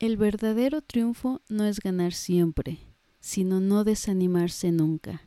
El 0.00 0.16
verdadero 0.16 0.80
triunfo 0.80 1.42
no 1.48 1.64
es 1.64 1.80
ganar 1.80 2.12
siempre, 2.12 2.78
sino 3.18 3.58
no 3.58 3.82
desanimarse 3.82 4.70
nunca. 4.70 5.22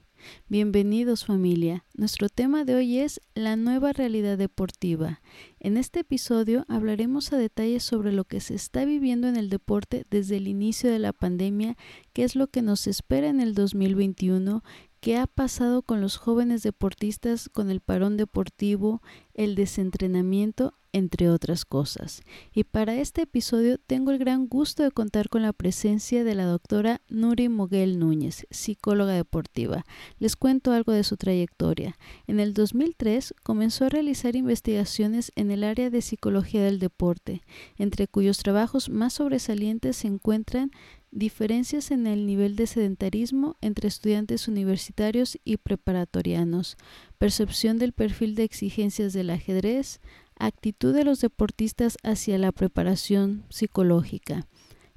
Bienvenidos 0.47 1.25
familia. 1.25 1.83
Nuestro 1.94 2.29
tema 2.29 2.63
de 2.63 2.76
hoy 2.76 2.99
es 2.99 3.20
la 3.36 3.57
nueva 3.57 3.92
realidad 3.92 4.38
deportiva. 4.38 5.20
En 5.60 5.76
este 5.76 5.99
episodio 6.02 6.63
hablaremos 6.70 7.34
a 7.34 7.38
detalle 7.38 7.81
sobre 7.81 8.13
lo 8.13 8.23
que 8.23 8.39
se 8.39 8.55
está 8.55 8.86
viviendo 8.86 9.28
en 9.28 9.36
el 9.36 9.49
deporte 9.49 10.05
desde 10.10 10.38
el 10.38 10.47
inicio 10.47 10.90
de 10.90 10.99
la 10.99 11.12
pandemia, 11.12 11.76
qué 12.13 12.24
es 12.24 12.38
lo 12.38 12.47
que 12.47 12.62
nos 12.62 12.88
espera 12.88 13.28
en 13.28 13.42
el 13.42 13.53
2021, 13.53 14.63
qué 15.01 15.17
ha 15.17 15.28
pasado 15.28 15.81
con 15.81 15.99
los 15.99 16.16
jóvenes 16.16 16.63
deportistas 16.63 17.49
con 17.49 17.72
el 17.72 17.81
parón 17.81 18.16
deportivo, 18.16 19.02
el 19.34 19.55
desentrenamiento 19.55 20.76
entre 20.94 21.30
otras 21.30 21.66
cosas. 21.66 22.21
Y 22.53 22.63
para 22.63 22.95
este 22.95 23.23
episodio 23.23 23.77
tengo 23.77 24.12
el 24.12 24.17
gran 24.17 24.48
gusto 24.48 24.84
de 24.84 24.91
contar 24.91 25.30
con 25.30 25.41
la 25.41 25.53
presencia 25.53 26.23
de 26.23 26.35
la 26.35 26.45
doctora 26.45 27.02
Nuri 27.09 27.49
Moguel 27.49 27.99
Núñez, 27.99 28.45
psicóloga 28.49 29.13
deportiva. 29.13 29.85
Les 30.19 30.35
cuento 30.35 30.71
algo 30.71 30.91
de 30.91 31.03
su 31.03 31.17
trayectoria. 31.17 31.97
En 32.27 32.39
el 32.39 32.53
2003 32.53 33.33
comenzó 33.43 33.85
a 33.85 33.89
realizar 33.89 34.35
investigaciones 34.35 35.31
en 35.35 35.52
el 35.52 35.63
área 35.63 35.89
de 35.89 36.02
psicología 36.02 36.63
del 36.63 36.80
deporte, 36.80 37.41
entre 37.77 38.08
cuyos 38.08 38.38
trabajos 38.39 38.89
más 38.89 39.13
sobresalientes 39.13 39.97
se 39.97 40.08
encuentran 40.08 40.71
diferencias 41.11 41.91
en 41.91 42.08
el 42.08 42.25
nivel 42.25 42.55
de 42.55 42.67
sedentarismo 42.67 43.58
entre 43.61 43.89
estudiantes 43.89 44.47
universitarios 44.47 45.38
y 45.44 45.58
preparatorianos, 45.58 46.77
percepción 47.17 47.77
del 47.77 47.91
perfil 47.91 48.33
de 48.35 48.44
exigencias 48.44 49.11
del 49.11 49.30
ajedrez, 49.30 49.99
actitud 50.45 50.94
de 50.94 51.04
los 51.04 51.22
deportistas 51.22 51.98
hacia 52.04 52.38
la 52.38 52.52
preparación 52.52 53.45
psicológica. 53.50 54.48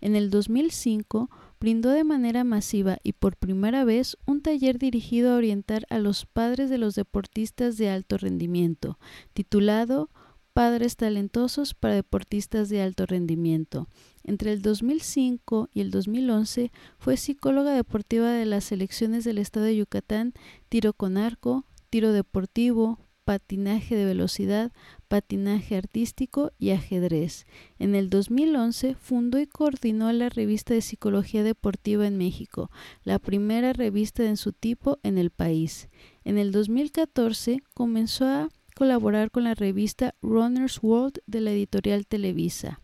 En 0.00 0.16
el 0.16 0.28
2005 0.30 1.30
brindó 1.60 1.90
de 1.90 2.04
manera 2.04 2.44
masiva 2.44 2.98
y 3.02 3.14
por 3.14 3.36
primera 3.36 3.84
vez 3.84 4.18
un 4.26 4.42
taller 4.42 4.78
dirigido 4.78 5.32
a 5.32 5.36
orientar 5.36 5.86
a 5.88 5.98
los 5.98 6.26
padres 6.26 6.68
de 6.68 6.78
los 6.78 6.94
deportistas 6.94 7.78
de 7.78 7.88
alto 7.88 8.18
rendimiento, 8.18 8.98
titulado 9.32 10.10
Padres 10.52 10.96
Talentosos 10.96 11.74
para 11.74 11.94
Deportistas 11.94 12.68
de 12.68 12.80
Alto 12.82 13.06
Rendimiento. 13.06 13.88
Entre 14.22 14.52
el 14.52 14.62
2005 14.62 15.68
y 15.72 15.80
el 15.80 15.90
2011 15.90 16.70
fue 16.98 17.16
psicóloga 17.16 17.72
deportiva 17.72 18.30
de 18.30 18.44
las 18.44 18.64
selecciones 18.64 19.24
del 19.24 19.38
estado 19.38 19.66
de 19.66 19.76
Yucatán, 19.76 20.32
tiro 20.68 20.92
con 20.92 21.16
arco, 21.16 21.64
tiro 21.90 22.12
deportivo, 22.12 23.00
patinaje 23.24 23.96
de 23.96 24.04
velocidad, 24.04 24.72
patinaje 25.14 25.76
artístico 25.76 26.50
y 26.58 26.70
ajedrez. 26.70 27.46
En 27.78 27.94
el 27.94 28.10
2011 28.10 28.96
fundó 28.96 29.38
y 29.38 29.46
coordinó 29.46 30.10
la 30.10 30.28
revista 30.28 30.74
de 30.74 30.80
psicología 30.80 31.44
deportiva 31.44 32.08
en 32.08 32.18
México, 32.18 32.68
la 33.04 33.20
primera 33.20 33.72
revista 33.72 34.24
en 34.24 34.36
su 34.36 34.52
tipo 34.52 34.98
en 35.04 35.16
el 35.16 35.30
país. 35.30 35.88
En 36.24 36.36
el 36.36 36.50
2014 36.50 37.62
comenzó 37.74 38.26
a 38.26 38.48
colaborar 38.74 39.30
con 39.30 39.44
la 39.44 39.54
revista 39.54 40.16
Runner's 40.20 40.82
World 40.82 41.20
de 41.28 41.42
la 41.42 41.52
editorial 41.52 42.08
Televisa. 42.08 42.80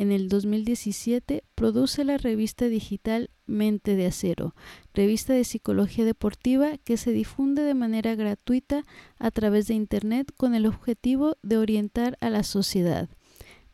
En 0.00 0.12
el 0.12 0.30
2017 0.30 1.44
produce 1.54 2.04
la 2.04 2.16
revista 2.16 2.68
digital 2.68 3.28
Mente 3.44 3.96
de 3.96 4.06
Acero, 4.06 4.54
revista 4.94 5.34
de 5.34 5.44
psicología 5.44 6.06
deportiva 6.06 6.78
que 6.78 6.96
se 6.96 7.12
difunde 7.12 7.64
de 7.64 7.74
manera 7.74 8.14
gratuita 8.14 8.82
a 9.18 9.30
través 9.30 9.66
de 9.66 9.74
Internet 9.74 10.32
con 10.38 10.54
el 10.54 10.64
objetivo 10.64 11.36
de 11.42 11.58
orientar 11.58 12.16
a 12.22 12.30
la 12.30 12.44
sociedad. 12.44 13.10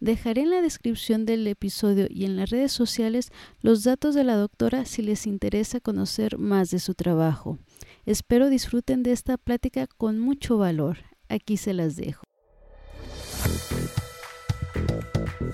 Dejaré 0.01 0.41
en 0.41 0.51
la 0.51 0.63
descripción 0.63 1.27
del 1.27 1.47
episodio 1.47 2.09
y 2.11 2.25
en 2.25 2.35
las 2.35 2.51
redes 2.51 2.73
sociales 2.73 3.31
los 3.61 3.85
datos 3.85 4.17
de 4.17 4.25
la 4.25 4.35
doctora 4.35 4.85
si 4.85 5.03
les 5.03 5.29
interesa 5.29 5.79
conocer 5.79 6.39
más 6.39 6.73
de 6.73 6.81
su 6.81 6.95
trabajo. 6.95 7.61
Espero 8.05 8.51
disfruten 8.51 9.05
de 9.05 9.13
esta 9.13 9.39
plática 9.39 9.87
con 9.87 10.19
mucho 10.19 10.59
valor. 10.59 10.99
Aquí 11.29 11.57
se 11.57 11.73
las 11.73 11.95
dejo. 11.95 12.25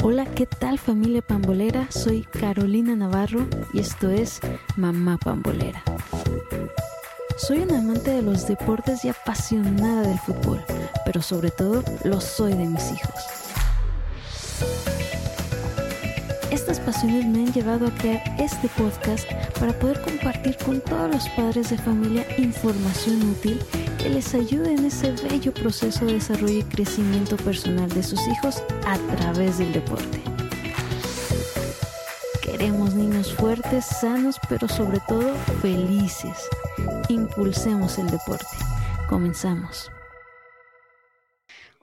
Hola, 0.03 0.27
¿qué 0.27 0.47
tal 0.47 0.79
familia 0.79 1.23
pambolera? 1.23 1.91
Soy 1.91 2.23
Carolina 2.23 2.95
Navarro 2.95 3.47
y 3.73 3.81
esto 3.81 4.11
es 4.11 4.41
Mamá 4.77 5.19
Pambolera. 5.19 5.83
Soy 7.37 7.59
una 7.59 7.79
amante 7.79 8.13
de 8.13 8.23
los 8.23 8.47
deportes 8.47 9.05
y 9.05 9.09
apasionada 9.09 10.03
del 10.03 10.19
fútbol, 10.21 10.63
pero 11.05 11.21
sobre 11.21 11.51
todo 11.51 11.83
lo 12.05 12.21
soy 12.21 12.53
de 12.55 12.67
mis 12.67 12.93
hijos. 12.93 13.43
Estas 16.53 16.81
pasiones 16.81 17.25
me 17.25 17.39
han 17.39 17.53
llevado 17.55 17.87
a 17.87 17.91
crear 17.95 18.23
este 18.39 18.69
podcast 18.77 19.27
para 19.59 19.73
poder 19.73 20.03
compartir 20.03 20.55
con 20.59 20.83
todos 20.83 21.11
los 21.11 21.27
padres 21.31 21.71
de 21.71 21.79
familia 21.79 22.27
información 22.37 23.23
útil 23.31 23.59
que 23.97 24.11
les 24.11 24.35
ayude 24.35 24.75
en 24.75 24.85
ese 24.85 25.13
bello 25.13 25.55
proceso 25.55 26.05
de 26.05 26.13
desarrollo 26.13 26.59
y 26.59 26.65
crecimiento 26.65 27.39
personal 27.39 27.89
de 27.89 28.03
sus 28.03 28.21
hijos 28.29 28.63
a 28.87 28.99
través 29.17 29.57
del 29.57 29.73
deporte. 29.73 30.21
Queremos 32.43 32.95
niños 32.95 33.33
fuertes, 33.33 33.87
sanos, 33.87 34.37
pero 34.47 34.69
sobre 34.69 35.01
todo 35.09 35.35
felices. 35.63 36.37
Impulsemos 37.09 37.97
el 37.97 38.11
deporte. 38.11 38.45
Comenzamos. 39.09 39.91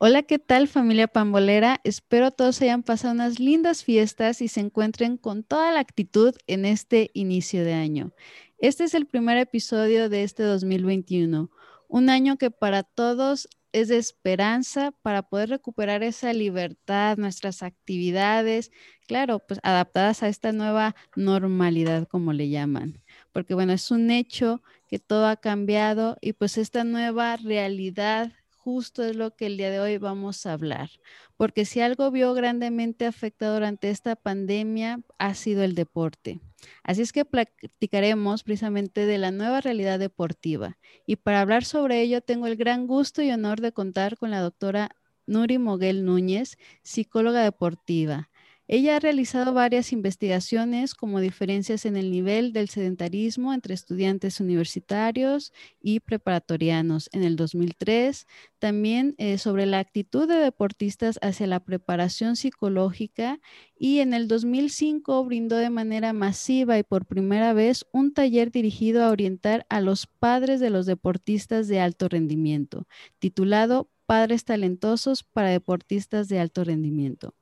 Hola, 0.02 0.24
¿qué 0.24 0.40
tal 0.40 0.70
familia 0.70 1.10
pambolera? 1.10 1.82
Espero 1.84 2.32
todos 2.32 2.62
hayan 2.62 2.84
pasado 2.84 3.14
unas 3.14 3.38
lindas 3.38 3.84
fiestas 3.84 4.42
y 4.42 4.48
se 4.48 4.62
encuentren 4.62 5.18
con 5.18 5.44
toda 5.44 5.74
la 5.74 5.82
actitud 5.82 6.34
en 6.48 6.64
este 6.64 7.12
inicio 7.14 7.66
de 7.66 7.74
año. 7.74 8.14
Este 8.60 8.86
es 8.86 8.94
el 8.94 9.08
primer 9.08 9.38
episodio 9.38 10.08
de 10.08 10.24
este 10.24 10.44
2021, 10.44 11.52
un 11.90 12.10
año 12.10 12.38
que 12.38 12.50
para 12.50 12.84
todos 12.84 13.50
es 13.74 13.90
de 13.90 13.98
esperanza 13.98 14.94
para 15.02 15.24
poder 15.24 15.50
recuperar 15.50 16.02
esa 16.02 16.32
libertad, 16.32 17.18
nuestras 17.18 17.62
actividades, 17.62 18.72
claro, 19.06 19.40
pues 19.40 19.60
adaptadas 19.64 20.24
a 20.24 20.30
esta 20.30 20.54
nueva 20.54 20.96
normalidad, 21.18 22.08
como 22.08 22.32
le 22.32 22.48
llaman. 22.48 23.04
Porque 23.34 23.54
bueno, 23.54 23.74
es 23.74 23.92
un 23.92 24.12
hecho 24.12 24.64
que 24.88 24.98
todo 24.98 25.28
ha 25.28 25.36
cambiado 25.36 26.18
y 26.22 26.32
pues 26.32 26.58
esta 26.58 26.86
nueva 26.86 27.36
realidad 27.36 28.32
justo 28.60 29.04
es 29.04 29.16
lo 29.16 29.36
que 29.36 29.46
el 29.46 29.58
día 29.58 29.72
de 29.72 29.80
hoy 29.80 29.98
vamos 29.98 30.46
a 30.46 30.54
hablar, 30.54 30.90
porque 31.38 31.66
si 31.66 31.80
algo 31.80 32.12
vio 32.12 32.34
grandemente 32.34 33.06
afectado 33.06 33.54
durante 33.54 33.90
esta 33.90 34.16
pandemia 34.16 35.02
ha 35.18 35.34
sido 35.34 35.64
el 35.64 35.76
deporte. 35.76 36.42
Así 36.84 37.02
es 37.02 37.14
que 37.14 37.24
platicaremos 37.24 38.44
precisamente 38.44 39.06
de 39.06 39.18
la 39.18 39.32
nueva 39.32 39.62
realidad 39.62 39.98
deportiva. 39.98 40.78
Y 41.06 41.16
para 41.16 41.40
hablar 41.40 41.64
sobre 41.64 42.02
ello 42.02 42.22
tengo 42.22 42.48
el 42.48 42.58
gran 42.58 42.86
gusto 42.86 43.22
y 43.22 43.32
honor 43.32 43.62
de 43.62 43.72
contar 43.72 44.18
con 44.18 44.30
la 44.30 44.42
doctora 44.42 44.92
Nuri 45.26 45.58
Moguel 45.58 46.04
Núñez, 46.04 46.58
psicóloga 46.84 47.44
deportiva. 47.44 48.30
Ella 48.72 48.98
ha 48.98 49.00
realizado 49.00 49.52
varias 49.52 49.92
investigaciones 49.92 50.94
como 50.94 51.22
diferencias 51.22 51.86
en 51.86 51.98
el 51.98 52.12
nivel 52.12 52.54
del 52.54 52.70
sedentarismo 52.70 53.52
entre 53.52 53.74
estudiantes 53.74 54.40
universitarios 54.40 55.54
y 55.82 56.02
preparatorianos 56.02 57.10
en 57.12 57.24
el 57.24 57.36
2003, 57.36 58.28
también 58.60 59.16
eh, 59.18 59.40
sobre 59.40 59.66
la 59.66 59.80
actitud 59.80 60.28
de 60.28 60.36
deportistas 60.36 61.18
hacia 61.24 61.48
la 61.48 61.62
preparación 61.62 62.36
psicológica 62.36 63.40
y 63.76 64.02
en 64.02 64.14
el 64.14 64.28
2005 64.28 65.26
brindó 65.26 65.58
de 65.58 65.72
manera 65.72 66.14
masiva 66.14 66.78
y 66.78 66.84
por 66.84 67.08
primera 67.08 67.54
vez 67.54 67.88
un 67.92 68.14
taller 68.14 68.52
dirigido 68.52 69.04
a 69.04 69.10
orientar 69.10 69.66
a 69.70 69.82
los 69.82 70.06
padres 70.06 70.60
de 70.60 70.70
los 70.70 70.86
deportistas 70.86 71.68
de 71.70 71.80
alto 71.80 72.08
rendimiento, 72.08 72.86
titulado 73.18 73.90
Padres 74.06 74.46
Talentosos 74.46 75.24
para 75.24 75.50
Deportistas 75.50 76.28
de 76.28 76.40
Alto 76.40 76.64
Rendimiento 76.64 77.34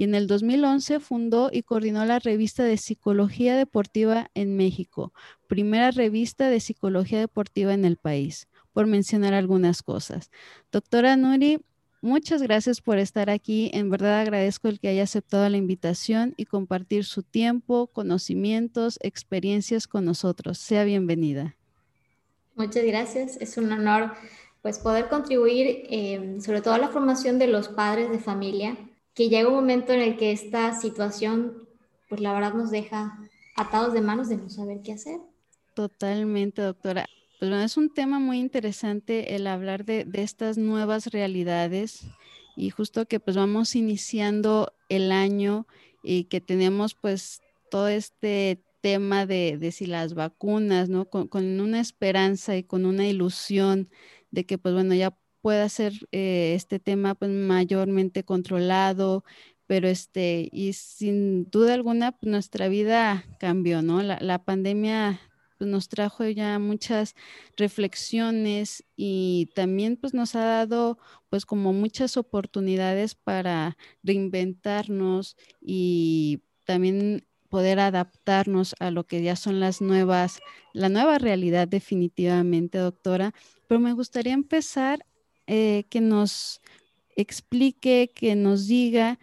y 0.00 0.04
en 0.04 0.14
el 0.14 0.26
2011 0.26 0.98
fundó 0.98 1.50
y 1.52 1.62
coordinó 1.62 2.06
la 2.06 2.18
revista 2.18 2.64
de 2.64 2.78
Psicología 2.78 3.54
Deportiva 3.54 4.30
en 4.32 4.56
México, 4.56 5.12
primera 5.46 5.90
revista 5.90 6.48
de 6.48 6.58
psicología 6.58 7.18
deportiva 7.18 7.74
en 7.74 7.84
el 7.84 7.98
país, 7.98 8.48
por 8.72 8.86
mencionar 8.86 9.34
algunas 9.34 9.82
cosas. 9.82 10.30
Doctora 10.72 11.18
Nuri, 11.18 11.60
muchas 12.00 12.40
gracias 12.40 12.80
por 12.80 12.96
estar 12.96 13.28
aquí. 13.28 13.70
En 13.74 13.90
verdad 13.90 14.20
agradezco 14.20 14.68
el 14.68 14.80
que 14.80 14.88
haya 14.88 15.02
aceptado 15.02 15.46
la 15.50 15.58
invitación 15.58 16.32
y 16.38 16.46
compartir 16.46 17.04
su 17.04 17.22
tiempo, 17.22 17.86
conocimientos, 17.88 18.98
experiencias 19.02 19.86
con 19.86 20.06
nosotros. 20.06 20.56
Sea 20.56 20.84
bienvenida. 20.84 21.56
Muchas 22.54 22.86
gracias. 22.86 23.36
Es 23.38 23.58
un 23.58 23.70
honor 23.70 24.14
pues 24.62 24.78
poder 24.78 25.10
contribuir 25.10 25.84
eh, 25.90 26.38
sobre 26.40 26.62
todo 26.62 26.72
a 26.72 26.78
la 26.78 26.88
formación 26.88 27.38
de 27.38 27.48
los 27.48 27.68
padres 27.68 28.10
de 28.10 28.18
familia 28.18 28.78
que 29.14 29.28
llega 29.28 29.48
un 29.48 29.54
momento 29.54 29.92
en 29.92 30.00
el 30.00 30.16
que 30.16 30.32
esta 30.32 30.78
situación, 30.80 31.68
pues 32.08 32.20
la 32.20 32.32
verdad 32.32 32.54
nos 32.54 32.70
deja 32.70 33.18
atados 33.56 33.92
de 33.92 34.00
manos 34.00 34.28
de 34.28 34.36
no 34.36 34.48
saber 34.48 34.80
qué 34.82 34.92
hacer. 34.92 35.20
Totalmente, 35.74 36.62
doctora. 36.62 37.06
Pues 37.38 37.50
bueno, 37.50 37.64
es 37.64 37.76
un 37.76 37.92
tema 37.92 38.18
muy 38.18 38.38
interesante 38.38 39.34
el 39.34 39.46
hablar 39.46 39.84
de, 39.84 40.06
estas 40.14 40.58
nuevas 40.58 41.06
realidades 41.06 42.06
y 42.56 42.70
justo 42.70 43.06
que 43.06 43.18
pues 43.18 43.36
vamos 43.36 43.74
iniciando 43.74 44.74
el 44.88 45.10
año 45.10 45.66
y 46.02 46.24
que 46.24 46.40
tenemos 46.40 46.94
pues 46.94 47.40
todo 47.70 47.88
este 47.88 48.62
tema 48.82 49.26
de, 49.26 49.56
de 49.58 49.72
si 49.72 49.86
las 49.86 50.14
vacunas, 50.14 50.88
¿no? 50.88 51.08
Con, 51.08 51.28
con, 51.28 51.60
una 51.60 51.80
esperanza 51.80 52.56
y 52.56 52.62
con 52.62 52.84
una 52.84 53.06
ilusión 53.06 53.88
de 54.30 54.44
que 54.44 54.58
pues 54.58 54.74
bueno, 54.74 54.94
ya 54.94 55.16
pueda 55.42 55.68
ser 55.68 55.92
eh, 56.12 56.54
este 56.54 56.78
tema 56.78 57.14
pues 57.14 57.30
mayormente 57.30 58.24
controlado, 58.24 59.24
pero 59.66 59.88
este, 59.88 60.48
y 60.52 60.72
sin 60.72 61.50
duda 61.50 61.74
alguna 61.74 62.12
pues, 62.12 62.30
nuestra 62.30 62.68
vida 62.68 63.24
cambió, 63.38 63.82
¿no? 63.82 64.02
La, 64.02 64.18
la 64.20 64.44
pandemia 64.44 65.20
pues, 65.58 65.70
nos 65.70 65.88
trajo 65.88 66.26
ya 66.26 66.58
muchas 66.58 67.14
reflexiones 67.56 68.82
y 68.96 69.50
también 69.54 69.96
pues 69.96 70.14
nos 70.14 70.34
ha 70.34 70.44
dado 70.44 70.98
pues 71.28 71.44
como 71.46 71.72
muchas 71.72 72.16
oportunidades 72.16 73.14
para 73.14 73.76
reinventarnos 74.02 75.36
y 75.60 76.42
también 76.64 77.26
poder 77.50 77.80
adaptarnos 77.80 78.74
a 78.78 78.90
lo 78.90 79.04
que 79.04 79.22
ya 79.22 79.36
son 79.36 79.60
las 79.60 79.82
nuevas, 79.82 80.40
la 80.72 80.88
nueva 80.88 81.18
realidad 81.18 81.68
definitivamente, 81.68 82.78
doctora. 82.78 83.34
Pero 83.66 83.80
me 83.80 83.92
gustaría 83.92 84.32
empezar 84.32 85.04
eh, 85.52 85.86
que 85.90 86.00
nos 86.00 86.60
explique, 87.16 88.12
que 88.14 88.36
nos 88.36 88.68
diga 88.68 89.18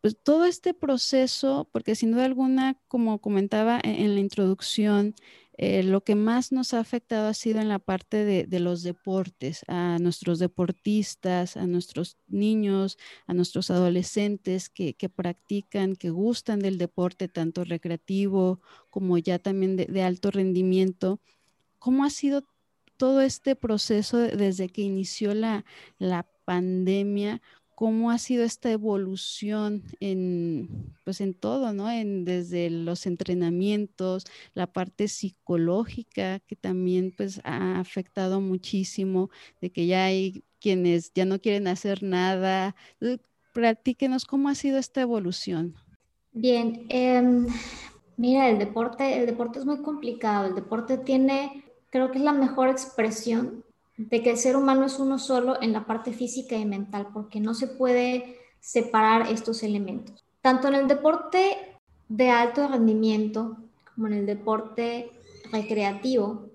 pues 0.00 0.16
todo 0.22 0.46
este 0.46 0.72
proceso, 0.72 1.68
porque 1.70 1.94
sin 1.94 2.12
duda 2.12 2.24
alguna, 2.24 2.80
como 2.88 3.20
comentaba 3.20 3.78
e-, 3.84 4.04
en, 4.04 4.14
la 4.14 4.20
introducción, 4.20 5.14
eh, 5.58 5.82
lo 5.82 6.02
que 6.02 6.14
más 6.14 6.50
nos 6.50 6.72
ha 6.72 6.80
afectado 6.80 7.28
ha 7.28 7.34
sido 7.34 7.60
en 7.60 7.68
la 7.68 7.78
parte 7.78 8.24
de, 8.24 8.60
los 8.60 8.82
deportes, 8.84 9.64
a 9.68 9.98
nuestros 9.98 10.38
deportistas, 10.38 11.58
a 11.58 11.66
nuestros 11.66 12.16
niños, 12.26 12.96
a 13.26 13.34
nuestros 13.34 13.70
adolescentes 13.70 14.70
que, 14.70 14.94
practican, 15.14 15.94
que 15.94 16.08
gustan 16.08 16.60
del 16.60 16.78
deporte, 16.78 17.28
tanto 17.28 17.64
recreativo 17.64 18.60
como 18.88 19.18
ya 19.18 19.38
también 19.38 19.76
de, 19.76 19.84
de 19.84 20.02
alto 20.02 20.30
rendimiento. 20.30 21.20
¿Cómo 21.78 22.04
ha 22.04 22.10
sido 22.10 22.46
todo 22.96 23.20
este 23.20 23.56
proceso 23.56 24.18
desde 24.18 24.68
que 24.68 24.82
inició 24.82 25.34
la, 25.34 25.64
la 25.98 26.26
pandemia? 26.44 27.40
cómo 27.76 28.10
ha 28.10 28.16
sido 28.16 28.42
esta 28.42 28.70
evolución 28.72 29.82
en, 30.00 30.94
pues 31.04 31.20
en 31.20 31.34
todo, 31.34 31.74
¿no? 31.74 31.90
En, 31.90 32.24
desde 32.24 32.70
los 32.70 33.04
entrenamientos, 33.04 34.24
la 34.54 34.66
parte 34.66 35.08
psicológica 35.08 36.40
que 36.40 36.56
también 36.56 37.12
pues 37.14 37.42
ha 37.44 37.78
afectado 37.78 38.40
muchísimo, 38.40 39.28
de 39.60 39.70
que 39.70 39.86
ya 39.86 40.06
hay 40.06 40.42
quienes 40.58 41.12
ya 41.14 41.26
no 41.26 41.38
quieren 41.38 41.68
hacer 41.68 42.02
nada. 42.02 42.74
Eh, 43.02 43.18
platíquenos 43.52 44.24
cómo 44.24 44.48
ha 44.48 44.54
sido 44.54 44.78
esta 44.78 45.02
evolución. 45.02 45.74
Bien, 46.32 46.86
em, 46.88 47.46
mira, 48.16 48.48
el 48.48 48.58
deporte, 48.58 49.18
el 49.18 49.26
deporte 49.26 49.58
es 49.58 49.66
muy 49.66 49.82
complicado. 49.82 50.48
El 50.48 50.54
deporte 50.54 50.96
tiene, 50.96 51.62
creo 51.96 52.10
que 52.10 52.18
es 52.18 52.24
la 52.24 52.32
mejor 52.32 52.68
expresión 52.68 53.64
de 53.96 54.22
que 54.22 54.30
el 54.30 54.36
ser 54.36 54.56
humano 54.56 54.84
es 54.84 54.98
uno 54.98 55.18
solo 55.18 55.60
en 55.62 55.72
la 55.72 55.86
parte 55.86 56.12
física 56.12 56.54
y 56.56 56.66
mental, 56.66 57.08
porque 57.14 57.40
no 57.40 57.54
se 57.54 57.66
puede 57.66 58.38
separar 58.60 59.32
estos 59.32 59.62
elementos. 59.62 60.24
Tanto 60.42 60.68
en 60.68 60.74
el 60.74 60.88
deporte 60.88 61.56
de 62.08 62.30
alto 62.30 62.68
rendimiento 62.68 63.56
como 63.94 64.08
en 64.08 64.12
el 64.12 64.26
deporte 64.26 65.10
recreativo, 65.50 66.50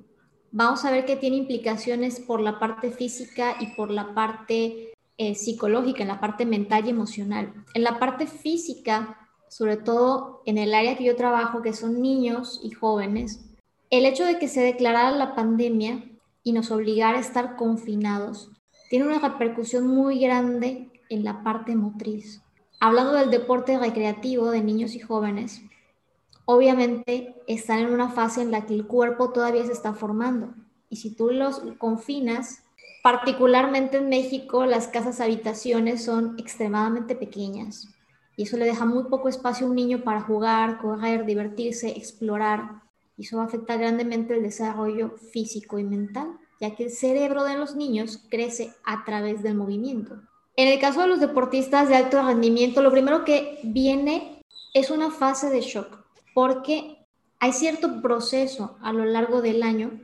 vamos 0.52 0.86
a 0.86 0.92
ver 0.92 1.06
que 1.06 1.16
tiene 1.16 1.38
implicaciones 1.38 2.20
por 2.20 2.40
la 2.40 2.60
parte 2.60 2.92
física 2.92 3.56
y 3.60 3.76
por 3.76 3.90
la 3.90 4.14
parte 4.14 4.94
eh, 5.18 5.34
psicológica, 5.34 6.04
en 6.04 6.10
la 6.10 6.20
parte 6.20 6.46
mental 6.46 6.86
y 6.86 6.92
emocional. 6.92 7.52
En 7.74 7.84
la 7.84 7.98
parte 7.98 8.28
física, 8.28 9.18
sobre 9.50 9.78
todo 9.78 10.44
en 10.46 10.60
el 10.60 10.76
área 10.76 10.96
que 10.96 11.06
yo 11.06 11.16
trabajo, 11.16 11.64
que 11.64 11.74
son 11.74 12.00
niños 12.00 12.62
y 12.64 12.70
jóvenes, 12.70 13.51
el 13.92 14.06
hecho 14.06 14.26
de 14.26 14.40
que 14.40 14.48
se 14.48 14.62
declarara 14.62 15.12
la 15.12 15.36
pandemia 15.36 16.06
y 16.44 16.54
nos 16.54 16.72
obligara 16.72 17.18
a 17.18 17.22
estar 17.22 17.58
confinados, 17.58 18.50
tiene 18.90 19.06
una 19.06 19.20
repercusión 19.20 19.86
muy 19.86 20.20
grande 20.20 20.90
en 21.10 21.26
la 21.26 21.44
parte 21.44 21.76
motriz. 21.76 22.42
Hablando 22.80 23.14
del 23.14 23.30
deporte 23.30 23.78
recreativo 23.78 24.50
de 24.50 24.64
niños 24.64 24.96
y 24.96 25.00
jóvenes, 25.00 25.62
obviamente 26.46 27.36
están 27.48 27.80
en 27.80 27.94
una 27.94 28.10
fase 28.10 28.42
en 28.42 28.52
la 28.52 28.66
que 28.66 28.74
el 28.74 28.88
cuerpo 28.88 29.32
todavía 29.32 29.66
se 29.66 29.74
está 29.74 29.94
formando. 29.94 30.54
Y 30.90 30.96
si 30.96 31.14
tú 31.14 31.30
los 31.30 31.60
confinas, 31.78 32.64
particularmente 33.04 33.98
en 33.98 34.08
México, 34.08 34.66
las 34.66 34.88
casas 34.88 35.20
habitaciones 35.20 36.06
son 36.06 36.36
extremadamente 36.40 37.14
pequeñas. 37.16 37.90
Y 38.38 38.44
eso 38.44 38.56
le 38.56 38.66
deja 38.66 38.86
muy 38.86 39.04
poco 39.04 39.28
espacio 39.28 39.68
a 39.68 39.70
un 39.70 39.76
niño 39.76 40.06
para 40.06 40.22
jugar, 40.22 40.80
correr, 40.80 41.26
divertirse, 41.26 41.90
explorar 41.90 42.82
y 43.18 43.24
eso 43.24 43.38
va 43.38 43.44
a 43.44 43.46
afectar 43.46 43.80
grandemente 43.80 44.36
el 44.36 44.44
desarrollo 44.44 45.12
físico 45.32 45.80
y 45.80 45.84
mental, 45.84 46.38
ya 46.60 46.76
que 46.76 46.86
el 46.86 46.92
cerebro 46.92 47.44
de 47.44 47.58
los 47.58 47.76
niños 47.76 48.26
crece 48.30 48.74
a 48.84 49.04
través 49.04 49.44
del 49.44 49.56
movimiento. 49.56 50.22
En 50.56 50.68
el 50.68 50.80
caso 50.80 51.02
de 51.02 51.08
los 51.08 51.20
deportistas 51.20 51.90
de 51.90 51.96
alto 51.96 52.22
rendimiento, 52.22 52.82
lo 52.82 52.92
primero 52.92 53.24
que 53.24 53.60
viene 53.64 54.42
es 54.74 54.90
una 54.90 55.12
fase 55.12 55.50
de 55.50 55.62
shock, 55.62 56.04
porque 56.34 57.06
hay 57.40 57.54
cierto 57.54 58.02
proceso 58.02 58.78
a 58.82 58.94
lo 58.94 59.06
largo 59.06 59.42
del 59.42 59.64
año, 59.64 60.00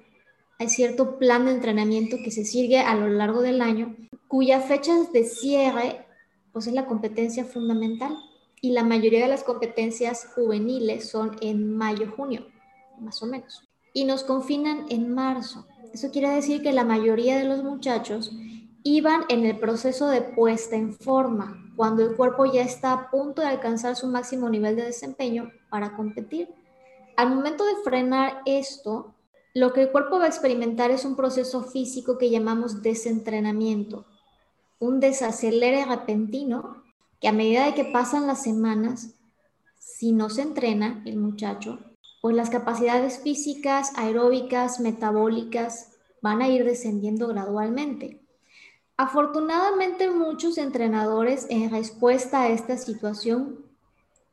hay 0.60 0.70
cierto 0.70 1.20
plan 1.20 1.46
de 1.46 1.52
entrenamiento 1.52 2.18
que 2.24 2.32
se 2.32 2.46
sigue 2.46 2.80
a 2.80 2.96
lo 2.96 3.08
largo 3.08 3.42
del 3.42 3.62
año, 3.62 3.96
cuya 4.28 4.62
fecha 4.62 4.94
de 5.14 5.24
cierre 5.24 6.06
pues 6.52 6.66
es 6.66 6.74
la 6.74 6.88
competencia 6.88 7.46
fundamental 7.46 8.18
y 8.62 8.72
la 8.72 8.84
mayoría 8.84 9.22
de 9.22 9.28
las 9.28 9.44
competencias 9.44 10.28
juveniles 10.34 11.08
son 11.08 11.38
en 11.42 11.78
mayo-junio 11.78 12.48
más 13.00 13.22
o 13.24 13.26
menos. 13.26 13.68
Y 13.94 14.06
nos 14.06 14.24
confinan 14.24 14.86
en 14.90 15.14
marzo. 15.14 15.66
Eso 15.94 16.12
quiere 16.12 16.30
decir 16.30 16.62
que 16.62 16.74
la 16.74 16.84
mayoría 16.84 17.38
de 17.38 17.46
los 17.46 17.64
muchachos 17.64 18.32
iban 18.84 19.26
en 19.30 19.46
el 19.46 19.60
proceso 19.60 20.08
de 20.08 20.22
puesta 20.22 20.76
en 20.76 20.94
forma, 20.94 21.72
cuando 21.76 22.04
el 22.04 22.16
cuerpo 22.16 22.46
ya 22.46 22.62
está 22.62 22.94
a 22.94 23.10
punto 23.10 23.42
de 23.42 23.48
alcanzar 23.48 23.96
su 23.96 24.08
máximo 24.08 24.50
nivel 24.50 24.76
de 24.76 24.84
desempeño 24.84 25.52
para 25.70 25.96
competir. 25.96 26.50
Al 27.16 27.34
momento 27.34 27.66
de 27.66 27.76
frenar 27.84 28.42
esto, 28.46 29.16
lo 29.54 29.74
que 29.74 29.82
el 29.82 29.92
cuerpo 29.92 30.20
va 30.20 30.26
a 30.26 30.30
experimentar 30.30 30.92
es 30.92 31.04
un 31.04 31.16
proceso 31.16 31.64
físico 31.64 32.18
que 32.18 32.30
llamamos 32.30 32.82
desentrenamiento, 32.84 34.06
un 34.80 35.00
desacelere 35.00 35.84
repentino 35.86 36.84
que 37.20 37.28
a 37.28 37.34
medida 37.34 37.66
de 37.66 37.74
que 37.74 37.86
pasan 37.86 38.28
las 38.28 38.44
semanas, 38.44 39.16
si 39.80 40.12
no 40.12 40.30
se 40.30 40.44
entrena 40.44 41.02
el 41.06 41.18
muchacho, 41.18 41.80
pues 42.22 42.36
las 42.36 42.50
capacidades 42.50 43.20
físicas, 43.20 43.92
aeróbicas, 43.96 44.80
metabólicas 44.80 45.94
van 46.22 46.42
a 46.42 46.48
ir 46.48 46.66
descendiendo 46.66 47.28
gradualmente. 47.28 48.22
Afortunadamente 48.98 50.10
muchos 50.10 50.58
entrenadores 50.58 51.46
en 51.50 51.70
respuesta 51.70 52.42
a 52.42 52.50
esta 52.50 52.78
situación 52.78 53.66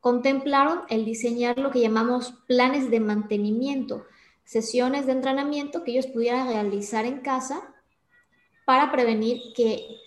contemplaron 0.01 0.81
el 0.89 1.05
diseñar 1.05 1.59
lo 1.59 1.71
que 1.71 1.81
llamamos 1.81 2.33
planes 2.47 2.91
de 2.91 3.01
mantenimiento, 3.01 4.05
sesiones 4.45 5.07
de 5.07 5.13
entrenamiento 5.13 5.85
que 5.85 5.93
ellos 5.93 6.07
pudieran 6.07 6.49
realizar 6.49 7.05
en 7.05 7.21
casa 7.21 7.75
para 8.65 8.91
prevenir 8.91 9.41
que, 9.55 9.99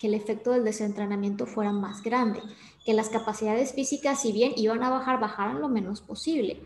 que 0.00 0.06
el 0.06 0.14
efecto 0.14 0.52
del 0.52 0.64
desentrenamiento 0.64 1.46
fuera 1.46 1.72
más 1.72 2.02
grande, 2.02 2.40
que 2.84 2.94
las 2.94 3.08
capacidades 3.08 3.72
físicas, 3.72 4.22
si 4.22 4.30
bien 4.30 4.52
iban 4.56 4.84
a 4.84 4.90
bajar, 4.90 5.18
bajaran 5.18 5.60
lo 5.60 5.68
menos 5.68 6.00
posible 6.00 6.60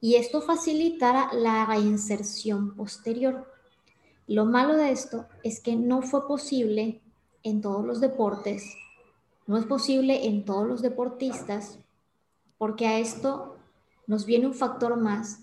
y 0.00 0.16
esto 0.16 0.40
facilitará 0.40 1.30
la 1.32 1.66
reinserción 1.66 2.74
posterior. 2.74 3.50
Lo 4.26 4.44
malo 4.44 4.76
de 4.76 4.90
esto 4.90 5.26
es 5.42 5.60
que 5.60 5.76
no 5.76 6.02
fue 6.02 6.26
posible 6.26 7.00
en 7.42 7.60
todos 7.60 7.84
los 7.84 8.00
deportes, 8.00 8.74
no 9.46 9.56
es 9.56 9.64
posible 9.64 10.26
en 10.26 10.44
todos 10.44 10.66
los 10.66 10.82
deportistas, 10.82 11.78
porque 12.58 12.86
a 12.86 12.98
esto 12.98 13.56
nos 14.06 14.26
viene 14.26 14.46
un 14.46 14.54
factor 14.54 14.96
más, 14.96 15.40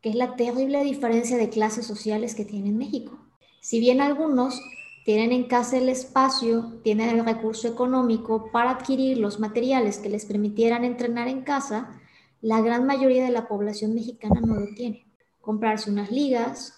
que 0.00 0.10
es 0.10 0.14
la 0.14 0.36
terrible 0.36 0.82
diferencia 0.84 1.36
de 1.36 1.50
clases 1.50 1.86
sociales 1.86 2.34
que 2.34 2.44
tiene 2.44 2.72
México. 2.72 3.18
Si 3.60 3.80
bien 3.80 4.00
algunos 4.00 4.60
tienen 5.04 5.32
en 5.32 5.44
casa 5.44 5.78
el 5.78 5.88
espacio, 5.88 6.80
tienen 6.82 7.08
el 7.10 7.24
recurso 7.24 7.68
económico 7.68 8.50
para 8.52 8.70
adquirir 8.70 9.18
los 9.18 9.40
materiales 9.40 9.98
que 9.98 10.08
les 10.08 10.26
permitieran 10.26 10.84
entrenar 10.84 11.28
en 11.28 11.42
casa, 11.42 12.00
la 12.40 12.60
gran 12.60 12.86
mayoría 12.86 13.24
de 13.24 13.30
la 13.30 13.48
población 13.48 13.94
mexicana 13.94 14.40
no 14.40 14.54
lo 14.54 14.66
tiene. 14.74 15.06
Comprarse 15.40 15.90
unas 15.90 16.10
ligas, 16.10 16.74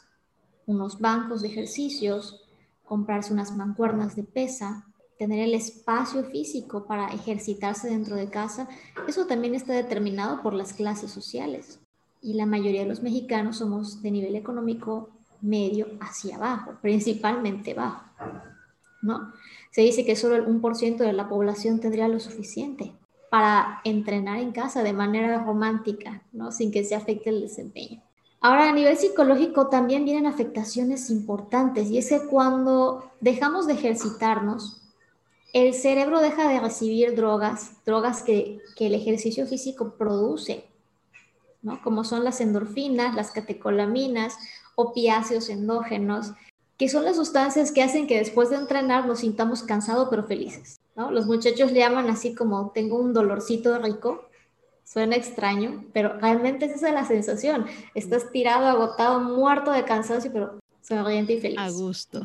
unos 0.66 1.00
bancos 1.00 1.42
de 1.42 1.48
ejercicios, 1.48 2.48
comprarse 2.84 3.32
unas 3.32 3.54
mancuernas 3.56 4.16
de 4.16 4.22
pesa, 4.22 4.86
tener 5.18 5.40
el 5.40 5.54
espacio 5.54 6.24
físico 6.24 6.86
para 6.86 7.08
ejercitarse 7.08 7.90
dentro 7.90 8.16
de 8.16 8.30
casa, 8.30 8.68
eso 9.06 9.26
también 9.26 9.54
está 9.54 9.74
determinado 9.74 10.42
por 10.42 10.54
las 10.54 10.72
clases 10.72 11.10
sociales. 11.10 11.78
Y 12.22 12.34
la 12.34 12.46
mayoría 12.46 12.82
de 12.82 12.88
los 12.88 13.02
mexicanos 13.02 13.58
somos 13.58 14.02
de 14.02 14.10
nivel 14.10 14.34
económico 14.34 15.10
medio 15.42 15.88
hacia 16.00 16.36
abajo, 16.36 16.78
principalmente 16.80 17.74
bajo. 17.74 18.04
¿no? 19.02 19.32
Se 19.72 19.82
dice 19.82 20.04
que 20.04 20.16
solo 20.16 20.36
el 20.36 20.46
1% 20.46 20.96
de 20.96 21.12
la 21.12 21.28
población 21.28 21.80
tendría 21.80 22.08
lo 22.08 22.20
suficiente 22.20 22.94
para 23.30 23.80
entrenar 23.84 24.40
en 24.40 24.50
casa 24.50 24.82
de 24.82 24.92
manera 24.92 25.42
romántica, 25.44 26.22
¿no? 26.32 26.50
sin 26.50 26.72
que 26.72 26.84
se 26.84 26.96
afecte 26.96 27.30
el 27.30 27.40
desempeño. 27.40 28.02
Ahora, 28.40 28.68
a 28.68 28.72
nivel 28.72 28.96
psicológico 28.96 29.68
también 29.68 30.04
vienen 30.04 30.26
afectaciones 30.26 31.10
importantes 31.10 31.90
y 31.90 31.98
es 31.98 32.08
que 32.08 32.26
cuando 32.26 33.12
dejamos 33.20 33.66
de 33.66 33.74
ejercitarnos, 33.74 34.80
el 35.52 35.74
cerebro 35.74 36.20
deja 36.20 36.48
de 36.48 36.58
recibir 36.58 37.14
drogas, 37.14 37.72
drogas 37.84 38.22
que, 38.22 38.60
el 38.78 38.94
ejercicio 38.94 39.46
físico 39.46 39.94
produce, 39.98 40.64
¿no? 41.60 41.82
como 41.82 42.02
son 42.02 42.24
las 42.24 42.40
endorfinas, 42.40 43.14
las 43.14 43.30
catecolaminas, 43.30 44.38
opiáceos 44.74 45.50
endógenos, 45.50 46.32
que 46.78 46.88
son 46.88 47.04
las 47.04 47.16
sustancias 47.16 47.72
que 47.72 47.82
hacen 47.82 48.06
que 48.06 48.16
después 48.16 48.48
de 48.48 48.56
entrenar 48.56 49.06
nos 49.06 49.20
sintamos 49.20 49.62
cansados 49.62 50.08
pero 50.08 50.24
felices. 50.24 50.79
¿No? 50.96 51.10
Los 51.10 51.26
muchachos 51.26 51.72
le 51.72 51.80
llaman 51.80 52.08
así 52.08 52.34
como 52.34 52.70
tengo 52.72 52.98
un 52.98 53.12
dolorcito 53.12 53.78
rico, 53.78 54.30
Suena 54.92 55.14
extraño, 55.14 55.84
pero 55.92 56.18
realmente 56.18 56.64
esa 56.64 56.88
es 56.88 56.94
la 56.94 57.04
sensación. 57.04 57.66
Estás 57.94 58.32
tirado, 58.32 58.66
agotado, 58.66 59.20
muerto 59.20 59.70
de 59.70 59.84
cansancio, 59.84 60.32
pero 60.32 60.58
sonriente 60.82 61.34
y 61.34 61.40
feliz. 61.40 61.60
A 61.60 61.70
gusto. 61.70 62.22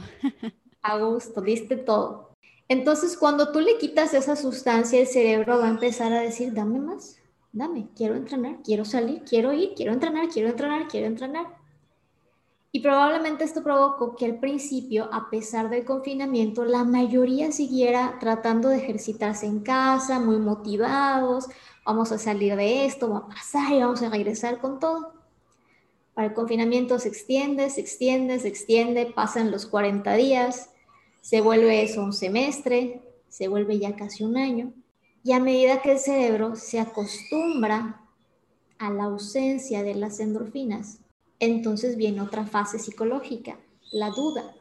A 0.81 0.97
gusto, 0.97 1.41
diste 1.41 1.77
todo. 1.77 2.31
Entonces, 2.67 3.17
cuando 3.17 3.51
tú 3.51 3.59
le 3.59 3.77
quitas 3.77 4.15
esa 4.15 4.35
sustancia, 4.35 4.99
el 4.99 5.05
cerebro 5.05 5.59
va 5.59 5.67
a 5.67 5.69
empezar 5.69 6.11
a 6.11 6.21
decir, 6.21 6.53
dame 6.55 6.79
más, 6.79 7.19
dame, 7.51 7.87
quiero 7.95 8.15
entrenar, 8.15 8.63
quiero 8.63 8.83
salir, 8.83 9.21
quiero 9.29 9.53
ir, 9.53 9.73
quiero 9.75 9.93
entrenar, 9.93 10.27
quiero 10.29 10.49
entrenar, 10.49 10.87
quiero 10.87 11.05
entrenar. 11.05 11.45
Y 12.75 12.81
probablemente 12.81 13.45
esto 13.45 13.63
provocó 13.63 14.17
que 14.17 14.25
al 14.25 14.37
principio, 14.37 15.07
a 15.13 15.29
pesar 15.29 15.69
del 15.69 15.85
confinamiento, 15.85 16.65
la 16.65 16.83
mayoría 16.83 17.53
siguiera 17.53 18.17
tratando 18.19 18.67
de 18.67 18.79
ejercitarse 18.79 19.45
en 19.45 19.61
casa, 19.61 20.19
muy 20.19 20.39
motivados, 20.39 21.47
vamos 21.85 22.11
a 22.11 22.17
salir 22.17 22.57
de 22.57 22.85
esto, 22.85 23.09
va 23.09 23.19
a 23.19 23.27
pasar 23.29 23.71
y 23.71 23.79
vamos 23.79 24.01
a 24.01 24.09
regresar 24.09 24.59
con 24.59 24.81
todo. 24.81 25.13
Para 26.15 26.27
el 26.27 26.33
confinamiento 26.33 26.99
se 26.99 27.07
extiende, 27.07 27.69
se 27.69 27.79
extiende, 27.79 28.39
se 28.39 28.49
extiende, 28.49 29.05
pasan 29.05 29.51
los 29.51 29.67
40 29.67 30.13
días, 30.15 30.69
se 31.21 31.39
vuelve 31.39 31.81
eso 31.81 32.03
un 32.03 32.11
semestre, 32.11 33.01
se 33.29 33.47
vuelve 33.47 33.79
ya 33.79 33.95
casi 33.95 34.25
un 34.25 34.35
año, 34.35 34.73
y 35.23 35.31
a 35.31 35.39
medida 35.39 35.81
que 35.81 35.93
el 35.93 35.99
cerebro 35.99 36.57
se 36.57 36.81
acostumbra 36.81 38.01
a 38.79 38.91
la 38.91 39.05
ausencia 39.05 39.81
de 39.81 39.95
las 39.95 40.19
endorfinas, 40.19 40.99
entonces 41.39 41.97
viene 41.97 42.21
otra 42.21 42.45
fase 42.45 42.79
psicológica, 42.79 43.59
la 43.91 44.09
duda. 44.09 44.55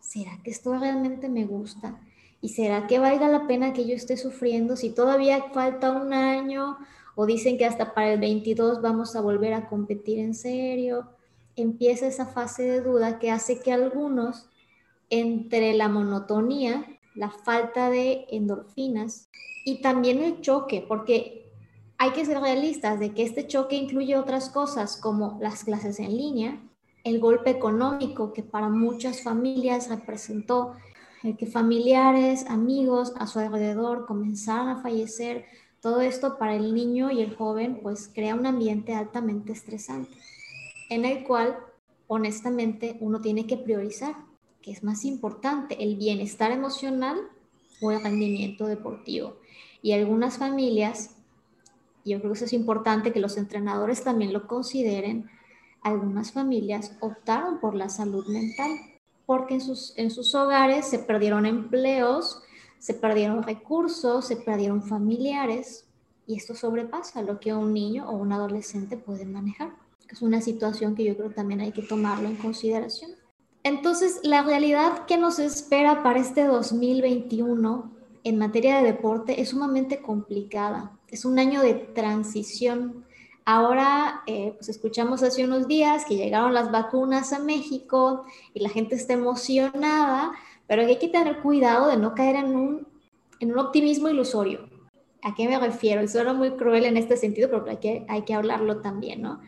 ¿Será 0.00 0.38
que 0.42 0.50
esto 0.50 0.76
realmente 0.76 1.28
me 1.28 1.44
gusta? 1.44 2.00
¿Y 2.40 2.50
será 2.50 2.86
que 2.86 2.98
valga 2.98 3.28
la 3.28 3.46
pena 3.46 3.72
que 3.72 3.86
yo 3.86 3.94
esté 3.94 4.16
sufriendo 4.16 4.76
si 4.76 4.90
todavía 4.90 5.50
falta 5.52 5.90
un 5.92 6.12
año 6.12 6.78
o 7.14 7.26
dicen 7.26 7.58
que 7.58 7.66
hasta 7.66 7.92
para 7.92 8.14
el 8.14 8.20
22 8.20 8.80
vamos 8.80 9.14
a 9.14 9.20
volver 9.20 9.52
a 9.52 9.68
competir 9.68 10.18
en 10.18 10.34
serio? 10.34 11.08
Empieza 11.56 12.06
esa 12.06 12.26
fase 12.26 12.62
de 12.62 12.80
duda 12.80 13.18
que 13.18 13.30
hace 13.30 13.60
que 13.60 13.72
algunos, 13.72 14.48
entre 15.10 15.74
la 15.74 15.88
monotonía, 15.88 16.86
la 17.14 17.30
falta 17.30 17.90
de 17.90 18.26
endorfinas 18.30 19.28
y 19.64 19.82
también 19.82 20.22
el 20.22 20.40
choque, 20.40 20.84
porque 20.86 21.39
hay 22.00 22.12
que 22.12 22.24
ser 22.24 22.40
realistas 22.40 22.98
de 22.98 23.12
que 23.12 23.22
este 23.22 23.46
choque 23.46 23.76
incluye 23.76 24.16
otras 24.16 24.48
cosas 24.48 24.96
como 24.96 25.38
las 25.42 25.64
clases 25.64 26.00
en 26.00 26.16
línea, 26.16 26.58
el 27.04 27.20
golpe 27.20 27.50
económico 27.50 28.32
que 28.32 28.42
para 28.42 28.70
muchas 28.70 29.22
familias 29.22 29.90
representó 29.90 30.76
el 31.22 31.36
que 31.36 31.44
familiares, 31.44 32.46
amigos 32.48 33.12
a 33.18 33.26
su 33.26 33.38
alrededor 33.38 34.06
comenzaran 34.06 34.70
a 34.70 34.80
fallecer, 34.80 35.44
todo 35.82 36.00
esto 36.00 36.38
para 36.38 36.54
el 36.54 36.72
niño 36.74 37.10
y 37.10 37.20
el 37.20 37.36
joven 37.36 37.80
pues 37.82 38.10
crea 38.14 38.34
un 38.34 38.46
ambiente 38.46 38.94
altamente 38.94 39.52
estresante, 39.52 40.16
en 40.88 41.04
el 41.04 41.22
cual 41.24 41.58
honestamente 42.06 42.96
uno 43.00 43.20
tiene 43.20 43.46
que 43.46 43.58
priorizar, 43.58 44.16
que 44.62 44.70
es 44.72 44.82
más 44.82 45.04
importante, 45.04 45.84
el 45.84 45.96
bienestar 45.96 46.50
emocional 46.50 47.18
o 47.82 47.90
el 47.90 48.02
rendimiento 48.02 48.66
deportivo. 48.66 49.36
Y 49.82 49.92
algunas 49.92 50.38
familias, 50.38 51.19
yo 52.04 52.18
creo 52.18 52.32
que 52.32 52.36
eso 52.36 52.44
es 52.44 52.52
importante 52.52 53.12
que 53.12 53.20
los 53.20 53.36
entrenadores 53.36 54.02
también 54.02 54.32
lo 54.32 54.46
consideren, 54.46 55.28
algunas 55.82 56.32
familias 56.32 56.96
optaron 57.00 57.60
por 57.60 57.74
la 57.74 57.88
salud 57.88 58.26
mental 58.26 58.70
porque 59.30 59.54
en 59.54 59.60
sus, 59.60 59.92
en 59.96 60.10
sus 60.10 60.34
hogares 60.34 60.86
se 60.86 60.98
perdieron 60.98 61.46
empleos, 61.46 62.42
se 62.80 62.94
perdieron 62.94 63.44
recursos, 63.44 64.26
se 64.26 64.34
perdieron 64.34 64.82
familiares 64.82 65.86
y 66.26 66.34
esto 66.34 66.56
sobrepasa 66.56 67.22
lo 67.22 67.38
que 67.38 67.54
un 67.54 67.72
niño 67.72 68.10
o 68.10 68.16
un 68.16 68.32
adolescente 68.32 68.96
puede 68.96 69.26
manejar. 69.26 69.70
Es 70.08 70.20
una 70.20 70.40
situación 70.40 70.96
que 70.96 71.04
yo 71.04 71.16
creo 71.16 71.30
también 71.30 71.60
hay 71.60 71.70
que 71.70 71.82
tomarlo 71.82 72.28
en 72.28 72.34
consideración. 72.34 73.12
Entonces, 73.62 74.18
la 74.24 74.42
realidad 74.42 75.06
que 75.06 75.16
nos 75.16 75.38
espera 75.38 76.02
para 76.02 76.18
este 76.18 76.44
2021 76.46 77.92
en 78.24 78.36
materia 78.36 78.78
de 78.78 78.84
deporte 78.84 79.40
es 79.40 79.50
sumamente 79.50 80.02
complicada. 80.02 80.98
Es 81.10 81.24
un 81.24 81.38
año 81.38 81.62
de 81.62 81.74
transición 81.74 83.04
Ahora, 83.52 84.22
eh, 84.26 84.52
pues 84.56 84.68
escuchamos 84.68 85.22
hace 85.24 85.44
unos 85.44 85.66
días 85.66 86.04
que 86.04 86.16
llegaron 86.16 86.54
las 86.54 86.70
vacunas 86.70 87.32
a 87.32 87.38
México 87.38 88.24
y 88.54 88.60
la 88.60 88.68
gente 88.68 88.94
está 88.94 89.14
emocionada, 89.14 90.32
pero 90.66 90.82
hay 90.82 90.98
que 90.98 91.08
tener 91.08 91.40
cuidado 91.40 91.88
de 91.88 91.96
no 91.96 92.14
caer 92.14 92.36
en 92.36 92.54
un, 92.54 92.86
en 93.40 93.50
un 93.50 93.58
optimismo 93.58 94.08
ilusorio. 94.08 94.68
¿A 95.22 95.34
qué 95.34 95.48
me 95.48 95.58
refiero? 95.58 96.06
Suena 96.06 96.32
muy 96.32 96.52
cruel 96.52 96.84
en 96.84 96.96
este 96.96 97.16
sentido, 97.16 97.48
pero 97.50 97.68
hay 97.68 97.78
que, 97.78 98.06
hay 98.08 98.22
que 98.22 98.34
hablarlo 98.34 98.82
también, 98.82 99.22
¿no? 99.22 99.40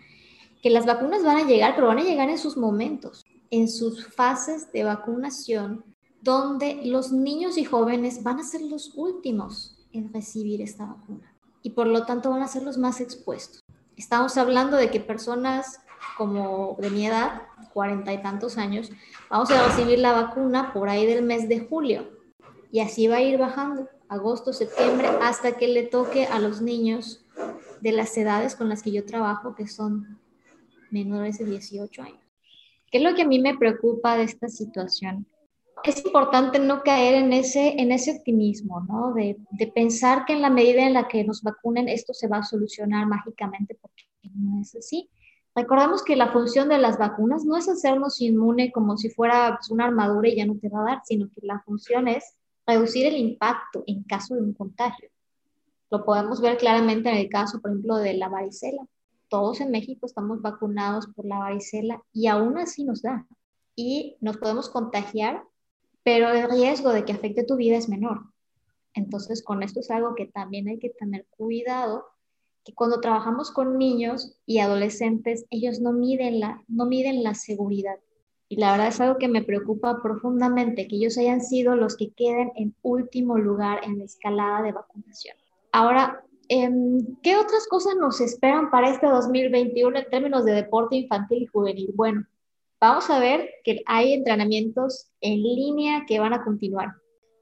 Que 0.62 0.70
las 0.70 0.86
vacunas 0.86 1.22
van 1.22 1.36
a 1.36 1.46
llegar, 1.46 1.74
pero 1.74 1.86
van 1.86 1.98
a 1.98 2.04
llegar 2.04 2.28
en 2.28 2.38
sus 2.38 2.56
momentos, 2.56 3.24
en 3.50 3.68
sus 3.68 4.06
fases 4.06 4.72
de 4.72 4.84
vacunación, 4.84 5.84
donde 6.20 6.80
los 6.84 7.12
niños 7.12 7.56
y 7.56 7.64
jóvenes 7.64 8.22
van 8.22 8.40
a 8.40 8.44
ser 8.44 8.62
los 8.62 8.94
últimos 8.96 9.78
en 9.92 10.12
recibir 10.12 10.60
esta 10.60 10.86
vacuna 10.86 11.31
y 11.62 11.70
por 11.70 11.86
lo 11.86 12.04
tanto 12.04 12.30
van 12.30 12.42
a 12.42 12.48
ser 12.48 12.62
los 12.62 12.78
más 12.78 13.00
expuestos. 13.00 13.60
Estamos 13.96 14.36
hablando 14.36 14.76
de 14.76 14.90
que 14.90 15.00
personas 15.00 15.80
como 16.16 16.76
de 16.80 16.90
mi 16.90 17.06
edad, 17.06 17.42
cuarenta 17.72 18.12
y 18.12 18.20
tantos 18.20 18.58
años, 18.58 18.90
vamos 19.30 19.50
a 19.50 19.66
recibir 19.66 19.98
la 19.98 20.12
vacuna 20.12 20.72
por 20.72 20.88
ahí 20.88 21.06
del 21.06 21.24
mes 21.24 21.48
de 21.48 21.60
julio. 21.60 22.08
Y 22.70 22.80
así 22.80 23.06
va 23.06 23.16
a 23.16 23.22
ir 23.22 23.38
bajando, 23.38 23.88
agosto, 24.08 24.52
septiembre, 24.52 25.08
hasta 25.22 25.52
que 25.52 25.68
le 25.68 25.84
toque 25.84 26.26
a 26.26 26.38
los 26.38 26.60
niños 26.60 27.24
de 27.80 27.92
las 27.92 28.16
edades 28.16 28.54
con 28.56 28.68
las 28.68 28.82
que 28.82 28.92
yo 28.92 29.04
trabajo, 29.04 29.54
que 29.54 29.68
son 29.68 30.18
menores 30.90 31.38
de 31.38 31.44
18 31.44 32.02
años. 32.02 32.18
¿Qué 32.90 32.98
es 32.98 33.04
lo 33.04 33.14
que 33.14 33.22
a 33.22 33.26
mí 33.26 33.38
me 33.38 33.56
preocupa 33.56 34.16
de 34.16 34.24
esta 34.24 34.48
situación? 34.48 35.26
Es 35.90 36.04
importante 36.04 36.58
no 36.58 36.82
caer 36.82 37.16
en 37.16 37.32
ese, 37.32 37.80
en 37.80 37.92
ese 37.92 38.16
optimismo, 38.16 38.80
¿no? 38.80 39.12
De, 39.12 39.36
de, 39.50 39.66
pensar 39.66 40.24
que 40.24 40.32
en 40.32 40.42
la 40.42 40.50
medida 40.50 40.86
en 40.86 40.94
la 40.94 41.08
que 41.08 41.24
nos 41.24 41.42
vacunen 41.42 41.88
esto 41.88 42.14
se 42.14 42.28
va 42.28 42.38
a 42.38 42.42
solucionar 42.42 43.06
mágicamente, 43.06 43.76
porque 43.80 44.04
no 44.34 44.60
es 44.60 44.74
así. 44.74 45.10
Recordemos 45.54 46.02
que 46.02 46.16
la 46.16 46.32
función 46.32 46.68
de 46.68 46.78
las 46.78 46.98
vacunas 46.98 47.44
no 47.44 47.56
es 47.56 47.68
hacernos 47.68 48.20
inmune 48.20 48.72
como 48.72 48.96
si 48.96 49.10
fuera 49.10 49.56
pues, 49.58 49.70
una 49.70 49.84
armadura 49.84 50.28
y 50.28 50.36
ya 50.36 50.46
no 50.46 50.56
te 50.56 50.68
va 50.68 50.80
a 50.80 50.84
dar, 50.84 51.02
sino 51.04 51.28
que 51.28 51.40
la 51.46 51.60
función 51.60 52.08
es 52.08 52.36
reducir 52.66 53.06
el 53.06 53.16
impacto 53.16 53.84
en 53.86 54.02
caso 54.04 54.34
de 54.34 54.42
un 54.42 54.54
contagio. 54.54 55.10
Lo 55.90 56.06
podemos 56.06 56.40
ver 56.40 56.56
claramente 56.56 57.10
en 57.10 57.16
el 57.16 57.28
caso, 57.28 57.60
por 57.60 57.70
ejemplo, 57.70 57.96
de 57.96 58.14
la 58.14 58.30
varicela. 58.30 58.86
Todos 59.28 59.60
en 59.60 59.70
México 59.70 60.06
estamos 60.06 60.40
vacunados 60.40 61.06
por 61.08 61.26
la 61.26 61.38
varicela 61.38 62.02
y 62.14 62.28
aún 62.28 62.56
así 62.56 62.84
nos 62.84 63.02
da. 63.02 63.26
Y 63.76 64.16
nos 64.20 64.38
podemos 64.38 64.70
contagiar 64.70 65.42
pero 66.02 66.30
el 66.30 66.50
riesgo 66.50 66.92
de 66.92 67.04
que 67.04 67.12
afecte 67.12 67.44
tu 67.44 67.56
vida 67.56 67.76
es 67.76 67.88
menor. 67.88 68.22
Entonces, 68.94 69.42
con 69.42 69.62
esto 69.62 69.80
es 69.80 69.90
algo 69.90 70.14
que 70.14 70.26
también 70.26 70.68
hay 70.68 70.78
que 70.78 70.90
tener 70.90 71.26
cuidado, 71.30 72.06
que 72.64 72.74
cuando 72.74 73.00
trabajamos 73.00 73.50
con 73.50 73.78
niños 73.78 74.36
y 74.46 74.58
adolescentes, 74.58 75.46
ellos 75.50 75.80
no 75.80 75.92
miden 75.92 76.40
la, 76.40 76.62
no 76.68 76.86
miden 76.86 77.22
la 77.22 77.34
seguridad. 77.34 77.98
Y 78.48 78.56
la 78.56 78.72
verdad 78.72 78.88
es 78.88 79.00
algo 79.00 79.18
que 79.18 79.28
me 79.28 79.42
preocupa 79.42 80.02
profundamente, 80.02 80.86
que 80.86 80.96
ellos 80.96 81.16
hayan 81.16 81.40
sido 81.40 81.74
los 81.74 81.96
que 81.96 82.10
queden 82.10 82.52
en 82.54 82.74
último 82.82 83.38
lugar 83.38 83.80
en 83.82 83.98
la 83.98 84.04
escalada 84.04 84.62
de 84.62 84.72
vacunación. 84.72 85.36
Ahora, 85.72 86.22
em, 86.48 86.98
¿qué 87.22 87.36
otras 87.36 87.66
cosas 87.66 87.96
nos 87.96 88.20
esperan 88.20 88.70
para 88.70 88.90
este 88.90 89.06
2021 89.06 89.98
en 89.98 90.10
términos 90.10 90.44
de 90.44 90.52
deporte 90.52 90.96
infantil 90.96 91.44
y 91.44 91.46
juvenil? 91.46 91.92
Bueno, 91.94 92.26
Vamos 92.82 93.08
a 93.10 93.20
ver 93.20 93.48
que 93.62 93.84
hay 93.86 94.12
entrenamientos 94.12 95.12
en 95.20 95.40
línea 95.40 96.04
que 96.04 96.18
van 96.18 96.32
a 96.32 96.42
continuar, 96.42 96.88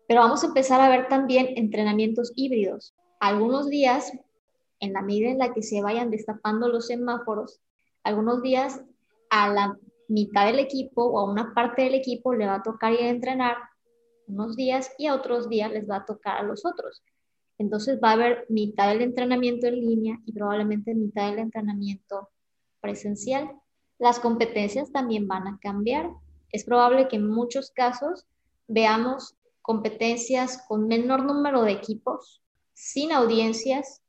pero 0.06 0.20
vamos 0.20 0.44
a 0.44 0.48
empezar 0.48 0.82
a 0.82 0.90
ver 0.90 1.08
también 1.08 1.54
entrenamientos 1.56 2.30
híbridos. 2.36 2.94
Algunos 3.20 3.70
días, 3.70 4.12
en 4.80 4.92
la 4.92 5.00
medida 5.00 5.30
en 5.30 5.38
la 5.38 5.54
que 5.54 5.62
se 5.62 5.80
vayan 5.80 6.10
destapando 6.10 6.68
los 6.68 6.88
semáforos, 6.88 7.62
algunos 8.04 8.42
días 8.42 8.82
a 9.30 9.48
la 9.48 9.78
mitad 10.08 10.44
del 10.44 10.58
equipo 10.58 11.06
o 11.06 11.20
a 11.20 11.32
una 11.32 11.54
parte 11.54 11.84
del 11.84 11.94
equipo 11.94 12.34
le 12.34 12.44
va 12.44 12.56
a 12.56 12.62
tocar 12.62 12.92
ir 12.92 13.00
a 13.00 13.08
entrenar 13.08 13.56
unos 14.26 14.56
días 14.56 14.92
y 14.98 15.06
a 15.06 15.14
otros 15.14 15.48
días 15.48 15.72
les 15.72 15.88
va 15.88 15.96
a 15.96 16.04
tocar 16.04 16.36
a 16.36 16.42
los 16.42 16.66
otros. 16.66 17.02
Entonces 17.56 17.98
va 18.04 18.10
a 18.10 18.12
haber 18.12 18.44
mitad 18.50 18.90
del 18.90 19.00
entrenamiento 19.00 19.68
en 19.68 19.80
línea 19.80 20.18
y 20.26 20.34
probablemente 20.34 20.94
mitad 20.94 21.30
del 21.30 21.38
entrenamiento 21.38 22.28
presencial. 22.82 23.50
Las 24.00 24.18
competencias 24.18 24.90
también 24.92 25.28
van 25.28 25.46
a 25.46 25.58
cambiar. 25.60 26.10
Es 26.52 26.64
probable 26.64 27.06
que 27.06 27.16
en 27.16 27.28
muchos 27.28 27.70
casos 27.70 28.26
veamos 28.66 29.36
competencias 29.60 30.64
con 30.66 30.88
menor 30.88 31.22
número 31.22 31.62
de 31.62 31.72
equipos, 31.72 32.40
sin 32.72 33.12
audiencias 33.12 34.00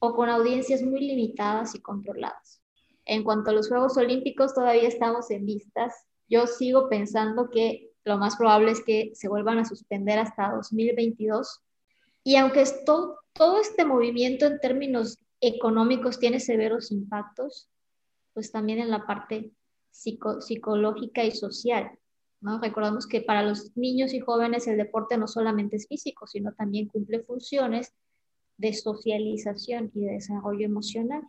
o 0.00 0.16
con 0.16 0.28
audiencias 0.28 0.82
muy 0.82 1.00
limitadas 1.00 1.76
y 1.76 1.80
controladas. 1.80 2.60
En 3.04 3.22
cuanto 3.22 3.50
a 3.50 3.52
los 3.52 3.68
Juegos 3.68 3.96
Olímpicos, 3.96 4.54
todavía 4.54 4.88
estamos 4.88 5.30
en 5.30 5.46
vistas. 5.46 5.94
Yo 6.28 6.48
sigo 6.48 6.88
pensando 6.88 7.48
que 7.48 7.92
lo 8.02 8.18
más 8.18 8.34
probable 8.34 8.72
es 8.72 8.82
que 8.82 9.12
se 9.14 9.28
vuelvan 9.28 9.58
a 9.58 9.64
suspender 9.64 10.18
hasta 10.18 10.50
2022. 10.50 11.60
Y 12.24 12.34
aunque 12.34 12.64
todo 12.84 13.60
este 13.60 13.84
movimiento 13.84 14.46
en 14.46 14.58
términos 14.58 15.16
económicos 15.40 16.18
tiene 16.18 16.40
severos 16.40 16.90
impactos, 16.90 17.68
pues 18.34 18.50
también 18.50 18.78
en 18.78 18.90
la 18.90 19.06
parte 19.06 19.52
psicológica 19.90 21.24
y 21.24 21.32
social. 21.32 21.90
Recordamos 22.60 23.06
que 23.06 23.20
para 23.20 23.42
los 23.42 23.76
niños 23.76 24.12
y 24.12 24.20
jóvenes 24.20 24.66
el 24.66 24.76
deporte 24.76 25.16
no 25.16 25.28
solamente 25.28 25.76
es 25.76 25.86
físico, 25.86 26.26
sino 26.26 26.52
también 26.52 26.88
cumple 26.88 27.20
funciones 27.20 27.92
de 28.56 28.72
socialización 28.72 29.90
y 29.94 30.06
de 30.06 30.12
desarrollo 30.12 30.64
emocional. 30.64 31.22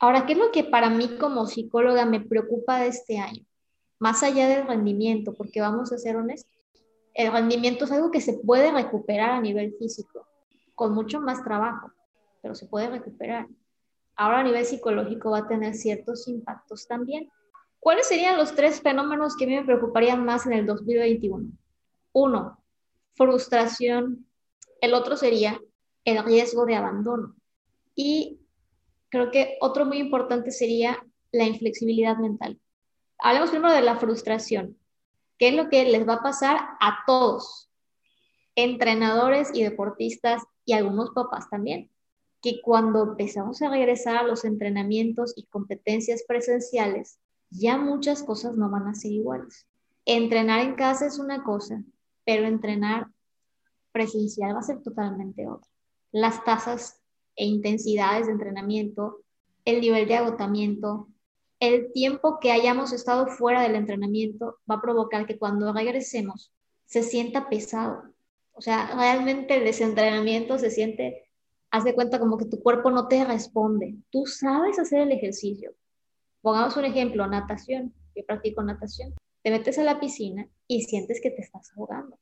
Ahora, 0.00 0.26
¿qué 0.26 0.32
es 0.32 0.38
lo 0.38 0.50
que 0.50 0.64
para 0.64 0.90
mí 0.90 1.16
como 1.18 1.46
psicóloga 1.46 2.04
me 2.06 2.20
preocupa 2.20 2.80
de 2.80 2.88
este 2.88 3.18
año? 3.18 3.44
Más 3.98 4.22
allá 4.22 4.48
del 4.48 4.66
rendimiento, 4.66 5.34
porque 5.34 5.60
vamos 5.60 5.92
a 5.92 5.98
ser 5.98 6.16
honestos, 6.16 6.52
el 7.14 7.32
rendimiento 7.32 7.84
es 7.84 7.90
algo 7.90 8.12
que 8.12 8.20
se 8.20 8.34
puede 8.34 8.70
recuperar 8.70 9.30
a 9.30 9.40
nivel 9.40 9.74
físico, 9.76 10.26
con 10.76 10.94
mucho 10.94 11.20
más 11.20 11.42
trabajo, 11.42 11.90
pero 12.40 12.54
se 12.54 12.66
puede 12.66 12.88
recuperar. 12.88 13.48
Ahora 14.18 14.40
a 14.40 14.42
nivel 14.42 14.66
psicológico 14.66 15.30
va 15.30 15.38
a 15.38 15.48
tener 15.48 15.76
ciertos 15.76 16.26
impactos 16.26 16.88
también. 16.88 17.30
¿Cuáles 17.78 18.08
serían 18.08 18.36
los 18.36 18.52
tres 18.56 18.80
fenómenos 18.80 19.36
que 19.36 19.44
a 19.44 19.46
mí 19.46 19.54
me 19.54 19.64
preocuparían 19.64 20.24
más 20.24 20.44
en 20.44 20.54
el 20.54 20.66
2021? 20.66 21.52
Uno, 22.14 22.58
frustración. 23.14 24.26
El 24.80 24.94
otro 24.94 25.16
sería 25.16 25.60
el 26.04 26.24
riesgo 26.24 26.66
de 26.66 26.74
abandono. 26.74 27.36
Y 27.94 28.40
creo 29.08 29.30
que 29.30 29.56
otro 29.60 29.86
muy 29.86 29.98
importante 29.98 30.50
sería 30.50 31.00
la 31.30 31.44
inflexibilidad 31.44 32.16
mental. 32.16 32.58
Hablemos 33.20 33.50
primero 33.50 33.72
de 33.72 33.82
la 33.82 33.98
frustración. 33.98 34.76
¿Qué 35.38 35.50
es 35.50 35.54
lo 35.54 35.68
que 35.68 35.84
les 35.84 36.08
va 36.08 36.14
a 36.14 36.22
pasar 36.22 36.58
a 36.80 37.04
todos? 37.06 37.70
Entrenadores 38.56 39.50
y 39.54 39.62
deportistas 39.62 40.42
y 40.64 40.72
algunos 40.72 41.10
papás 41.10 41.48
también. 41.48 41.92
Que 42.42 42.60
cuando 42.62 43.02
empezamos 43.02 43.62
a 43.62 43.70
regresar 43.70 44.16
a 44.16 44.22
los 44.22 44.44
entrenamientos 44.44 45.34
y 45.36 45.46
competencias 45.46 46.24
presenciales, 46.26 47.18
ya 47.50 47.76
muchas 47.76 48.22
cosas 48.22 48.54
no 48.54 48.70
van 48.70 48.86
a 48.86 48.94
ser 48.94 49.12
iguales. 49.12 49.66
Entrenar 50.04 50.60
en 50.60 50.74
casa 50.74 51.06
es 51.06 51.18
una 51.18 51.42
cosa, 51.42 51.82
pero 52.24 52.46
entrenar 52.46 53.08
presencial 53.92 54.54
va 54.54 54.60
a 54.60 54.62
ser 54.62 54.82
totalmente 54.82 55.48
otra 55.48 55.68
las 56.12 56.44
tasas 56.44 57.00
e 57.36 57.44
intensidades 57.44 58.26
de 58.26 58.32
entrenamiento, 58.32 59.18
el 59.64 59.80
nivel 59.80 60.08
de 60.08 60.16
agotamiento, 60.16 61.08
el 61.60 61.92
tiempo 61.92 62.38
que 62.40 62.52
hayamos 62.52 62.92
estado 62.92 63.26
fuera 63.26 63.62
del 63.62 63.74
entrenamiento 63.74 64.58
va 64.70 64.76
a 64.76 64.80
provocar 64.80 65.26
que 65.26 65.38
cuando 65.38 65.72
regresemos 65.72 66.52
se 66.86 67.02
sienta 67.02 67.48
pesado. 67.48 68.02
O 68.52 68.60
sea, 68.60 68.94
realmente 68.96 69.56
el 69.56 69.64
desentrenamiento 69.64 70.58
se 70.58 70.70
siente, 70.70 71.27
haz 71.70 71.84
de 71.84 71.94
cuenta 71.94 72.18
como 72.18 72.38
que 72.38 72.46
tu 72.46 72.62
cuerpo 72.62 72.90
no 72.90 73.08
te 73.08 73.24
responde. 73.24 73.96
Tú 74.10 74.26
sabes 74.26 74.78
hacer 74.78 75.00
el 75.00 75.12
ejercicio. 75.12 75.74
Pongamos 76.40 76.76
un 76.76 76.84
ejemplo, 76.84 77.26
natación. 77.26 77.94
Yo 78.14 78.24
practico 78.26 78.62
natación. 78.62 79.14
Te 79.42 79.50
metes 79.50 79.78
a 79.78 79.84
la 79.84 80.00
piscina 80.00 80.48
y 80.66 80.82
sientes 80.82 81.20
que 81.22 81.30
te 81.30 81.42
estás 81.42 81.70
ahogando 81.76 82.18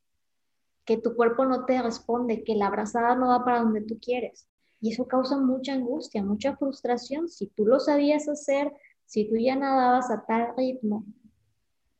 que 0.87 0.97
tu 0.97 1.15
cuerpo 1.15 1.43
no 1.45 1.65
te 1.65 1.79
responde, 1.81 2.45
que 2.45 2.55
la 2.55 2.67
abrazada 2.67 3.13
no 3.13 3.27
va 3.27 3.43
para 3.43 3.59
donde 3.59 3.81
tú 3.81 3.99
quieres. 3.99 4.47
Y 4.79 4.93
eso 4.93 5.05
causa 5.05 5.37
mucha 5.37 5.73
angustia, 5.73 6.23
mucha 6.23 6.55
frustración. 6.55 7.27
Si 7.27 7.47
tú 7.47 7.65
lo 7.65 7.81
sabías 7.81 8.29
hacer, 8.29 8.71
si 9.05 9.27
tú 9.27 9.35
ya 9.35 9.57
nadabas 9.57 10.09
a 10.09 10.25
tal 10.25 10.55
ritmo, 10.55 11.03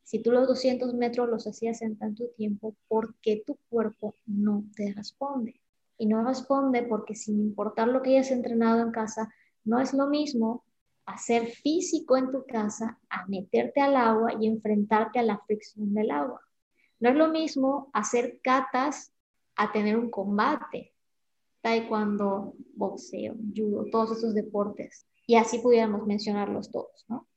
si 0.04 0.20
tú 0.20 0.32
los 0.32 0.48
200 0.48 0.94
metros 0.94 1.28
los 1.28 1.46
hacías 1.48 1.82
en 1.82 1.98
tanto 1.98 2.30
tiempo, 2.38 2.76
¿por 2.88 3.14
qué 3.16 3.44
tu 3.46 3.58
cuerpo 3.70 4.16
no 4.26 4.64
te 4.74 4.94
responde? 4.94 5.60
Y 5.98 6.06
no 6.06 6.24
responde 6.24 6.84
porque 6.84 7.16
sin 7.16 7.40
importar 7.40 7.88
lo 7.88 8.02
que 8.02 8.12
hayas 8.12 8.32
entrenado 8.32 8.82
en 8.82 8.92
casa, 8.92 9.34
no 9.64 9.80
es 9.80 9.94
lo 9.94 10.08
mismo 10.08 10.64
hacer 11.06 11.48
físico 11.48 12.18
en 12.18 12.32
tu 12.32 12.46
casa 12.46 13.00
a 13.10 13.26
meterte 13.28 13.82
al 13.82 13.96
agua 13.96 14.34
y 14.40 14.48
enfrentarte 14.48 15.20
a 15.20 15.24
la 15.24 15.40
fricción 15.40 15.94
del 15.94 16.12
agua. 16.12 16.42
No 17.00 17.10
es 17.10 17.16
lo 17.16 17.30
mismo 17.30 17.90
hacer 17.94 18.40
catas 18.44 19.12
a 19.56 19.72
tener 19.72 19.98
un 19.98 20.10
combate. 20.12 20.94
Taekwondo, 21.62 22.54
boxeo, 22.76 23.36
judo, 23.56 23.86
todos 23.92 24.18
esos 24.18 24.34
deportes. 24.34 25.08
Y 25.26 25.36
así 25.36 25.60
pudiéramos 25.60 26.06
mencionarlos 26.06 26.72
todos, 26.72 27.06
¿no? 27.08 27.28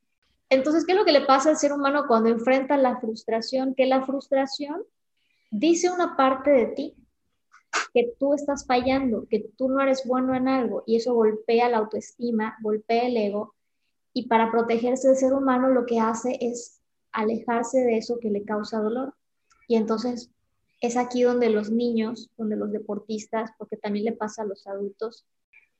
Entonces, 0.48 0.84
¿qué 0.84 0.92
es 0.92 0.98
lo 0.98 1.04
que 1.04 1.12
le 1.12 1.26
pasa 1.26 1.50
al 1.50 1.56
ser 1.56 1.72
humano 1.72 2.04
cuando 2.08 2.28
enfrenta 2.28 2.76
la 2.76 2.98
frustración? 2.98 3.74
Que 3.74 3.86
la 3.86 4.04
frustración 4.04 4.82
dice 5.52 5.90
una 5.90 6.16
parte 6.16 6.50
de 6.50 6.66
ti 6.66 6.96
que 7.92 8.12
tú 8.18 8.34
estás 8.34 8.66
fallando, 8.66 9.26
que 9.28 9.50
tú 9.56 9.68
no 9.68 9.80
eres 9.80 10.06
bueno 10.06 10.34
en 10.34 10.48
algo 10.48 10.82
y 10.86 10.96
eso 10.96 11.14
golpea 11.14 11.68
la 11.68 11.78
autoestima, 11.78 12.56
golpea 12.62 13.06
el 13.06 13.16
ego 13.16 13.54
y 14.12 14.28
para 14.28 14.50
protegerse 14.50 15.08
del 15.08 15.16
ser 15.16 15.32
humano 15.32 15.68
lo 15.68 15.86
que 15.86 16.00
hace 16.00 16.38
es 16.40 16.80
alejarse 17.12 17.80
de 17.80 17.98
eso 17.98 18.18
que 18.20 18.30
le 18.30 18.44
causa 18.44 18.80
dolor. 18.80 19.14
Y 19.68 19.76
entonces 19.76 20.30
es 20.80 20.96
aquí 20.96 21.22
donde 21.22 21.50
los 21.50 21.70
niños, 21.70 22.30
donde 22.36 22.56
los 22.56 22.72
deportistas, 22.72 23.50
porque 23.58 23.76
también 23.76 24.06
le 24.06 24.12
pasa 24.12 24.42
a 24.42 24.46
los 24.46 24.66
adultos, 24.66 25.26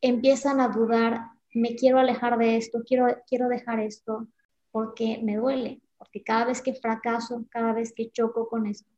empiezan 0.00 0.60
a 0.60 0.68
dudar, 0.68 1.20
me 1.54 1.74
quiero 1.74 1.98
alejar 1.98 2.38
de 2.38 2.56
esto, 2.56 2.82
quiero, 2.86 3.06
quiero 3.26 3.48
dejar 3.48 3.80
esto, 3.80 4.28
porque 4.70 5.20
me 5.22 5.36
duele, 5.36 5.80
porque 5.98 6.22
cada 6.22 6.46
vez 6.46 6.62
que 6.62 6.74
fracaso, 6.74 7.44
cada 7.50 7.72
vez 7.72 7.92
que 7.92 8.10
choco 8.10 8.48
con 8.48 8.66
esto, 8.66 8.88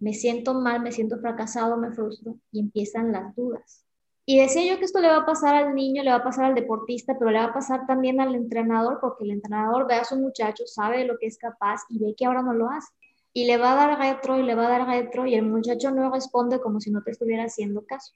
me 0.00 0.12
siento 0.14 0.54
mal, 0.54 0.82
me 0.82 0.92
siento 0.92 1.18
fracasado, 1.18 1.76
me 1.76 1.92
frustro 1.92 2.36
y 2.50 2.60
empiezan 2.60 3.12
las 3.12 3.34
dudas. 3.36 3.84
Y 4.26 4.38
decía 4.38 4.64
yo 4.64 4.78
que 4.78 4.84
esto 4.84 5.00
le 5.00 5.08
va 5.08 5.18
a 5.18 5.26
pasar 5.26 5.54
al 5.54 5.74
niño, 5.74 6.02
le 6.02 6.10
va 6.10 6.16
a 6.16 6.24
pasar 6.24 6.46
al 6.46 6.54
deportista, 6.54 7.18
pero 7.18 7.30
le 7.30 7.38
va 7.38 7.46
a 7.46 7.52
pasar 7.54 7.86
también 7.86 8.20
al 8.20 8.34
entrenador, 8.34 8.98
porque 9.00 9.24
el 9.24 9.30
entrenador 9.30 9.86
ve 9.86 9.94
a 9.94 10.04
su 10.04 10.16
muchacho, 10.16 10.64
sabe 10.66 10.98
de 10.98 11.04
lo 11.04 11.18
que 11.18 11.26
es 11.26 11.38
capaz 11.38 11.82
y 11.88 11.98
ve 11.98 12.14
que 12.16 12.26
ahora 12.26 12.42
no 12.42 12.52
lo 12.52 12.68
hace 12.68 12.92
y 13.32 13.46
le 13.46 13.56
va 13.58 13.72
a 13.72 13.86
dar 13.86 13.98
retro 13.98 14.38
y 14.38 14.42
le 14.42 14.54
va 14.54 14.66
a 14.66 14.70
dar 14.70 14.88
retro 14.88 15.26
y 15.26 15.34
el 15.34 15.46
muchacho 15.46 15.90
no 15.90 16.12
responde 16.12 16.60
como 16.60 16.80
si 16.80 16.90
no 16.90 17.02
te 17.02 17.12
estuviera 17.12 17.44
haciendo 17.44 17.84
caso. 17.84 18.14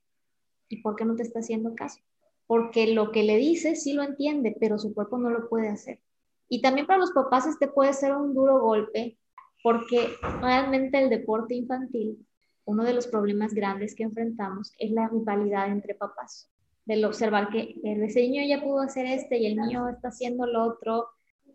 ¿Y 0.69 0.83
por 0.83 0.97
qué 0.97 1.05
no 1.05 1.15
te 1.15 1.23
está 1.23 1.41
haciendo 1.41 1.75
caso? 1.75 2.01
Porque 2.47 2.89
lo 2.89 3.13
que 3.13 3.23
le 3.23 3.37
dice 3.37 3.77
sí 3.77 3.93
lo 3.93 4.03
entiende, 4.03 4.57
pero 4.59 4.79
su 4.79 4.93
cuerpo 4.93 5.19
no 5.19 5.31
lo 5.31 5.49
puede 5.49 5.69
hacer. 5.69 6.01
Y 6.49 6.63
también 6.63 6.87
para 6.87 6.99
los 6.99 7.13
papás 7.13 7.47
este 7.47 7.69
puede 7.69 7.93
ser 7.93 8.15
un 8.15 8.35
duro 8.35 8.61
golpe, 8.61 9.19
porque 9.65 10.11
realmente 10.43 11.03
el 11.03 11.09
deporte 11.09 11.55
infantil, 11.55 12.19
uno 12.67 12.85
de 12.85 12.93
los 12.93 13.07
problemas 13.07 13.55
grandes 13.55 13.95
que 13.95 14.03
enfrentamos 14.03 14.75
es 14.79 14.91
la 14.91 15.09
rivalidad 15.09 15.69
entre 15.69 15.95
papás. 15.95 16.51
Del 16.85 17.03
observar 17.07 17.49
que 17.49 17.75
el 17.83 18.01
niño 18.01 18.43
ya 18.47 18.63
pudo 18.63 18.81
hacer 18.81 19.07
este 19.07 19.39
y 19.39 19.47
el 19.47 19.57
niño 19.57 19.89
está 19.89 20.09
haciendo 20.09 20.47
lo 20.47 20.65
otro 20.65 21.07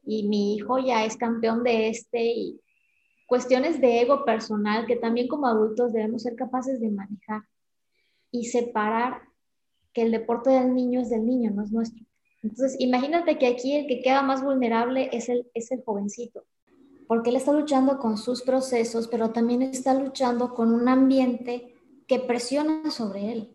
y 0.03 0.27
mi 0.27 0.55
hijo 0.55 0.79
ya 0.79 1.05
es 1.05 1.17
campeón 1.17 1.63
de 1.63 1.89
este 1.89 2.25
y 2.33 2.59
cuestiones 3.27 3.79
de 3.79 4.01
ego 4.01 4.25
personal 4.25 4.87
que 4.87 4.95
también 4.95 5.27
como 5.27 5.45
adultos 5.45 5.93
debemos 5.93 6.23
ser 6.23 6.35
capaces 6.35 6.81
de 6.81 6.89
manejar 6.89 7.43
y 8.31 8.45
separar 8.45 9.21
que 9.93 10.01
el 10.01 10.11
deporte 10.11 10.49
del 10.49 10.73
niño 10.73 10.99
es 11.01 11.11
del 11.11 11.27
niño, 11.27 11.51
no 11.51 11.61
es 11.61 11.71
nuestro. 11.71 12.03
Entonces, 12.41 12.75
imagínate 12.79 13.37
que 13.37 13.45
aquí 13.45 13.75
el 13.75 13.85
que 13.85 14.01
queda 14.01 14.23
más 14.23 14.43
vulnerable 14.43 15.11
es 15.13 15.29
el, 15.29 15.45
es 15.53 15.71
el 15.71 15.83
jovencito, 15.83 16.43
porque 17.09 17.31
él 17.31 17.37
está 17.37 17.53
luchando 17.53 17.97
con 17.97 18.19
sus 18.19 18.43
procesos, 18.43 19.07
pero 19.07 19.31
también 19.31 19.63
está 19.63 19.95
luchando 19.95 20.53
con 20.53 20.71
un 20.71 20.87
ambiente 20.87 21.73
que 22.05 22.19
presiona 22.19 22.91
sobre 22.91 23.31
él, 23.31 23.51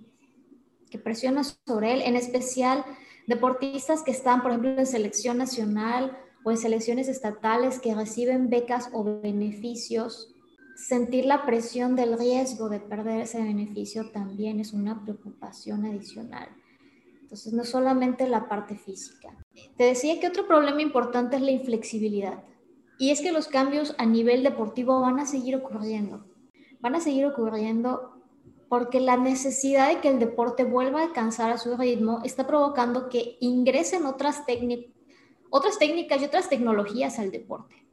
que 0.90 0.98
presiona 0.98 1.44
sobre 1.44 1.94
él, 1.94 2.02
en 2.02 2.16
especial 2.16 2.84
deportistas 3.28 4.02
que 4.02 4.10
están, 4.10 4.42
por 4.42 4.50
ejemplo, 4.50 4.70
en 4.76 4.86
selección 4.86 5.38
nacional 5.38 6.18
o 6.44 6.50
en 6.50 6.56
selecciones 6.56 7.06
estatales 7.06 7.78
que 7.78 7.94
reciben 7.94 8.50
becas 8.50 8.90
o 8.92 9.04
beneficios, 9.04 10.34
sentir 10.74 11.24
la 11.24 11.46
presión 11.46 11.94
del 11.94 12.18
riesgo 12.18 12.68
de 12.68 12.80
perder 12.80 13.20
ese 13.20 13.40
beneficio 13.40 14.10
también 14.10 14.58
es 14.58 14.72
una 14.72 15.00
preocupación 15.04 15.86
adicional. 15.86 16.48
Entonces, 17.22 17.52
no 17.52 17.62
solamente 17.62 18.26
la 18.26 18.48
parte 18.48 18.74
física. 18.76 19.28
Te 19.76 19.84
decía 19.84 20.18
que 20.18 20.26
otro 20.26 20.48
problema 20.48 20.82
importante 20.82 21.36
es 21.36 21.42
la 21.42 21.52
inflexibilidad. 21.52 22.42
Y 22.98 23.10
es 23.10 23.20
que 23.20 23.32
los 23.32 23.48
cambios 23.48 23.94
a 23.98 24.06
nivel 24.06 24.42
deportivo 24.42 25.00
van 25.00 25.18
a 25.18 25.26
seguir 25.26 25.56
ocurriendo. 25.56 26.24
Van 26.80 26.94
a 26.94 27.00
seguir 27.00 27.26
ocurriendo 27.26 28.14
porque 28.68 29.00
la 29.00 29.16
necesidad 29.16 29.88
de 29.88 30.00
que 30.00 30.08
el 30.08 30.18
deporte 30.18 30.64
vuelva 30.64 31.00
a 31.00 31.04
alcanzar 31.04 31.50
a 31.50 31.58
su 31.58 31.76
ritmo 31.76 32.20
está 32.24 32.46
provocando 32.46 33.08
que 33.08 33.36
ingresen 33.40 34.06
otras, 34.06 34.42
otras 35.50 35.78
técnicas 35.78 36.20
y 36.20 36.24
otras 36.24 36.48
tecnologías 36.48 37.18
al 37.18 37.30
deporte. 37.30 37.86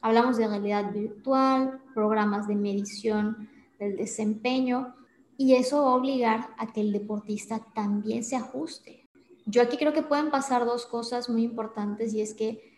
Hablamos 0.00 0.36
de 0.36 0.48
realidad 0.48 0.92
virtual, 0.92 1.80
programas 1.94 2.48
de 2.48 2.56
medición 2.56 3.48
del 3.78 3.96
desempeño, 3.96 4.94
y 5.36 5.54
eso 5.54 5.82
va 5.84 5.90
a 5.92 5.94
obligar 5.94 6.50
a 6.58 6.72
que 6.72 6.80
el 6.80 6.92
deportista 6.92 7.66
también 7.74 8.22
se 8.24 8.36
ajuste. 8.36 9.08
Yo 9.46 9.62
aquí 9.62 9.76
creo 9.76 9.92
que 9.92 10.02
pueden 10.02 10.30
pasar 10.30 10.64
dos 10.64 10.86
cosas 10.86 11.28
muy 11.28 11.42
importantes 11.42 12.14
y 12.14 12.20
es 12.20 12.34
que 12.34 12.71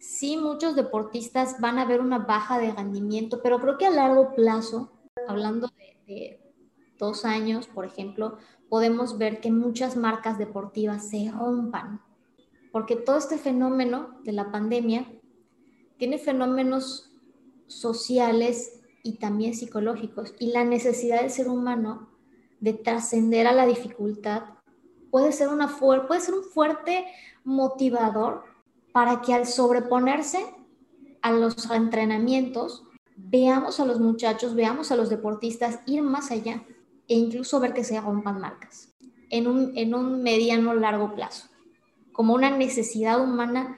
sí 0.00 0.36
muchos 0.36 0.74
deportistas 0.74 1.60
van 1.60 1.78
a 1.78 1.84
ver 1.84 2.00
una 2.00 2.18
baja 2.18 2.58
de 2.58 2.72
rendimiento, 2.72 3.40
pero 3.42 3.60
creo 3.60 3.78
que 3.78 3.86
a 3.86 3.90
largo 3.90 4.34
plazo, 4.34 4.90
hablando 5.28 5.68
de, 6.06 6.40
dos 6.98 7.24
años, 7.24 7.66
por 7.66 7.86
ejemplo, 7.86 8.36
podemos 8.68 9.16
ver 9.16 9.40
que 9.40 9.50
muchas 9.50 9.96
marcas 9.96 10.36
deportivas 10.36 11.08
se 11.08 11.30
rompan, 11.30 12.02
porque 12.72 12.96
todo 12.96 13.16
este 13.16 13.38
fenómeno 13.38 14.18
de 14.22 14.32
la 14.32 14.50
pandemia 14.50 15.10
tiene 15.96 16.18
fenómenos 16.18 17.10
sociales 17.68 18.82
y 19.02 19.16
también 19.16 19.54
psicológicos, 19.54 20.34
y 20.38 20.52
la 20.52 20.64
necesidad 20.64 21.22
del 21.22 21.30
ser 21.30 21.48
humano 21.48 22.10
de 22.60 22.74
trascender 22.74 23.46
a 23.46 23.52
la 23.52 23.66
dificultad 23.66 24.42
puede 25.10 25.32
ser, 25.32 25.48
una 25.48 25.68
puede 25.78 26.20
ser 26.20 26.34
un 26.34 26.44
fuerte 26.44 27.06
motivador 27.44 28.49
para 28.92 29.20
que 29.22 29.34
al 29.34 29.46
sobreponerse 29.46 30.44
a 31.22 31.32
los 31.32 31.70
entrenamientos, 31.70 32.84
veamos 33.16 33.80
a 33.80 33.84
los 33.84 34.00
muchachos, 34.00 34.54
veamos 34.54 34.90
a 34.90 34.96
los 34.96 35.10
deportistas 35.10 35.80
ir 35.86 36.02
más 36.02 36.30
allá 36.30 36.64
e 37.08 37.14
incluso 37.14 37.60
ver 37.60 37.74
que 37.74 37.84
se 37.84 38.00
rompan 38.00 38.40
marcas 38.40 38.94
en 39.28 39.46
un, 39.46 39.76
en 39.76 39.94
un 39.94 40.22
mediano 40.22 40.74
largo 40.74 41.14
plazo, 41.14 41.48
como 42.12 42.34
una 42.34 42.50
necesidad 42.50 43.22
humana 43.22 43.76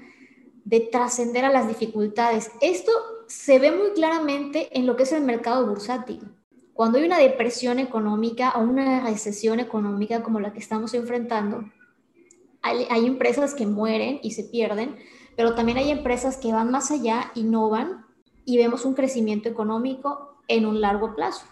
de 0.64 0.80
trascender 0.80 1.44
a 1.44 1.52
las 1.52 1.68
dificultades. 1.68 2.50
Esto 2.60 2.92
se 3.26 3.58
ve 3.58 3.72
muy 3.72 3.90
claramente 3.92 4.68
en 4.78 4.86
lo 4.86 4.96
que 4.96 5.02
es 5.02 5.12
el 5.12 5.22
mercado 5.22 5.66
bursátil. 5.66 6.20
Cuando 6.72 6.98
hay 6.98 7.04
una 7.04 7.18
depresión 7.18 7.78
económica 7.78 8.52
o 8.56 8.62
una 8.62 9.04
recesión 9.04 9.60
económica 9.60 10.22
como 10.22 10.40
la 10.40 10.52
que 10.52 10.60
estamos 10.60 10.94
enfrentando, 10.94 11.64
hay, 12.62 13.06
empresas 13.06 13.54
que 13.54 13.66
mueren 13.66 14.20
y 14.22 14.32
se 14.32 14.44
pierden, 14.44 14.96
pero 15.36 15.54
también 15.54 15.78
hay 15.78 15.90
empresas 15.90 16.36
que 16.36 16.52
van 16.52 16.70
más 16.70 16.90
allá, 16.90 17.32
innovan 17.34 18.06
y 18.44 18.56
vemos 18.56 18.84
un 18.84 18.94
crecimiento 18.94 19.48
económico 19.48 20.36
en 20.48 20.66
un 20.66 20.80
largo 20.80 21.14
plazo, 21.14 21.46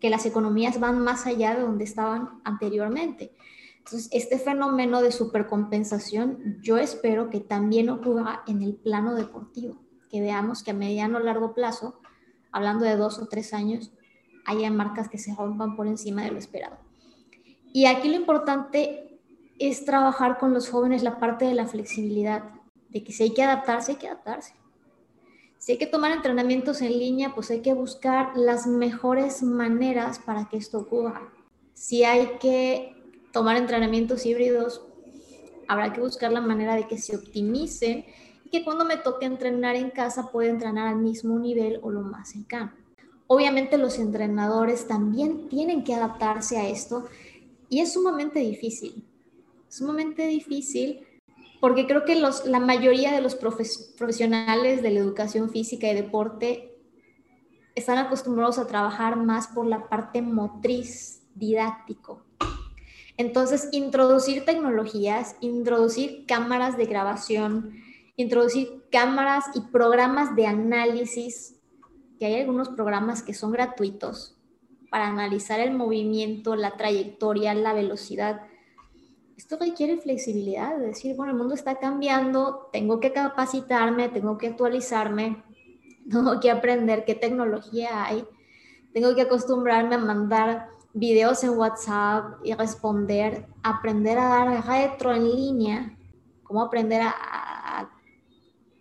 que 0.00 0.10
las 0.10 0.26
economías 0.26 0.78
van 0.80 1.00
más 1.00 1.26
allá 1.26 1.54
de 1.54 1.62
donde 1.62 1.84
estaban 1.84 2.40
anteriormente. 2.44 3.32
Entonces, 3.78 4.08
este 4.12 4.38
fenómeno 4.38 5.02
de 5.02 5.10
supercompensación 5.10 6.58
yo 6.62 6.76
espero 6.76 7.30
que 7.30 7.40
también 7.40 7.90
ocurra 7.90 8.42
en 8.46 8.62
el 8.62 8.74
plano 8.74 9.14
deportivo, 9.14 9.76
que 10.08 10.20
veamos 10.20 10.62
que 10.62 10.70
a 10.70 10.74
mediano 10.74 11.18
o 11.18 11.20
largo 11.20 11.52
plazo, 11.52 12.00
hablando 12.52 12.84
de 12.84 12.96
dos 12.96 13.18
o 13.18 13.26
tres 13.26 13.52
años, 13.52 13.92
haya 14.44 14.70
marcas 14.70 15.08
que 15.08 15.18
se 15.18 15.34
rompan 15.34 15.74
por 15.74 15.88
encima 15.88 16.22
de 16.22 16.30
lo 16.30 16.38
esperado. 16.38 16.76
Y 17.72 17.86
aquí 17.86 18.08
lo 18.08 18.16
importante 18.16 19.11
es 19.58 19.84
trabajar 19.84 20.38
con 20.38 20.52
los 20.54 20.68
jóvenes 20.68 21.02
la 21.02 21.18
parte 21.18 21.44
de 21.44 21.54
la 21.54 21.66
flexibilidad, 21.66 22.44
de 22.88 23.04
que 23.04 23.12
si 23.12 23.24
hay 23.24 23.34
que 23.34 23.42
adaptarse, 23.42 23.92
hay 23.92 23.98
que 23.98 24.08
adaptarse. 24.08 24.54
Si 25.58 25.72
hay 25.72 25.78
que 25.78 25.86
tomar 25.86 26.10
entrenamientos 26.10 26.82
en 26.82 26.98
línea, 26.98 27.34
pues 27.34 27.50
hay 27.50 27.60
que 27.60 27.72
buscar 27.72 28.36
las 28.36 28.66
mejores 28.66 29.42
maneras 29.42 30.18
para 30.18 30.48
que 30.48 30.56
esto 30.56 30.78
ocurra. 30.78 31.32
Si 31.72 32.02
hay 32.02 32.38
que 32.40 32.96
tomar 33.32 33.56
entrenamientos 33.56 34.26
híbridos, 34.26 34.84
habrá 35.68 35.92
que 35.92 36.00
buscar 36.00 36.32
la 36.32 36.40
manera 36.40 36.74
de 36.74 36.88
que 36.88 36.98
se 36.98 37.16
optimicen 37.16 38.04
y 38.44 38.50
que 38.50 38.64
cuando 38.64 38.84
me 38.84 38.96
toque 38.96 39.24
entrenar 39.24 39.76
en 39.76 39.90
casa 39.90 40.32
pueda 40.32 40.50
entrenar 40.50 40.88
al 40.88 40.98
mismo 40.98 41.38
nivel 41.38 41.78
o 41.82 41.92
lo 41.92 42.02
más 42.02 42.30
cercano. 42.30 42.72
Obviamente 43.28 43.78
los 43.78 43.98
entrenadores 44.00 44.88
también 44.88 45.48
tienen 45.48 45.84
que 45.84 45.94
adaptarse 45.94 46.58
a 46.58 46.68
esto 46.68 47.04
y 47.68 47.80
es 47.80 47.92
sumamente 47.92 48.40
difícil 48.40 49.06
sumamente 49.72 50.26
difícil 50.26 51.06
porque 51.58 51.86
creo 51.86 52.04
que 52.04 52.16
los, 52.16 52.44
la 52.44 52.60
mayoría 52.60 53.12
de 53.12 53.22
los 53.22 53.36
profesionales 53.36 54.82
de 54.82 54.90
la 54.90 55.00
educación 55.00 55.48
física 55.48 55.90
y 55.90 55.94
deporte 55.94 56.76
están 57.74 57.96
acostumbrados 57.98 58.58
a 58.58 58.66
trabajar 58.66 59.16
más 59.16 59.46
por 59.48 59.66
la 59.66 59.88
parte 59.88 60.20
motriz, 60.20 61.22
didáctico. 61.34 62.22
Entonces, 63.16 63.68
introducir 63.72 64.44
tecnologías, 64.44 65.36
introducir 65.40 66.26
cámaras 66.26 66.76
de 66.76 66.84
grabación, 66.84 67.72
introducir 68.16 68.82
cámaras 68.90 69.46
y 69.54 69.60
programas 69.60 70.36
de 70.36 70.46
análisis, 70.48 71.56
que 72.18 72.26
hay 72.26 72.40
algunos 72.40 72.68
programas 72.68 73.22
que 73.22 73.32
son 73.32 73.52
gratuitos 73.52 74.36
para 74.90 75.06
analizar 75.06 75.60
el 75.60 75.72
movimiento, 75.72 76.56
la 76.56 76.76
trayectoria, 76.76 77.54
la 77.54 77.72
velocidad 77.72 78.42
esto 79.42 79.56
requiere 79.58 79.96
flexibilidad, 79.96 80.76
es 80.76 80.86
decir, 80.86 81.16
bueno, 81.16 81.32
el 81.32 81.38
mundo 81.38 81.54
está 81.54 81.80
cambiando, 81.80 82.68
tengo 82.72 83.00
que 83.00 83.12
capacitarme, 83.12 84.08
tengo 84.08 84.38
que 84.38 84.46
actualizarme, 84.46 85.42
tengo 86.10 86.38
que 86.38 86.48
aprender 86.48 87.04
qué 87.04 87.16
tecnología 87.16 88.04
hay, 88.04 88.24
tengo 88.94 89.16
que 89.16 89.22
acostumbrarme 89.22 89.96
a 89.96 89.98
mandar 89.98 90.68
videos 90.94 91.42
en 91.42 91.58
WhatsApp 91.58 92.36
y 92.44 92.54
responder, 92.54 93.48
aprender 93.64 94.16
a 94.18 94.28
dar 94.28 94.64
retro 94.64 95.12
en 95.12 95.28
línea, 95.28 95.98
cómo 96.44 96.62
aprender 96.62 97.02
a, 97.02 97.10
a, 97.10 97.90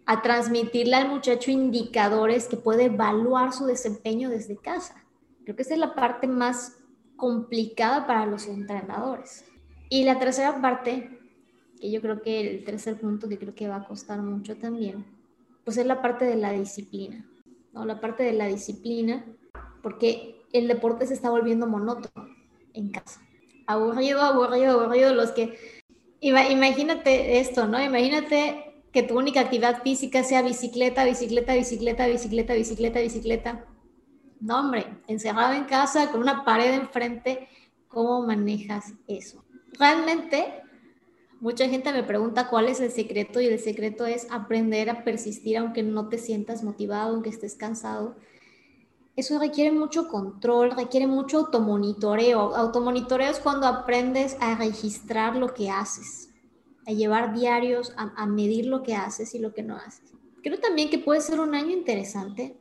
a 0.06 0.22
transmitirle 0.22 0.96
al 0.96 1.10
muchacho 1.10 1.50
indicadores 1.50 2.48
que 2.48 2.58
puede 2.58 2.84
evaluar 2.84 3.52
su 3.52 3.66
desempeño 3.66 4.30
desde 4.30 4.58
casa. 4.58 5.04
Creo 5.44 5.56
que 5.56 5.64
esa 5.64 5.74
es 5.74 5.80
la 5.80 5.96
parte 5.96 6.28
más 6.28 6.78
complicada 7.16 8.06
para 8.06 8.28
los 8.28 8.46
entrenadores. 8.46 9.46
Y 9.94 10.06
la 10.06 10.18
tercera 10.18 10.62
parte, 10.62 11.20
que 11.78 11.92
yo 11.92 12.00
creo 12.00 12.22
que 12.22 12.40
el 12.40 12.64
tercer 12.64 12.98
punto 12.98 13.28
que 13.28 13.38
creo 13.38 13.54
que 13.54 13.68
va 13.68 13.76
a 13.76 13.86
costar 13.86 14.22
mucho 14.22 14.56
también, 14.56 15.04
pues 15.66 15.76
es 15.76 15.86
la 15.86 16.02
parte 16.02 16.24
de 16.24 16.38
la 16.38 16.54
disciplina, 16.54 17.30
¿no? 17.74 17.84
La 17.84 18.00
parte 18.00 18.24
de 18.24 18.32
la 18.32 18.48
disciplina, 18.48 19.26
porque 19.84 20.46
el 20.54 20.70
deporte 20.70 21.06
se 21.08 21.14
está 21.14 21.30
volviendo 21.30 21.68
monótono 21.68 22.30
en 22.74 22.90
casa. 22.92 23.20
Aburrido, 23.68 24.22
aburrido, 24.22 24.80
aburrido. 24.80 25.14
Los 25.14 25.32
que. 25.32 25.58
Imagínate 26.22 27.42
esto, 27.42 27.68
¿no? 27.68 27.84
Imagínate 27.84 28.86
que 28.94 29.04
tu 29.04 29.18
única 29.18 29.42
actividad 29.42 29.84
física 29.84 30.24
sea 30.24 30.42
bicicleta, 30.42 31.04
bicicleta, 31.04 31.54
bicicleta, 31.54 32.06
bicicleta, 32.06 32.54
bicicleta, 32.54 33.02
bicicleta. 33.02 33.66
No, 34.40 34.62
hombre, 34.62 34.86
encerrado 35.08 35.52
en 35.52 35.66
casa 35.66 36.12
con 36.12 36.22
una 36.22 36.46
pared 36.46 36.76
enfrente, 36.76 37.50
¿cómo 37.90 38.26
manejas 38.26 38.94
eso? 39.06 39.44
Realmente 39.78 40.62
mucha 41.42 41.68
gente 41.68 41.92
me 41.92 42.04
pregunta 42.04 42.50
cuál 42.50 42.68
es 42.68 42.80
el 42.80 42.92
secreto 42.92 43.42
y 43.42 43.48
el 43.48 43.60
secreto 43.60 44.06
es 44.06 44.28
aprender 44.30 44.90
a 44.90 45.04
persistir 45.04 45.58
aunque 45.58 45.84
no 45.84 46.08
te 46.08 46.18
sientas 46.18 46.64
motivado, 46.64 47.14
aunque 47.14 47.30
estés 47.30 47.56
cansado. 47.56 48.16
Eso 49.16 49.40
requiere 49.40 49.72
mucho 49.72 50.08
control, 50.08 50.72
requiere 50.72 51.08
mucho 51.08 51.40
automonitoreo. 51.40 52.56
Automonitoreo 52.56 53.30
es 53.30 53.40
cuando 53.40 53.68
aprendes 53.68 54.38
a 54.40 54.56
registrar 54.56 55.36
lo 55.36 55.54
que 55.54 55.70
haces, 55.70 56.30
a 56.88 56.92
llevar 56.92 57.34
diarios, 57.34 57.94
a, 57.98 58.14
a 58.16 58.26
medir 58.26 58.68
lo 58.68 58.84
que 58.84 58.96
haces 58.96 59.34
y 59.36 59.40
lo 59.40 59.54
que 59.54 59.64
no 59.64 59.76
haces. 59.76 60.14
Creo 60.44 60.60
también 60.60 60.90
que 60.90 61.00
puede 61.00 61.22
ser 61.22 61.40
un 61.40 61.56
año 61.56 61.72
interesante, 61.72 62.56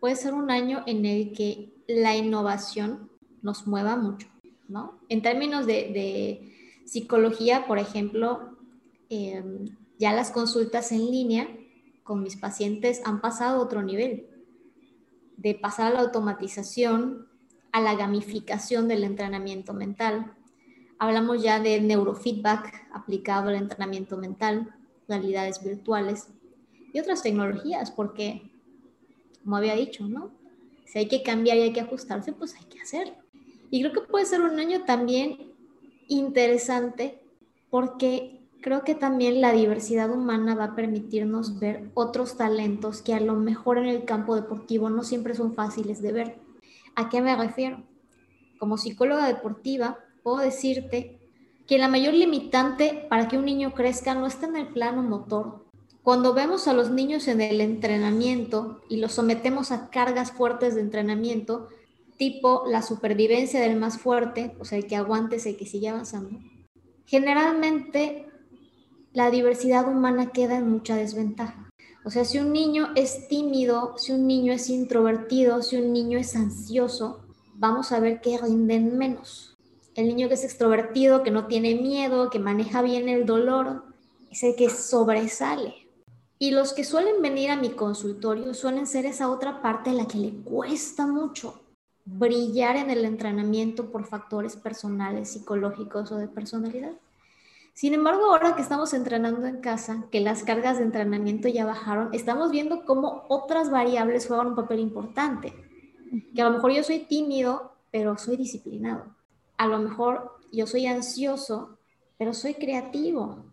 puede 0.00 0.16
ser 0.16 0.34
un 0.34 0.50
año 0.50 0.84
en 0.86 1.04
el 1.04 1.32
que 1.32 1.72
la 1.88 2.14
innovación 2.14 3.10
nos 3.42 3.66
mueva 3.66 3.96
mucho 3.96 4.28
¿no? 4.68 5.00
En 5.08 5.22
términos 5.22 5.66
de, 5.66 6.54
psicología, 6.84 7.66
por 7.66 7.78
ejemplo, 7.78 8.56
em, 9.10 9.76
ya 9.98 10.14
las 10.14 10.30
consultas 10.30 10.90
en 10.90 11.10
línea 11.10 11.46
con 12.02 12.22
mis 12.22 12.36
pacientes 12.36 13.02
han 13.04 13.20
pasado 13.20 13.58
a 13.58 13.62
otro 13.62 13.82
nivel, 13.82 14.26
de 15.36 15.54
pasar 15.54 15.92
a 15.92 15.94
la 15.94 16.00
automatización, 16.00 17.28
a 17.72 17.80
la 17.82 17.94
gamificación 17.94 18.88
del 18.88 19.04
entrenamiento 19.04 19.74
mental. 19.74 20.32
Hablamos 20.98 21.42
ya 21.42 21.60
de 21.60 21.80
neurofeedback 21.80 22.88
aplicado 22.92 23.50
al 23.50 23.56
entrenamiento 23.56 24.16
mental, 24.16 24.74
realidades 25.06 25.62
virtuales 25.62 26.28
y 26.92 27.00
otras 27.00 27.22
tecnologías, 27.22 27.90
porque, 27.90 28.50
como 29.44 29.56
había 29.56 29.74
dicho, 29.74 30.08
¿no? 30.08 30.30
Si 30.86 30.98
hay 30.98 31.08
que 31.08 31.22
cambiar 31.22 31.58
y 31.58 31.62
hay 31.62 31.72
que 31.74 31.82
ajustarse, 31.82 32.32
pues 32.32 32.54
hay 32.54 32.64
que 32.64 32.80
hacerlo. 32.80 33.14
Y 33.70 33.80
creo 33.80 33.92
que 33.92 34.00
puede 34.00 34.26
ser 34.26 34.40
un 34.40 34.58
año 34.58 34.84
también 34.84 35.52
interesante 36.08 37.20
porque 37.70 38.40
creo 38.60 38.82
que 38.82 38.94
también 38.94 39.40
la 39.40 39.52
diversidad 39.52 40.10
humana 40.10 40.54
va 40.54 40.64
a 40.64 40.74
permitirnos 40.74 41.58
ver 41.58 41.90
otros 41.94 42.36
talentos 42.36 43.02
que 43.02 43.14
a 43.14 43.20
lo 43.20 43.34
mejor 43.34 43.78
en 43.78 43.86
el 43.86 44.04
campo 44.04 44.34
deportivo 44.34 44.90
no 44.90 45.04
siempre 45.04 45.34
son 45.34 45.54
fáciles 45.54 46.02
de 46.02 46.12
ver. 46.12 46.38
¿A 46.94 47.08
qué 47.08 47.20
me 47.20 47.36
refiero? 47.36 47.82
como 48.58 48.76
psicóloga 48.76 49.26
deportiva, 49.26 49.98
puedo 50.22 50.38
decirte 50.38 51.18
que 51.66 51.78
la 51.78 51.88
mayor 51.88 52.14
limitante 52.14 53.06
para 53.08 53.28
que 53.28 53.38
un 53.38 53.44
niño 53.44 53.72
crezca 53.72 54.14
no 54.14 54.26
está 54.26 54.46
en 54.46 54.56
el 54.56 54.68
plano 54.68 55.02
motor. 55.02 55.64
Cuando 56.02 56.34
vemos 56.34 56.68
a 56.68 56.72
los 56.72 56.90
niños 56.90 57.28
en 57.28 57.40
el 57.40 57.60
entrenamiento 57.60 58.80
y 58.88 58.96
los 58.96 59.12
sometemos 59.12 59.70
a 59.70 59.90
cargas 59.90 60.32
fuertes 60.32 60.74
de 60.74 60.80
entrenamiento, 60.80 61.68
tipo 62.18 62.64
la 62.66 62.82
supervivencia 62.82 63.60
del 63.60 63.76
más 63.76 63.98
fuerte, 63.98 64.54
o 64.58 64.64
sea, 64.64 64.76
el 64.76 64.86
que 64.86 64.96
aguante 64.96 65.36
el 65.36 65.56
que 65.56 65.66
sigue 65.66 65.88
avanzando, 65.88 66.38
generalmente 67.06 68.26
la 69.14 69.30
diversidad 69.30 69.88
humana 69.88 70.30
queda 70.32 70.58
en 70.58 70.70
mucha 70.70 70.96
desventaja. 70.96 71.70
O 72.04 72.10
sea, 72.10 72.24
si 72.24 72.38
un 72.38 72.52
niño 72.52 72.88
es 72.94 73.28
tímido, 73.28 73.94
si 73.96 74.12
un 74.12 74.26
niño 74.26 74.52
es 74.52 74.68
introvertido, 74.68 75.62
si 75.62 75.76
un 75.76 75.92
niño 75.92 76.18
es 76.18 76.36
ansioso, 76.36 77.20
vamos 77.54 77.92
a 77.92 78.00
ver 78.00 78.20
que 78.20 78.38
rinden 78.38 78.98
menos. 78.98 79.56
El 79.94 80.08
niño 80.08 80.28
que 80.28 80.34
es 80.34 80.44
extrovertido, 80.44 81.22
que 81.22 81.30
no 81.30 81.46
tiene 81.46 81.74
miedo, 81.74 82.30
que 82.30 82.38
maneja 82.38 82.82
bien 82.82 83.08
el 83.08 83.26
dolor, 83.26 83.84
es 84.30 84.42
el 84.42 84.54
que 84.56 84.70
sobresale. 84.70 85.74
Y 86.38 86.52
los 86.52 86.72
que 86.72 86.84
suelen 86.84 87.20
venir 87.20 87.50
a 87.50 87.56
mi 87.56 87.70
consultorio 87.70 88.54
suelen 88.54 88.86
ser 88.86 89.06
esa 89.06 89.28
otra 89.28 89.60
parte 89.60 89.90
a 89.90 89.94
la 89.94 90.06
que 90.06 90.18
le 90.18 90.32
cuesta 90.44 91.06
mucho 91.06 91.60
brillar 92.16 92.76
en 92.76 92.90
el 92.90 93.04
entrenamiento 93.04 93.90
por 93.90 94.04
factores 94.04 94.56
personales, 94.56 95.30
psicológicos 95.30 96.10
o 96.12 96.16
de 96.16 96.28
personalidad. 96.28 96.92
Sin 97.74 97.94
embargo, 97.94 98.24
ahora 98.24 98.56
que 98.56 98.62
estamos 98.62 98.92
entrenando 98.92 99.46
en 99.46 99.60
casa, 99.60 100.06
que 100.10 100.20
las 100.20 100.42
cargas 100.42 100.78
de 100.78 100.84
entrenamiento 100.84 101.48
ya 101.48 101.64
bajaron, 101.64 102.08
estamos 102.12 102.50
viendo 102.50 102.84
cómo 102.84 103.24
otras 103.28 103.70
variables 103.70 104.26
juegan 104.26 104.48
un 104.48 104.56
papel 104.56 104.80
importante. 104.80 105.54
Que 106.34 106.42
a 106.42 106.46
lo 106.46 106.56
mejor 106.56 106.72
yo 106.72 106.82
soy 106.82 107.00
tímido, 107.00 107.72
pero 107.92 108.18
soy 108.18 108.36
disciplinado. 108.36 109.14
A 109.56 109.66
lo 109.66 109.78
mejor 109.78 110.38
yo 110.50 110.66
soy 110.66 110.86
ansioso, 110.86 111.78
pero 112.16 112.34
soy 112.34 112.54
creativo. 112.54 113.44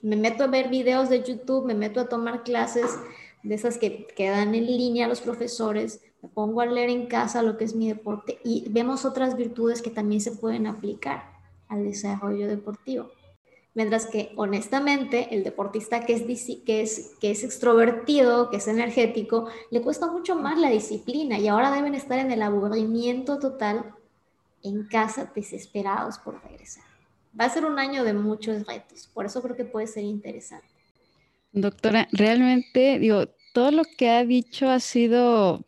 Me 0.00 0.16
meto 0.16 0.44
a 0.44 0.48
ver 0.48 0.68
videos 0.68 1.08
de 1.08 1.22
YouTube, 1.22 1.66
me 1.66 1.74
meto 1.74 2.00
a 2.00 2.08
tomar 2.08 2.44
clases 2.44 2.98
de 3.42 3.54
esas 3.54 3.76
que, 3.76 4.06
quedan 4.16 4.54
en 4.54 4.66
línea 4.66 5.08
los 5.08 5.20
profesores, 5.20 6.00
me 6.22 6.28
pongo 6.28 6.60
a 6.60 6.66
leer 6.66 6.90
en 6.90 7.06
casa 7.06 7.42
lo 7.42 7.58
que 7.58 7.64
es 7.64 7.74
mi 7.74 7.88
deporte 7.88 8.38
y 8.44 8.64
vemos 8.70 9.04
otras 9.04 9.36
virtudes 9.36 9.82
que 9.82 9.90
también 9.90 10.20
se 10.20 10.32
pueden 10.32 10.66
aplicar 10.66 11.24
al 11.68 11.84
desarrollo 11.84 12.46
deportivo. 12.46 13.10
Mientras 13.74 14.06
que 14.06 14.32
honestamente 14.36 15.34
el 15.34 15.44
deportista 15.44 16.04
que 16.04 16.12
es, 16.12 16.22
que, 16.64 16.82
es, 16.82 17.12
que 17.20 17.30
es 17.30 17.42
extrovertido, 17.42 18.50
que 18.50 18.58
es 18.58 18.68
energético, 18.68 19.48
le 19.70 19.80
cuesta 19.80 20.10
mucho 20.10 20.36
más 20.36 20.58
la 20.58 20.68
disciplina 20.68 21.38
y 21.38 21.48
ahora 21.48 21.74
deben 21.74 21.94
estar 21.94 22.18
en 22.18 22.30
el 22.30 22.42
aburrimiento 22.42 23.38
total 23.38 23.94
en 24.62 24.86
casa 24.86 25.32
desesperados 25.34 26.18
por 26.18 26.42
regresar. 26.42 26.84
Va 27.38 27.46
a 27.46 27.50
ser 27.50 27.64
un 27.64 27.78
año 27.78 28.04
de 28.04 28.12
muchos 28.12 28.66
retos, 28.66 29.08
por 29.12 29.24
eso 29.24 29.42
creo 29.42 29.56
que 29.56 29.64
puede 29.64 29.86
ser 29.86 30.04
interesante. 30.04 30.66
Doctora, 31.52 32.08
realmente, 32.12 32.98
digo, 32.98 33.26
todo 33.52 33.70
lo 33.70 33.82
que 33.84 34.10
ha 34.10 34.24
dicho 34.24 34.68
ha 34.68 34.80
sido, 34.80 35.64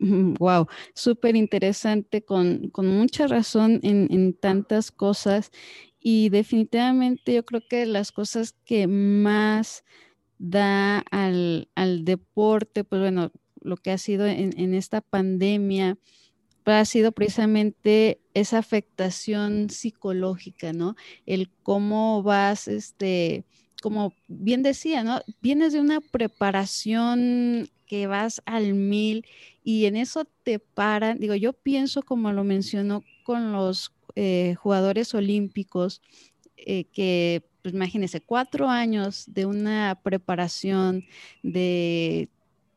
wow, 0.38 0.66
súper 0.94 1.36
interesante, 1.36 2.22
con, 2.22 2.70
con, 2.70 2.86
mucha 2.86 3.26
razón 3.26 3.80
en, 3.82 4.08
en, 4.10 4.32
tantas 4.32 4.90
cosas. 4.90 5.50
Y 6.00 6.30
definitivamente 6.30 7.34
yo 7.34 7.44
creo 7.44 7.62
que 7.68 7.84
las 7.84 8.10
cosas 8.10 8.54
que 8.64 8.86
más 8.86 9.84
da 10.38 11.00
al, 11.10 11.68
al 11.74 12.06
deporte, 12.06 12.84
pues 12.84 13.02
bueno, 13.02 13.30
lo 13.60 13.76
que 13.76 13.90
ha 13.90 13.98
sido 13.98 14.26
en, 14.26 14.58
en 14.58 14.72
esta 14.72 15.02
pandemia, 15.02 15.98
pues 16.64 16.76
ha 16.76 16.84
sido 16.86 17.12
precisamente 17.12 18.22
esa 18.32 18.58
afectación 18.58 19.68
psicológica, 19.68 20.72
¿no? 20.72 20.96
El 21.26 21.50
cómo 21.62 22.22
vas, 22.22 22.68
este, 22.68 23.44
como 23.80 24.14
bien 24.28 24.62
decía, 24.62 25.02
¿no? 25.02 25.20
Vienes 25.40 25.72
de 25.72 25.80
una 25.80 26.00
preparación 26.00 27.68
que 27.86 28.06
vas 28.06 28.40
al 28.46 28.74
mil 28.74 29.26
y 29.64 29.86
en 29.86 29.96
eso 29.96 30.24
te 30.44 30.58
paran. 30.58 31.18
Digo, 31.18 31.34
yo 31.34 31.52
pienso, 31.52 32.02
como 32.02 32.32
lo 32.32 32.44
mencionó 32.44 33.02
con 33.24 33.52
los 33.52 33.92
eh, 34.14 34.54
jugadores 34.58 35.14
olímpicos, 35.14 36.00
eh, 36.56 36.84
que, 36.84 37.42
pues 37.62 37.74
imagínense, 37.74 38.20
cuatro 38.20 38.68
años 38.68 39.24
de 39.26 39.46
una 39.46 39.98
preparación 40.02 41.04
de 41.42 42.28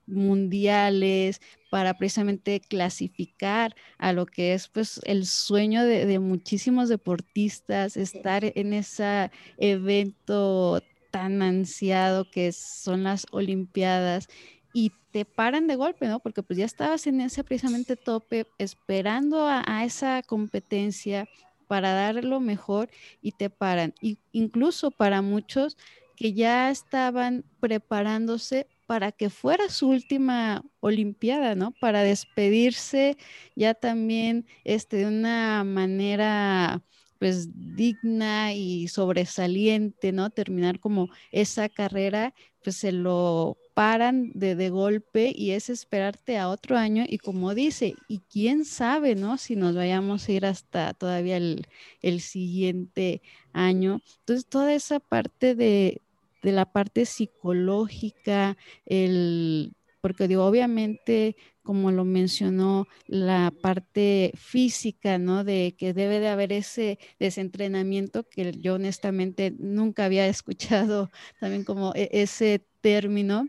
mundiales 0.06 1.42
para 1.70 1.98
precisamente 1.98 2.60
clasificar 2.60 3.76
a 3.98 4.13
lo 4.13 4.26
que 4.26 4.54
es 4.54 4.68
pues 4.68 5.00
el 5.06 5.26
sueño 5.26 5.84
de, 5.86 6.06
de 6.06 6.20
muchísimos 6.20 6.89
deportistas, 6.89 7.98
estar 7.98 8.44
en 8.56 8.74
ese 8.74 9.32
evento 9.58 10.82
tan 11.13 11.43
ansiado 11.43 12.26
que 12.32 12.52
son 12.52 13.04
las 13.04 13.28
Olimpiadas 13.30 14.28
y 14.73 14.91
te 15.12 15.26
paran 15.26 15.67
de 15.67 15.76
golpe, 15.76 16.08
¿no? 16.08 16.19
Porque 16.19 16.41
pues 16.41 16.58
ya 16.58 16.65
estabas 16.65 17.06
en 17.06 17.21
ese 17.21 17.43
precisamente 17.43 17.95
tope, 17.95 18.47
esperando 18.58 19.47
a, 19.47 19.84
esa 19.86 20.23
competencia 20.23 21.30
para 21.67 21.93
dar 21.93 22.23
lo 22.26 22.39
mejor 22.39 22.89
y 23.21 23.34
te 23.34 23.52
paran. 23.52 23.93
Y 24.02 24.17
incluso 24.32 24.89
para 24.89 25.21
muchos 25.21 25.78
que 26.15 26.34
ya 26.34 26.71
estaban 26.71 27.45
preparándose 27.60 28.65
para 28.88 29.12
que 29.12 29.30
fuera 29.30 29.69
su 29.69 29.89
última 29.89 30.63
Olimpiada, 30.80 31.54
¿no? 31.54 31.73
Para 31.80 32.02
despedirse 32.02 33.17
ya 33.56 33.76
también 33.76 34.47
este, 34.63 34.97
de 34.97 35.06
una 35.06 35.63
manera 35.63 36.82
pues 37.23 37.47
digna 37.55 38.53
y 38.53 38.89
sobresaliente, 38.89 40.12
¿no? 40.12 40.29
Terminar 40.29 40.81
como 40.81 41.07
esa 41.31 41.69
carrera, 41.69 42.33
pues 42.62 42.75
se 42.75 42.91
lo 42.91 43.57
paran 43.73 44.33
de, 44.33 44.55
de 44.55 44.69
golpe 44.69 45.31
y 45.33 45.51
es 45.51 45.69
esperarte 45.69 46.38
a 46.38 46.49
otro 46.49 46.75
año 46.77 47.05
y 47.07 47.19
como 47.19 47.55
dice, 47.55 47.95
y 48.09 48.19
quién 48.29 48.65
sabe, 48.65 49.15
¿no? 49.15 49.38
Si 49.38 49.55
nos 49.55 49.73
vayamos 49.73 50.27
a 50.27 50.31
ir 50.33 50.45
hasta 50.45 50.93
todavía 50.93 51.38
el, 51.38 51.65
el 52.01 52.19
siguiente 52.19 53.21
año. 53.53 54.01
Entonces, 54.19 54.45
toda 54.45 54.73
esa 54.73 54.99
parte 54.99 55.55
de, 55.55 56.01
de 56.41 56.51
la 56.51 56.65
parte 56.73 57.05
psicológica, 57.05 58.57
el 58.86 59.71
porque 60.01 60.27
digo, 60.27 60.45
obviamente, 60.45 61.38
como 61.63 61.91
lo 61.91 62.06
mencionó, 62.06 62.88
la 63.08 63.52
parte 63.62 64.34
física, 64.36 65.17
¿no? 65.17 65.43
De 65.43 65.76
que 65.78 65.93
debe 65.93 66.19
de 66.19 66.28
haber 66.30 66.54
ese 66.54 66.99
desentrenamiento 67.19 68.28
que 68.30 68.52
yo 68.60 68.76
honestamente 68.76 69.54
nunca 69.58 70.06
había 70.06 70.28
escuchado 70.28 71.10
también 71.39 71.63
como 71.63 71.93
e-, 71.95 72.10
ese 72.12 72.65
término. 72.82 73.47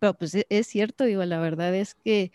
Pero 0.00 0.14
pues 0.14 0.34
e-, 0.34 0.46
es 0.50 0.66
cierto, 0.66 1.04
digo, 1.04 1.24
la 1.24 1.38
verdad 1.40 1.74
es 1.74 1.94
que 1.94 2.32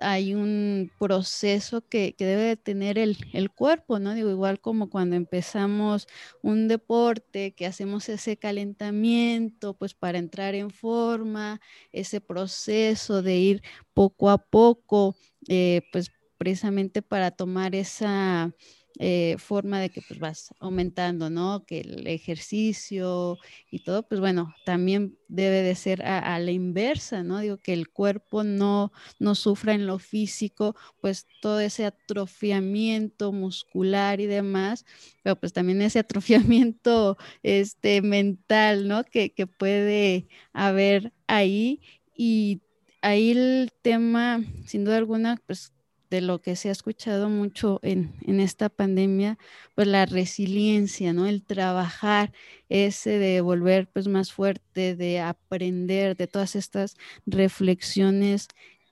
hay 0.00 0.34
un 0.34 0.90
proceso 0.98 1.86
que, 1.86 2.14
debe 2.18 2.42
de 2.42 2.56
tener 2.56 2.98
el, 2.98 3.16
cuerpo, 3.54 3.98
¿no? 3.98 4.14
Digo, 4.14 4.30
igual 4.30 4.60
como 4.60 4.90
cuando 4.90 5.16
empezamos 5.16 6.08
un 6.42 6.68
deporte, 6.68 7.54
que 7.54 7.66
hacemos 7.66 8.08
ese 8.08 8.36
calentamiento, 8.36 9.74
pues 9.74 9.94
para 9.94 10.18
entrar 10.18 10.54
en 10.54 10.70
forma, 10.70 11.60
ese 11.92 12.20
proceso 12.20 13.22
de 13.22 13.36
ir 13.36 13.62
poco 13.94 14.30
a 14.30 14.38
poco, 14.38 15.16
eh, 15.48 15.82
pues 15.92 16.10
precisamente 16.38 17.02
para 17.02 17.30
tomar 17.30 17.74
esa 17.74 18.54
eh, 19.02 19.36
forma 19.38 19.80
de 19.80 19.88
que 19.88 20.02
pues 20.02 20.20
vas 20.20 20.54
aumentando, 20.58 21.30
¿no? 21.30 21.64
Que 21.64 21.80
el 21.80 22.06
ejercicio 22.06 23.38
y 23.70 23.82
todo, 23.82 24.06
pues 24.06 24.20
bueno, 24.20 24.54
también 24.66 25.16
debe 25.26 25.62
de 25.62 25.74
ser 25.74 26.02
a, 26.04 26.38
la 26.38 26.50
inversa, 26.50 27.22
¿no? 27.22 27.38
Digo, 27.40 27.56
que 27.56 27.72
el 27.72 27.88
cuerpo 27.88 28.44
no, 28.44 28.92
no 29.18 29.34
sufra 29.34 29.72
en 29.72 29.86
lo 29.86 29.98
físico, 29.98 30.76
pues 31.00 31.26
todo 31.40 31.60
ese 31.60 31.86
atrofiamiento 31.86 33.32
muscular 33.32 34.20
y 34.20 34.26
demás, 34.26 34.84
pero 35.22 35.34
pues 35.36 35.54
también 35.54 35.80
ese 35.80 35.98
atrofiamiento 36.00 37.16
este, 37.42 38.02
mental, 38.02 38.86
¿no? 38.86 39.04
Que, 39.04 39.32
que 39.32 39.46
puede 39.46 40.28
haber 40.52 41.14
ahí 41.26 41.80
y 42.14 42.60
ahí 43.00 43.30
el 43.30 43.72
tema, 43.80 44.44
sin 44.66 44.84
duda 44.84 44.98
alguna, 44.98 45.40
pues 45.46 45.72
de 46.10 46.20
lo 46.20 46.40
que 46.40 46.56
se 46.56 46.68
ha 46.68 46.72
escuchado 46.72 47.28
mucho 47.28 47.78
en, 47.82 48.12
esta 48.40 48.68
pandemia, 48.68 49.38
pues 49.74 49.86
la 49.86 50.06
resiliencia, 50.06 51.12
¿no? 51.12 51.26
El 51.26 51.44
trabajar 51.44 52.32
ese 52.68 53.18
de 53.18 53.40
volver 53.40 53.88
pues 53.88 54.08
más 54.08 54.32
fuerte, 54.32 54.96
de 54.96 55.20
aprender 55.20 56.16
de 56.16 56.26
todas 56.26 56.56
estas 56.56 56.96
reflexiones 57.26 58.48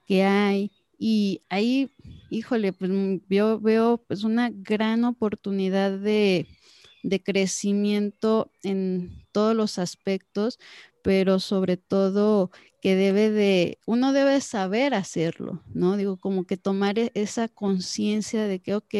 que 0.07 0.23
hay. 0.23 0.71
Y 0.97 1.41
ahí, 1.49 1.91
híjole, 2.29 2.73
pues 2.73 2.91
mm, 2.91 3.17
yo 3.29 3.59
veo 3.59 4.03
pues 4.07 4.23
una 4.23 4.49
gran 4.51 5.03
oportunidad 5.03 5.97
de, 5.99 6.47
de 7.03 7.21
crecimiento 7.21 8.51
en 8.63 9.25
todos 9.31 9.55
los 9.55 9.77
aspectos, 9.77 10.59
pero 11.03 11.39
sobre 11.39 11.77
todo 11.77 12.51
que 12.81 12.95
debe 12.95 13.29
de, 13.29 13.79
uno 13.85 14.13
debe 14.13 14.39
saber 14.41 14.93
hacerlo, 14.93 15.63
¿no? 15.73 15.97
Digo, 15.97 16.17
como 16.17 16.45
que 16.45 16.57
tomar 16.57 16.97
e, 16.99 17.11
esa 17.13 17.47
conciencia 17.49 18.45
de 18.45 18.59
que, 18.61 18.75
ok, 18.75 18.95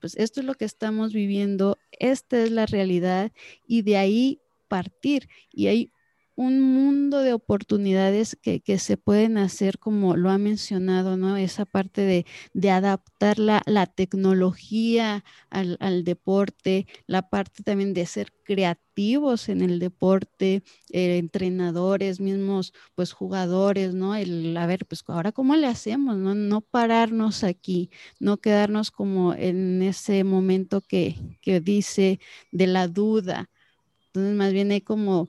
pues 0.00 0.14
esto 0.16 0.40
es 0.40 0.46
lo 0.46 0.54
que 0.54 0.64
estamos 0.66 1.12
viviendo, 1.12 1.78
esta 1.92 2.42
es 2.42 2.50
la 2.50 2.66
realidad 2.66 3.32
y 3.66 3.82
de 3.82 3.96
ahí 3.96 4.40
partir. 4.68 5.28
Y 5.50 5.68
hay 5.68 5.92
un 6.36 6.60
mundo 6.60 7.20
de 7.20 7.32
oportunidades 7.32 8.36
que, 8.42 8.60
se 8.78 8.96
pueden 8.96 9.38
hacer, 9.38 9.78
como 9.78 10.16
lo 10.16 10.30
ha 10.30 10.38
mencionado, 10.38 11.16
¿no? 11.16 11.36
Esa 11.36 11.64
parte 11.64 12.00
de, 12.00 12.26
de 12.54 12.70
adaptar 12.70 13.38
la, 13.38 13.86
tecnología 13.86 15.24
al, 15.50 16.04
deporte, 16.04 16.86
la 17.06 17.28
parte 17.28 17.62
también 17.62 17.94
de 17.94 18.06
ser 18.06 18.32
creativos 18.44 19.48
en 19.48 19.62
el 19.62 19.78
deporte, 19.78 20.62
eh, 20.90 21.18
entrenadores, 21.18 22.20
mismos, 22.20 22.72
pues 22.94 23.12
jugadores, 23.12 23.94
¿no? 23.94 24.16
El, 24.16 24.56
a 24.56 24.66
ver, 24.66 24.86
pues 24.86 25.04
ahora 25.06 25.32
cómo 25.32 25.54
le 25.56 25.66
hacemos, 25.68 26.16
¿no? 26.16 26.34
No 26.34 26.60
pararnos 26.62 27.44
aquí, 27.44 27.90
no 28.18 28.38
quedarnos 28.38 28.90
como 28.90 29.34
en 29.34 29.82
ese 29.82 30.24
momento 30.24 30.80
que, 30.80 31.16
que 31.40 31.60
dice 31.60 32.18
de 32.50 32.66
la 32.66 32.88
duda. 32.88 33.50
Entonces, 34.08 34.36
más 34.36 34.52
bien 34.52 34.70
hay 34.70 34.80
como 34.80 35.28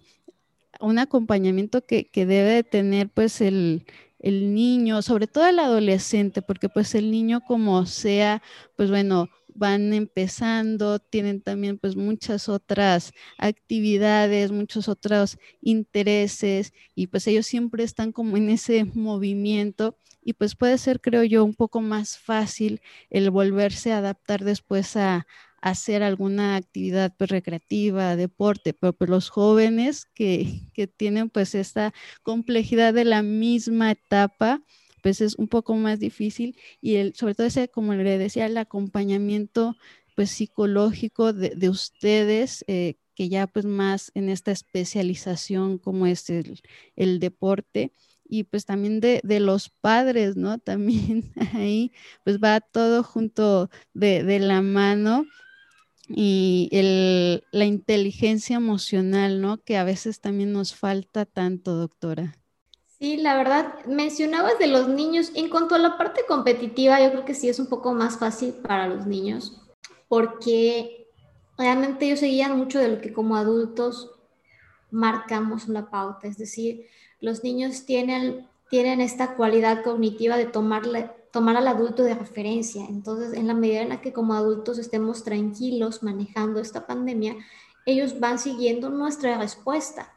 un 0.80 1.00
acompañamiento 1.00 1.86
que, 1.86 2.10
debe 2.14 2.50
de 2.50 2.64
tener 2.64 3.10
pues 3.10 3.42
el, 3.42 3.86
niño, 4.20 5.02
sobre 5.02 5.28
todo 5.28 5.46
el 5.48 5.60
adolescente, 5.60 6.42
porque 6.42 6.68
pues 6.70 6.96
el 6.96 7.12
niño 7.12 7.42
como 7.42 7.86
sea, 7.86 8.42
pues 8.76 8.90
bueno, 8.90 9.30
van 9.54 9.94
empezando, 9.94 11.00
tienen 11.00 11.42
también 11.42 11.78
pues 11.78 11.96
muchas 11.96 12.50
otras 12.50 13.14
actividades, 13.38 14.52
muchos 14.52 14.90
otros 14.90 15.38
intereses 15.62 16.74
y 16.96 17.08
pues 17.08 17.28
ellos 17.28 17.46
siempre 17.46 17.84
están 17.84 18.12
como 18.12 18.36
en 18.36 18.50
ese 18.50 18.84
movimiento 18.84 19.96
y 20.24 20.34
pues 20.34 20.56
puede 20.56 20.80
ser, 20.80 21.00
creo 21.02 21.24
yo, 21.24 21.46
un 21.46 21.54
poco 21.54 21.82
más 21.82 22.18
fácil 22.18 22.82
el 23.12 23.30
volverse 23.30 23.94
a 23.94 24.00
adaptar 24.00 24.44
después 24.44 24.98
a, 24.98 25.28
hacer 25.66 26.04
alguna 26.04 26.58
actividad 26.58 27.12
pues, 27.18 27.32
recreativa, 27.32 28.16
deporte, 28.16 28.76
pero 28.76 28.94
pues, 28.94 29.10
los 29.10 29.30
jóvenes 29.30 30.06
que, 30.14 30.62
tienen 30.96 31.32
pues 31.32 31.56
esta 31.56 31.92
complejidad 32.22 32.94
de 32.94 33.04
la 33.04 33.24
misma 33.24 33.92
etapa, 33.92 34.62
pues 35.02 35.22
es 35.22 35.36
un 35.36 35.48
poco 35.48 35.76
más 35.76 36.00
difícil 36.00 36.56
y 36.82 36.96
el, 36.98 37.16
sobre 37.16 37.34
todo 37.34 37.48
ese, 37.48 37.68
como 37.68 37.96
le 37.96 38.18
decía, 38.20 38.46
el 38.46 38.58
acompañamiento 38.58 39.76
pues 40.16 40.30
psicológico 40.30 41.34
de, 41.34 41.70
ustedes, 41.70 42.64
eh, 42.68 42.96
que 43.16 43.28
ya 43.28 43.48
pues 43.48 43.66
más 43.66 44.12
en 44.14 44.30
esta 44.30 44.52
especialización 44.52 45.80
como 45.80 46.06
es 46.06 46.30
el, 46.30 47.20
deporte 47.20 47.92
y 48.24 48.44
pues 48.44 48.66
también 48.66 49.00
de, 49.00 49.22
los 49.40 49.70
padres, 49.70 50.36
¿no? 50.36 50.60
También 50.60 51.34
ahí 51.54 51.92
pues 52.24 52.38
va 52.40 52.62
todo 52.62 53.02
junto 53.02 53.72
de, 53.94 54.24
de 54.24 54.40
la 54.40 54.62
mano 54.62 55.26
y 56.08 56.70
el, 56.72 57.44
la 57.52 57.66
inteligencia 57.66 58.58
emocional, 58.58 59.42
¿no? 59.42 59.58
Que 59.58 59.78
a 59.78 59.84
veces 59.84 60.20
también 60.20 60.54
nos 60.54 60.76
falta 60.76 61.26
tanto, 61.26 61.76
doctora. 61.76 62.38
Sí, 63.00 63.18
la 63.18 63.36
verdad, 63.36 63.86
mencionabas 63.86 64.58
de 64.58 64.68
los 64.68 64.88
niños. 64.88 65.32
En 65.36 65.50
cuanto 65.50 65.76
a 65.76 65.80
la 65.80 65.98
parte 65.98 66.22
competitiva, 66.28 67.02
yo 67.02 67.12
creo 67.12 67.26
que 67.26 67.34
sí 67.34 67.50
es 67.50 67.60
un 67.60 67.68
poco 67.68 67.94
más 67.94 68.18
fácil 68.18 68.54
para 68.54 68.88
los 68.88 69.06
niños, 69.06 69.62
porque 70.08 71.08
realmente 71.58 72.06
ellos 72.06 72.20
seguían 72.20 72.58
mucho 72.58 72.80
de 72.80 72.88
lo 72.88 73.02
que 73.02 73.14
como 73.14 73.36
adultos 73.36 74.12
marcamos 74.92 75.68
la 75.68 75.90
pauta. 75.90 76.28
Es 76.28 76.38
decir, 76.38 76.88
los 77.20 77.44
niños 77.44 77.86
tienen, 77.86 78.48
tienen 78.70 79.02
esta 79.02 79.36
cualidad 79.36 79.84
cognitiva 79.84 80.38
de 80.38 80.46
tomarle 80.46 81.10
tomar 81.36 81.58
al 81.58 81.68
adulto 81.68 82.02
de 82.04 82.16
referencia. 82.16 82.86
Entonces, 82.88 83.34
en 83.34 83.48
la 83.48 83.54
medida 83.54 83.82
en 83.82 83.90
la 83.90 84.00
que 84.00 84.14
como 84.14 84.36
adultos 84.36 84.78
estemos 84.78 85.26
tranquilos 85.26 86.02
manejando 86.02 86.62
esta 86.62 86.88
pandemia, 86.88 87.36
ellos 87.86 88.22
van 88.22 88.40
siguiendo 88.40 88.90
nuestra 88.90 89.38
respuesta. 89.38 90.14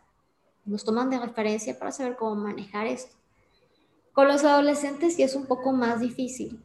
Nos 0.65 0.85
toman 0.85 1.11
de 1.11 1.19
referencia 1.19 1.77
para 1.77 1.91
saber 1.91 2.15
cómo 2.15 2.37
manejar 2.37 2.87
esto. 2.87 3.17
Con 4.13 4.29
los 4.29 4.45
adolescentes 4.45 5.17
sí 5.17 5.25
es 5.25 5.35
un 5.35 5.47
poco 5.47 5.73
más 5.73 5.99
difícil 5.99 6.63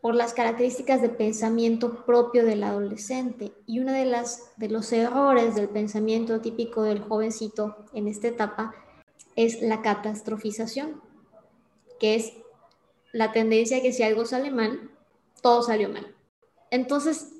por 0.00 0.14
las 0.14 0.32
características 0.32 1.02
de 1.02 1.10
pensamiento 1.10 2.06
propio 2.06 2.46
del 2.46 2.64
adolescente. 2.64 3.52
Y 3.66 3.80
uno 3.80 3.92
de, 3.92 4.06
las, 4.06 4.50
de 4.56 4.70
los 4.70 4.90
errores 4.94 5.54
del 5.54 5.68
pensamiento 5.68 6.40
típico 6.40 6.84
del 6.84 7.02
jovencito 7.02 7.84
en 7.92 8.08
esta 8.08 8.28
etapa 8.28 8.74
es 9.36 9.60
la 9.60 9.82
catastrofización, 9.82 11.02
que 11.98 12.14
es 12.14 12.32
la 13.12 13.32
tendencia 13.32 13.82
que 13.82 13.92
si 13.92 14.02
algo 14.02 14.24
sale 14.26 14.50
mal, 14.50 14.90
todo 15.42 15.62
salió 15.62 15.88
mal. 15.88 16.14
Entonces, 16.70 17.32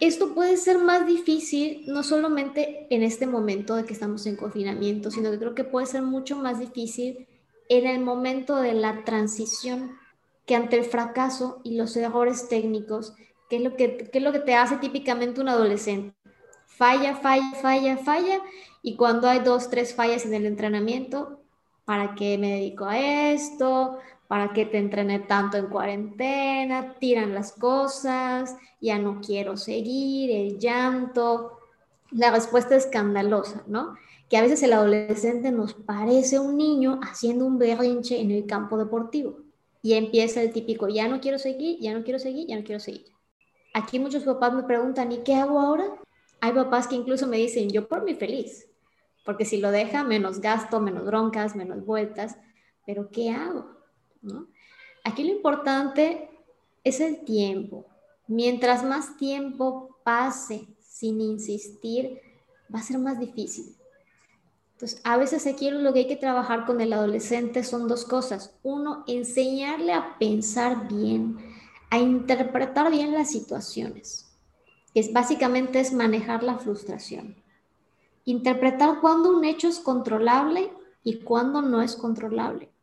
esto 0.00 0.34
puede 0.34 0.56
ser 0.56 0.78
más 0.78 1.06
difícil, 1.06 1.84
no 1.86 2.02
solamente 2.02 2.86
en 2.90 3.02
este 3.02 3.26
momento 3.26 3.76
de 3.76 3.84
que 3.84 3.92
estamos 3.92 4.26
en 4.26 4.36
confinamiento, 4.36 5.10
sino 5.10 5.30
que 5.30 5.38
creo 5.38 5.54
que 5.54 5.64
puede 5.64 5.86
ser 5.86 6.02
mucho 6.02 6.36
más 6.36 6.58
difícil 6.58 7.28
en 7.68 7.86
el 7.86 8.00
momento 8.00 8.56
de 8.56 8.74
la 8.74 9.04
transición, 9.04 9.96
que 10.46 10.56
ante 10.56 10.76
el 10.76 10.84
fracaso 10.84 11.60
y 11.64 11.76
los 11.76 11.96
errores 11.96 12.48
técnicos, 12.48 13.14
que 13.48 13.56
es 13.56 13.62
lo 13.62 13.76
que, 13.76 14.10
es 14.12 14.22
lo 14.22 14.32
que 14.32 14.40
te 14.40 14.54
hace 14.54 14.76
típicamente 14.76 15.40
un 15.40 15.48
adolescente. 15.48 16.14
Falla, 16.66 17.16
falla, 17.16 17.52
falla, 17.62 17.96
falla, 17.96 18.40
y 18.82 18.96
cuando 18.96 19.28
hay 19.28 19.38
dos, 19.38 19.70
tres 19.70 19.94
fallas 19.94 20.26
en 20.26 20.34
el 20.34 20.44
entrenamiento, 20.44 21.40
¿para 21.84 22.14
qué 22.14 22.36
me 22.36 22.50
dedico 22.50 22.84
a 22.84 22.98
esto? 23.32 23.98
¿Para 24.34 24.52
qué 24.52 24.66
te 24.66 24.78
entrené 24.78 25.20
tanto 25.20 25.58
en 25.58 25.68
cuarentena? 25.68 26.96
Tiran 26.98 27.34
las 27.34 27.52
cosas, 27.52 28.56
ya 28.80 28.98
no 28.98 29.20
quiero 29.20 29.56
seguir, 29.56 30.28
el 30.32 30.58
llanto. 30.58 31.60
La 32.10 32.32
respuesta 32.32 32.74
es 32.74 32.86
escandalosa, 32.86 33.62
¿no? 33.68 33.94
Que 34.28 34.36
a 34.36 34.42
veces 34.42 34.60
el 34.64 34.72
adolescente 34.72 35.52
nos 35.52 35.74
parece 35.74 36.40
un 36.40 36.56
niño 36.56 36.98
haciendo 37.00 37.46
un 37.46 37.58
berrinche 37.58 38.20
en 38.20 38.32
el 38.32 38.44
campo 38.44 38.76
deportivo. 38.76 39.36
Y 39.82 39.94
empieza 39.94 40.42
el 40.42 40.52
típico, 40.52 40.88
ya 40.88 41.06
no 41.06 41.20
quiero 41.20 41.38
seguir, 41.38 41.78
ya 41.80 41.94
no 41.96 42.02
quiero 42.02 42.18
seguir, 42.18 42.48
ya 42.48 42.56
no 42.56 42.64
quiero 42.64 42.80
seguir. 42.80 43.04
Aquí 43.72 44.00
muchos 44.00 44.24
papás 44.24 44.52
me 44.52 44.64
preguntan, 44.64 45.12
¿y 45.12 45.18
qué 45.18 45.36
hago 45.36 45.60
ahora? 45.60 45.94
Hay 46.40 46.50
papás 46.54 46.88
que 46.88 46.96
incluso 46.96 47.28
me 47.28 47.36
dicen, 47.36 47.70
yo 47.70 47.86
por 47.86 48.02
mí 48.02 48.16
feliz, 48.16 48.68
porque 49.24 49.44
si 49.44 49.58
lo 49.58 49.70
deja, 49.70 50.02
menos 50.02 50.40
gasto, 50.40 50.80
menos 50.80 51.06
broncas, 51.06 51.54
menos 51.54 51.86
vueltas, 51.86 52.36
pero 52.84 53.10
¿qué 53.12 53.30
hago? 53.30 53.83
Aquí 55.04 55.24
lo 55.24 55.32
importante 55.32 56.28
es 56.82 57.00
el 57.00 57.24
tiempo. 57.24 57.86
Mientras 58.26 58.84
más 58.84 59.16
tiempo 59.16 59.98
pase 60.04 60.66
sin 60.80 61.20
insistir, 61.20 62.20
va 62.74 62.78
a 62.78 62.82
ser 62.82 62.98
más 62.98 63.18
difícil. 63.18 63.76
Entonces, 64.72 65.00
a 65.04 65.16
veces 65.16 65.46
aquí 65.46 65.70
lo 65.70 65.92
que 65.92 66.00
hay 66.00 66.08
que 66.08 66.16
trabajar 66.16 66.66
con 66.66 66.80
el 66.80 66.92
adolescente 66.92 67.62
son 67.62 67.86
dos 67.86 68.04
cosas. 68.04 68.54
Uno, 68.62 69.04
enseñarle 69.06 69.92
a 69.92 70.18
pensar 70.18 70.88
bien, 70.88 71.36
a 71.90 71.98
interpretar 71.98 72.90
bien 72.90 73.12
las 73.12 73.30
situaciones, 73.30 74.26
que 74.92 75.08
básicamente 75.12 75.78
es 75.78 75.92
manejar 75.92 76.42
la 76.42 76.58
frustración. 76.58 77.36
Interpretar 78.24 79.00
cuándo 79.00 79.36
un 79.36 79.44
hecho 79.44 79.68
es 79.68 79.78
controlable 79.78 80.72
y 81.04 81.20
cuándo 81.20 81.62
no 81.62 81.82
es 81.82 81.94
controlable. 81.94 82.73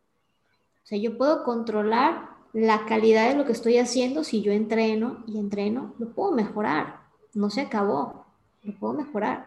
O 0.82 0.86
sea, 0.86 0.98
yo 0.98 1.16
puedo 1.16 1.44
controlar 1.44 2.30
la 2.52 2.84
calidad 2.86 3.28
de 3.28 3.36
lo 3.36 3.44
que 3.44 3.52
estoy 3.52 3.78
haciendo 3.78 4.24
si 4.24 4.42
yo 4.42 4.52
entreno 4.52 5.24
y 5.26 5.38
entreno, 5.38 5.94
lo 5.98 6.10
puedo 6.10 6.32
mejorar. 6.32 7.00
No 7.34 7.50
se 7.50 7.62
acabó, 7.62 8.26
lo 8.62 8.78
puedo 8.78 8.92
mejorar. 8.92 9.46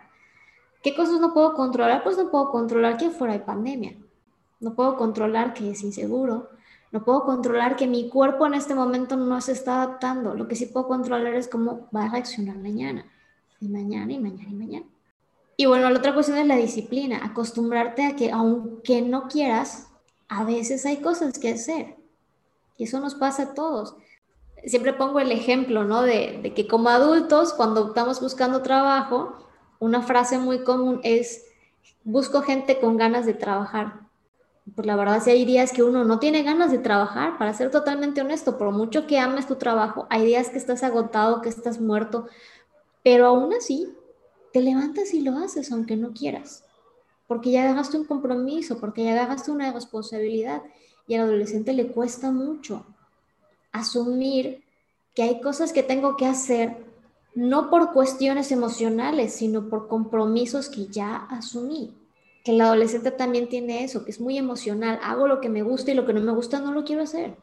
¿Qué 0.82 0.96
cosas 0.96 1.20
no 1.20 1.34
puedo 1.34 1.54
controlar? 1.54 2.04
Pues 2.04 2.18
no 2.18 2.30
puedo 2.30 2.52
controlar 2.52 2.98
que 2.98 3.10
fuera 3.10 3.34
de 3.34 3.40
pandemia. 3.40 3.96
No 4.60 4.76
puedo 4.76 4.96
controlar 4.98 5.54
que 5.54 5.72
es 5.72 5.84
inseguro. 5.84 6.50
No 6.92 7.04
puedo 7.04 7.26
controlar 7.26 7.76
que 7.76 7.88
mi 7.88 8.10
cuerpo 8.10 8.46
en 8.48 8.54
este 8.54 8.74
momento 8.74 9.18
no 9.18 9.42
se 9.42 9.52
está 9.52 9.82
adaptando. 9.82 10.34
Lo 10.34 10.48
que 10.48 10.56
sí 10.56 10.68
puedo 10.68 10.88
controlar 10.88 11.34
es 11.34 11.48
cómo 11.48 11.90
va 11.96 12.06
a 12.06 12.10
reaccionar 12.10 12.58
mañana. 12.58 13.06
Y 13.60 13.68
mañana 13.68 14.14
y 14.14 14.20
mañana 14.20 14.50
y 14.50 14.54
mañana. 14.54 14.86
Y 15.58 15.66
bueno, 15.66 15.90
la 15.90 16.00
otra 16.00 16.14
cuestión 16.14 16.38
es 16.38 16.48
la 16.48 16.56
disciplina. 16.56 17.20
Acostumbrarte 17.24 18.06
a 18.06 18.16
que 18.16 18.32
aunque 18.32 19.02
no 19.02 19.28
quieras, 19.28 19.90
a 20.28 20.44
veces 20.44 20.86
hay 20.86 20.98
cosas 20.98 21.38
que 21.40 21.52
hacer. 21.52 21.96
Y 22.78 22.86
eso 22.86 23.00
nos 23.00 23.16
pasa 23.16 23.44
a 23.44 23.54
todos. 23.54 23.96
Siempre 24.66 24.94
pongo 24.94 25.20
el 25.20 25.32
ejemplo, 25.32 25.84
¿no? 25.84 26.02
De, 26.02 26.54
que 26.56 26.68
como 26.68 26.90
adultos, 26.90 27.54
cuando 27.54 27.88
estamos 27.88 28.20
buscando 28.20 28.62
trabajo, 28.62 29.38
una 29.80 30.02
frase 30.02 30.38
muy 30.40 30.64
común 30.64 31.00
es, 31.04 31.46
busco 32.04 32.42
gente 32.42 32.80
con 32.80 32.98
ganas 32.98 33.26
de 33.26 33.34
trabajar. 33.34 34.02
Pues 34.76 34.88
la 34.88 34.96
verdad, 34.96 35.22
si 35.22 35.30
hay 35.30 35.46
días 35.46 35.72
que 35.72 35.84
uno 35.84 36.04
no 36.06 36.20
tiene 36.20 36.42
ganas 36.42 36.72
de 36.72 36.80
trabajar, 36.80 37.38
para 37.38 37.54
ser 37.54 37.70
totalmente 37.70 38.22
honesto, 38.22 38.58
por 38.58 38.72
mucho 38.72 39.06
que 39.06 39.20
ames 39.20 39.46
tu 39.46 39.56
trabajo, 39.56 40.08
hay 40.10 40.26
días 40.26 40.50
que 40.50 40.58
estás 40.58 40.82
agotado, 40.82 41.42
que 41.42 41.50
estás 41.50 41.80
muerto, 41.80 42.28
pero 43.04 43.28
aún 43.28 43.54
así 43.54 43.94
te 44.52 44.62
levantas 44.62 45.14
y 45.14 45.22
lo 45.22 45.38
haces 45.38 45.72
aunque 45.72 45.96
no 45.96 46.14
quieras, 46.14 46.65
porque 47.28 47.52
ya 47.52 47.64
agarraste 47.64 47.98
un 47.98 48.06
compromiso, 48.06 48.80
porque 48.80 49.04
ya 49.04 49.14
agarraste 49.14 49.52
una 49.52 49.72
responsabilidad 49.72 50.62
y 51.08 51.16
al 51.16 51.22
adolescente 51.22 51.74
le 51.74 51.88
cuesta 51.88 52.32
mucho 52.32 52.86
asumir 53.72 54.64
que 55.14 55.24
hay 55.24 55.42
cosas 55.42 55.74
que 55.74 55.84
tengo 55.84 56.18
que 56.18 56.26
hacer 56.26 56.86
no 57.36 57.70
por 57.70 57.92
cuestiones 57.92 58.52
emocionales, 58.52 59.34
sino 59.34 59.70
por 59.70 59.88
compromisos 59.88 60.70
que 60.70 60.88
ya 60.88 61.16
asumí. 61.30 61.94
Que 62.44 62.52
el 62.52 62.62
adolescente 62.62 63.12
también 63.12 63.50
tiene 63.50 63.84
eso, 63.84 64.06
que 64.06 64.12
es 64.12 64.22
muy 64.22 64.38
emocional. 64.38 65.00
Hago 65.04 65.28
lo 65.28 65.42
que 65.42 65.50
me 65.50 65.62
gusta 65.62 65.92
y 65.92 65.96
lo 65.96 66.06
que 66.06 66.14
no 66.14 66.22
me 66.22 66.32
gusta 66.32 66.60
no 66.60 66.72
lo 66.72 66.86
quiero 66.86 67.02
hacer. 67.02 67.36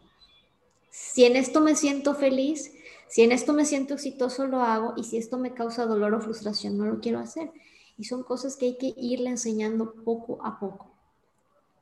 Si 0.90 1.24
en 1.24 1.36
esto 1.36 1.60
me 1.60 1.74
siento 1.74 2.14
feliz, 2.14 2.72
si 3.08 3.22
en 3.22 3.32
esto 3.32 3.52
me 3.52 3.66
siento 3.66 3.94
exitoso, 3.94 4.46
lo 4.46 4.62
hago. 4.62 4.94
Y 4.96 5.04
si 5.04 5.18
esto 5.18 5.36
me 5.38 5.52
causa 5.52 5.84
dolor 5.84 6.14
o 6.14 6.20
frustración, 6.20 6.78
no 6.78 6.86
lo 6.86 7.00
quiero 7.00 7.18
hacer. 7.18 7.50
Y 7.96 8.04
son 8.04 8.22
cosas 8.22 8.56
que 8.56 8.66
hay 8.66 8.78
que 8.78 8.94
irle 8.96 9.30
enseñando 9.30 9.94
poco 10.04 10.44
a 10.44 10.58
poco. 10.58 10.92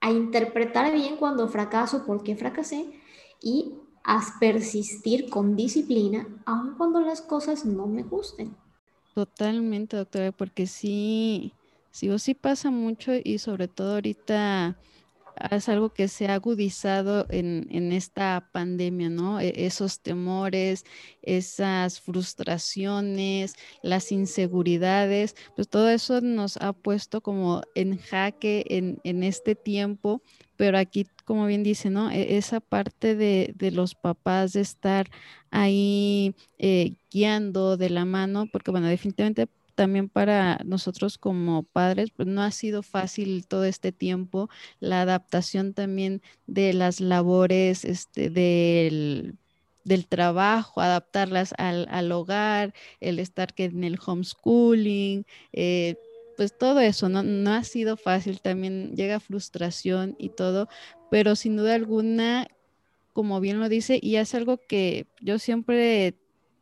A 0.01 0.11
interpretar 0.11 0.93
bien 0.93 1.17
cuando 1.17 1.49
fracaso, 1.49 2.05
por 2.07 2.23
qué 2.23 2.37
fracasé, 2.37 3.01
y 3.43 3.75
a 4.05 4.21
persistir 4.39 5.29
con 5.31 5.57
disciplina, 5.57 6.27
aun 6.47 6.75
cuando 6.77 7.01
las 7.01 7.21
cosas 7.21 7.65
no 7.65 7.87
me 7.87 8.03
gusten. 8.03 8.57
Totalmente, 9.15 9.97
doctora, 9.97 10.33
porque 10.33 10.67
sí, 10.67 11.53
sí 11.91 12.09
o 12.09 12.19
sí 12.19 12.35
pasa 12.35 12.71
mucho 12.71 13.13
y 13.23 13.39
sobre 13.39 13.69
todo 13.69 13.95
ahorita 13.95 14.77
es 15.51 15.69
algo 15.69 15.91
que 15.91 16.09
se 16.09 16.29
ha 16.29 16.35
agudizado 16.35 17.27
en, 17.31 17.67
en, 17.71 17.93
esta 17.93 18.49
pandemia, 18.53 19.09
¿no? 19.09 19.41
E, 19.41 19.67
esos 19.67 20.01
temores, 20.01 20.85
esas 21.23 22.01
frustraciones, 22.01 23.55
las 23.83 24.13
inseguridades, 24.13 25.35
pues 25.57 25.69
todo 25.69 25.89
eso 25.89 26.21
nos 26.21 26.57
ha 26.59 26.73
puesto 26.73 27.21
como 27.21 27.63
en 27.75 27.99
jaque 27.99 28.65
en, 28.69 29.01
en 29.05 29.23
este 29.23 29.55
tiempo, 29.55 30.23
pero 30.57 30.79
aquí, 30.79 31.07
como 31.25 31.47
bien 31.47 31.63
dice, 31.63 31.91
¿no? 31.91 32.11
E, 32.11 32.37
esa 32.37 32.61
parte 32.61 33.17
de, 33.17 33.53
de 33.57 33.71
los 33.71 33.95
papás 33.95 34.53
de 34.53 34.61
estar 34.61 35.11
ahí 35.51 36.35
eh, 36.59 36.95
guiando 37.11 37.77
de 37.77 37.91
la 37.91 38.05
mano, 38.05 38.47
porque 38.53 38.71
bueno, 38.71 38.87
definitivamente 38.89 39.49
también 39.81 40.11
para 40.11 40.61
nosotros 40.67 41.17
como 41.17 41.63
padres, 41.63 42.11
pues 42.11 42.29
no 42.29 42.43
ha 42.43 42.51
sido 42.51 42.83
fácil 42.83 43.47
todo 43.47 43.65
este 43.65 43.93
tiempo, 43.93 44.51
la 44.79 45.01
adaptación 45.01 45.73
también 45.73 46.21
de 46.47 46.75
las 46.75 47.01
labores 47.01 47.87
este, 47.87 48.29
del, 48.29 49.39
trabajo, 50.11 50.83
adaptarlas 50.83 51.55
al, 51.57 52.13
hogar, 52.13 52.75
el 53.01 53.19
estar 53.19 53.55
en 53.57 53.83
el 53.83 53.99
homeschooling, 54.05 55.25
eh, 55.55 55.95
pues 56.37 56.59
todo 56.59 56.81
eso, 56.81 57.09
¿no? 57.09 57.23
no 57.23 57.55
ha 57.55 57.65
sido 57.65 57.97
fácil, 57.97 58.43
también 58.43 58.95
llega 58.95 59.19
frustración 59.19 60.15
y 60.19 60.29
todo, 60.29 60.69
pero 61.11 61.37
sin 61.37 61.57
duda 61.57 61.75
alguna, 61.75 62.49
como 63.15 63.41
bien 63.41 63.59
lo 63.61 63.71
dice, 63.71 63.99
y 64.03 64.17
es 64.17 64.35
algo 64.35 64.59
que 64.59 65.07
yo 65.23 65.39
siempre 65.39 66.17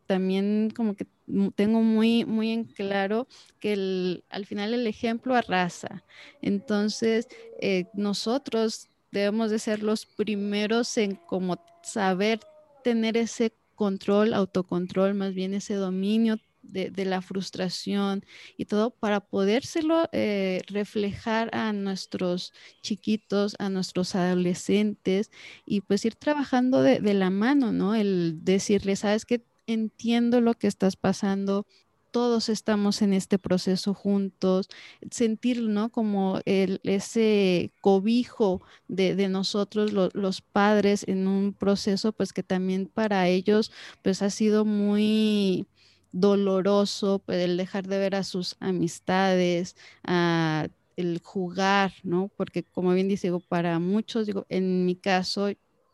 también 0.06 0.72
como 0.72 0.94
que 0.94 1.08
tengo 1.54 1.82
muy, 1.82 2.24
muy 2.24 2.50
en 2.52 2.64
claro 2.64 3.26
que 3.60 4.22
al 4.30 4.46
final 4.46 4.74
el 4.74 4.86
ejemplo 4.86 5.34
arrasa. 5.34 6.04
Entonces, 6.42 7.28
eh, 7.60 7.86
nosotros 7.94 8.88
debemos 9.10 9.50
de 9.50 9.58
ser 9.58 9.82
los 9.82 10.06
primeros 10.06 10.96
en 10.98 11.16
como 11.16 11.58
saber 11.82 12.40
tener 12.82 13.16
ese 13.16 13.52
control, 13.74 14.34
autocontrol, 14.34 15.14
más 15.14 15.34
bien 15.34 15.54
ese 15.54 15.74
dominio 15.74 16.38
de, 16.62 17.04
la 17.04 17.22
frustración 17.22 18.24
y 18.56 18.66
todo 18.66 18.90
para 18.90 19.20
podérselo 19.20 20.08
eh, 20.12 20.60
reflejar 20.66 21.48
a 21.54 21.72
nuestros 21.72 22.52
chiquitos, 22.82 23.56
a 23.58 23.70
nuestros 23.70 24.14
adolescentes 24.14 25.30
y 25.64 25.80
pues 25.80 26.04
ir 26.04 26.14
trabajando 26.14 26.82
de, 26.82 27.00
de 27.00 27.14
la 27.14 27.30
mano, 27.30 27.72
¿no? 27.72 27.94
El 27.94 28.44
decirles, 28.44 29.00
sabes 29.00 29.24
que 29.24 29.47
entiendo 29.68 30.40
lo 30.40 30.54
que 30.54 30.66
estás 30.66 30.96
pasando, 30.96 31.66
todos 32.10 32.48
estamos 32.48 33.02
en 33.02 33.12
este 33.12 33.38
proceso 33.38 33.94
juntos, 33.94 34.68
sentir, 35.10 35.62
¿no? 35.62 35.90
Como 35.90 36.40
el, 36.46 36.80
ese 36.84 37.70
cobijo 37.80 38.62
de, 38.88 39.28
nosotros, 39.28 39.92
los 39.92 40.40
padres, 40.40 41.04
en 41.06 41.28
un 41.28 41.52
proceso, 41.52 42.12
pues 42.12 42.32
que 42.32 42.42
también 42.42 42.86
para 42.86 43.28
ellos, 43.28 43.70
pues 44.02 44.22
ha 44.22 44.30
sido 44.30 44.64
muy 44.64 45.66
doloroso, 46.12 47.20
pues, 47.24 47.38
el 47.44 47.56
dejar 47.58 47.86
de 47.86 47.98
ver 47.98 48.14
a 48.14 48.24
sus 48.24 48.56
amistades, 48.60 49.76
a 50.04 50.68
el 50.96 51.20
jugar, 51.22 51.92
¿no? 52.02 52.28
Porque 52.36 52.64
como 52.64 52.92
bien 52.92 53.06
dice, 53.08 53.28
digo, 53.28 53.40
para 53.40 53.78
muchos, 53.78 54.26
digo, 54.26 54.46
en 54.48 54.84
mi 54.86 54.96
caso, 54.96 55.48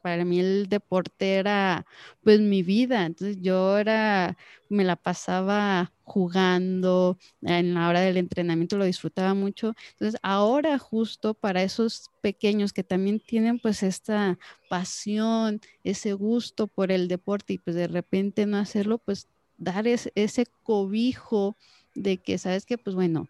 para 0.04 0.26
mí 0.26 0.38
el 0.38 0.68
deporte 0.68 1.36
era 1.36 1.86
pues 2.22 2.38
mi 2.38 2.62
vida, 2.62 3.06
entonces 3.06 3.38
yo 3.40 3.78
era, 3.78 4.36
me 4.68 4.84
la 4.84 4.96
pasaba 4.96 5.94
jugando, 6.02 7.16
en 7.40 7.72
la 7.72 7.88
hora 7.88 8.02
del 8.02 8.18
entrenamiento 8.18 8.76
lo 8.76 8.84
disfrutaba 8.84 9.32
mucho, 9.32 9.74
entonces 9.92 10.20
ahora 10.22 10.78
justo 10.78 11.32
para 11.32 11.62
esos 11.62 12.10
pequeños 12.20 12.74
que 12.74 12.84
también 12.84 13.18
tienen 13.18 13.58
pues 13.58 13.82
esta 13.82 14.38
pasión, 14.68 15.62
ese 15.84 16.12
gusto 16.12 16.66
por 16.66 16.92
el 16.92 17.08
deporte 17.08 17.54
y 17.54 17.58
pues 17.58 17.74
de 17.74 17.88
repente 17.88 18.44
no 18.44 18.58
hacerlo, 18.58 18.98
pues 18.98 19.28
dar 19.56 19.86
ese 19.88 20.46
cobijo 20.64 21.56
de 21.94 22.18
que 22.18 22.36
sabes 22.36 22.66
que 22.66 22.76
pues 22.76 22.94
bueno, 22.94 23.26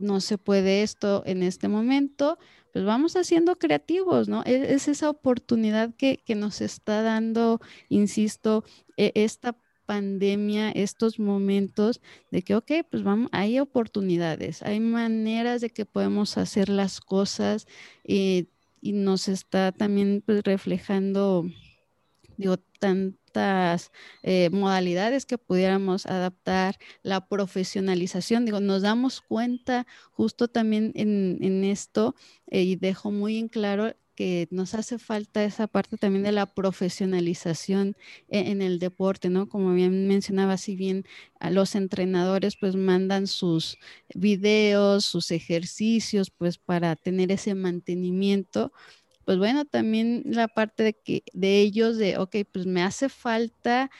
no 0.00 0.20
se 0.20 0.38
puede 0.38 0.82
esto 0.82 1.22
en 1.24 1.44
este 1.44 1.68
momento, 1.68 2.36
pues 2.76 2.84
vamos 2.84 3.16
haciendo 3.16 3.58
creativos, 3.58 4.28
¿no? 4.28 4.42
E-, 4.44 4.74
es, 4.74 4.86
esa 4.86 5.08
oportunidad 5.08 5.94
que, 5.94 6.22
nos 6.36 6.60
está 6.60 7.00
dando, 7.00 7.58
insisto, 7.88 8.64
e-, 8.98 9.12
esta 9.14 9.56
pandemia, 9.86 10.72
estos 10.72 11.18
momentos 11.18 12.02
de 12.30 12.42
que, 12.42 12.54
ok, 12.54 12.70
pues 12.90 13.02
vamos, 13.02 13.30
hay 13.32 13.60
oportunidades, 13.60 14.62
hay 14.62 14.80
maneras 14.80 15.62
de 15.62 15.70
que 15.70 15.86
podemos 15.86 16.36
hacer 16.36 16.68
las 16.68 17.00
cosas 17.00 17.66
eh, 18.04 18.44
y 18.82 18.92
nos 18.92 19.28
está 19.28 19.72
también 19.72 20.22
pues, 20.26 20.42
reflejando, 20.44 21.46
digo, 22.36 22.56
tan, 22.78 23.18
eh, 24.22 24.48
modalidades 24.50 25.26
que 25.26 25.38
pudiéramos 25.38 26.06
adaptar, 26.06 26.78
la 27.02 27.28
profesionalización, 27.28 28.46
digo, 28.46 28.60
nos 28.60 28.82
damos 28.82 29.20
cuenta 29.20 29.86
justo 30.12 30.48
también 30.48 30.92
en, 30.94 31.64
esto 31.64 32.14
eh, 32.46 32.62
y 32.62 32.76
dejo 32.76 33.10
muy 33.10 33.38
en 33.38 33.48
claro 33.48 33.94
que 34.16 34.48
nos 34.50 34.74
hace 34.74 34.98
falta 34.98 35.44
esa 35.44 35.68
parte 35.68 35.96
también 35.98 36.24
de 36.24 36.32
la 36.32 36.46
profesionalización 36.46 37.96
e, 38.28 38.50
en, 38.50 38.62
el 38.62 38.78
deporte, 38.80 39.28
¿no? 39.28 39.48
Como 39.48 39.74
bien 39.74 40.08
mencionaba, 40.08 40.56
si 40.56 40.74
bien 40.74 41.04
a 41.38 41.50
los 41.50 41.74
entrenadores 41.76 42.56
pues 42.56 42.74
mandan 42.74 43.26
sus 43.28 43.78
videos, 44.14 45.04
sus 45.04 45.30
ejercicios, 45.30 46.30
pues 46.30 46.58
para 46.58 46.96
tener 46.96 47.30
ese 47.30 47.54
mantenimiento, 47.54 48.72
pues 49.26 49.38
bueno, 49.38 49.66
también 49.66 50.22
la 50.26 50.48
parte 50.48 50.84
de 50.84 50.94
que 50.94 51.24
de 51.34 51.60
ellos 51.60 51.98
de, 51.98 52.16
ok, 52.18 52.36
pues 52.52 52.64
me 52.66 52.82
hace 52.82 53.10
falta 53.10 53.90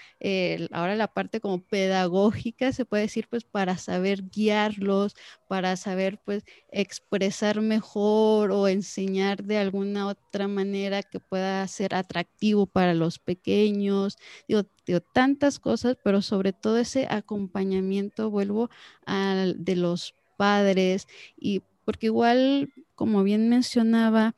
ahora 0.73 0.97
la 0.97 1.09
parte 1.09 1.41
como 1.41 1.61
pedagógica, 1.63 2.73
se 2.73 2.85
puede 2.87 3.03
decir, 3.05 3.27
pues 3.29 3.45
para 3.45 3.77
saber 3.77 4.23
guiarlos, 4.31 5.15
para 5.49 5.77
saber 5.77 6.21
pues 6.25 6.45
expresar 6.71 7.61
mejor 7.61 8.53
o 8.53 8.69
enseñar 8.69 9.45
de 9.45 9.59
alguna 9.59 10.07
otra 10.09 10.49
manera 10.49 11.03
que 11.03 11.21
pueda 11.21 11.67
ser 11.69 11.95
atractivo 11.95 12.67
para 12.67 12.95
los 12.95 13.19
pequeños, 13.19 14.17
digo, 14.49 14.63
digo 14.87 15.01
tantas 15.01 15.59
cosas, 15.59 15.97
pero 16.05 16.23
sobre 16.23 16.53
todo 16.53 16.79
ese 16.79 17.07
acompañamiento, 17.11 18.31
vuelvo 18.31 18.71
al 19.05 19.65
de 19.65 19.77
los 19.77 20.15
padres 20.37 21.07
y 21.37 21.63
porque 21.85 22.07
igual, 22.07 22.69
como 22.95 23.23
bien 23.23 23.49
mencionaba, 23.49 24.35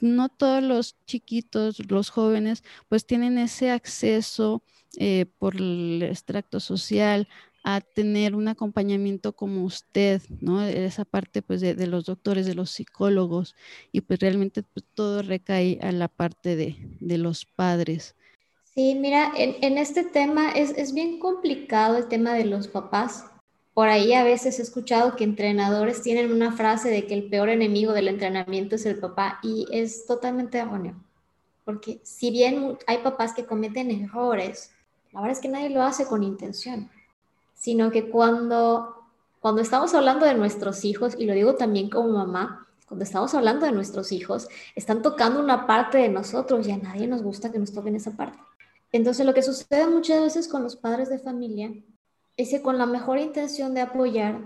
no 0.00 0.28
todos 0.28 0.62
los 0.62 0.96
chiquitos, 1.06 1.90
los 1.90 2.10
jóvenes, 2.10 2.62
pues 2.88 3.06
tienen 3.06 3.38
ese 3.38 3.70
acceso 3.70 4.62
eh, 4.96 5.26
por 5.38 5.56
el 5.56 6.02
extracto 6.02 6.60
social 6.60 7.28
a 7.64 7.80
tener 7.80 8.34
un 8.34 8.46
acompañamiento 8.46 9.32
como 9.32 9.64
usted, 9.64 10.20
¿no? 10.40 10.62
Esa 10.62 11.06
parte 11.06 11.40
pues 11.40 11.62
de, 11.62 11.86
los 11.86 12.04
doctores, 12.04 12.44
de 12.44 12.54
los 12.54 12.70
psicólogos 12.70 13.56
y 13.90 14.02
pues 14.02 14.20
realmente 14.20 14.62
pues, 14.62 14.84
todo 14.94 15.22
recae 15.22 15.78
a 15.80 15.90
la 15.90 16.08
parte 16.08 16.56
de, 16.56 16.76
los 17.18 17.46
padres. 17.46 18.14
Sí, 18.74 18.94
mira, 18.94 19.32
en, 19.36 19.56
en 19.62 19.78
este 19.78 20.04
tema 20.04 20.50
es, 20.50 20.70
es, 20.72 20.92
bien 20.92 21.18
complicado 21.18 21.96
el 21.96 22.08
tema 22.08 22.34
de 22.34 22.44
los 22.44 22.68
papás 22.68 23.24
por 23.74 23.88
ahí 23.88 24.14
a 24.14 24.22
veces 24.22 24.60
he 24.60 24.62
escuchado 24.62 25.16
que 25.16 25.24
entrenadores 25.24 26.00
tienen 26.00 26.32
una 26.32 26.52
frase 26.52 26.90
de 26.90 27.06
que 27.06 27.14
el 27.14 27.28
peor 27.28 27.48
enemigo 27.48 27.92
del 27.92 28.06
entrenamiento 28.06 28.76
es 28.76 28.86
el 28.86 29.00
papá 29.00 29.40
y 29.42 29.66
es 29.72 30.06
totalmente 30.06 30.58
erróneo. 30.58 30.94
Porque 31.64 32.00
si 32.04 32.30
bien 32.30 32.78
hay 32.86 32.98
papás 32.98 33.34
que 33.34 33.46
cometen 33.46 33.90
errores, 33.90 34.70
la 35.12 35.20
verdad 35.20 35.36
es 35.36 35.42
que 35.42 35.48
nadie 35.48 35.70
lo 35.70 35.82
hace 35.82 36.06
con 36.06 36.22
intención, 36.22 36.88
sino 37.54 37.90
que 37.90 38.10
cuando, 38.10 38.94
cuando 39.40 39.60
estamos 39.60 39.92
hablando 39.94 40.24
de 40.24 40.34
nuestros 40.34 40.84
hijos, 40.84 41.16
y 41.18 41.26
lo 41.26 41.34
digo 41.34 41.56
también 41.56 41.90
como 41.90 42.10
mamá, 42.10 42.68
cuando 42.86 43.02
estamos 43.02 43.34
hablando 43.34 43.66
de 43.66 43.72
nuestros 43.72 44.12
hijos, 44.12 44.48
están 44.76 45.02
tocando 45.02 45.40
una 45.40 45.66
parte 45.66 45.98
de 45.98 46.10
nosotros 46.10 46.68
y 46.68 46.70
a 46.70 46.76
nadie 46.76 47.08
nos 47.08 47.22
gusta 47.22 47.50
que 47.50 47.58
nos 47.58 47.72
toquen 47.72 47.96
esa 47.96 48.12
parte. 48.12 48.38
Entonces, 48.92 49.26
lo 49.26 49.34
que 49.34 49.42
sucede 49.42 49.88
muchas 49.88 50.20
veces 50.20 50.46
con 50.46 50.62
los 50.62 50.76
padres 50.76 51.08
de 51.08 51.18
familia 51.18 51.72
que 52.36 52.62
con 52.62 52.78
la 52.78 52.86
mejor 52.86 53.18
intención 53.18 53.74
de 53.74 53.80
apoyar, 53.80 54.40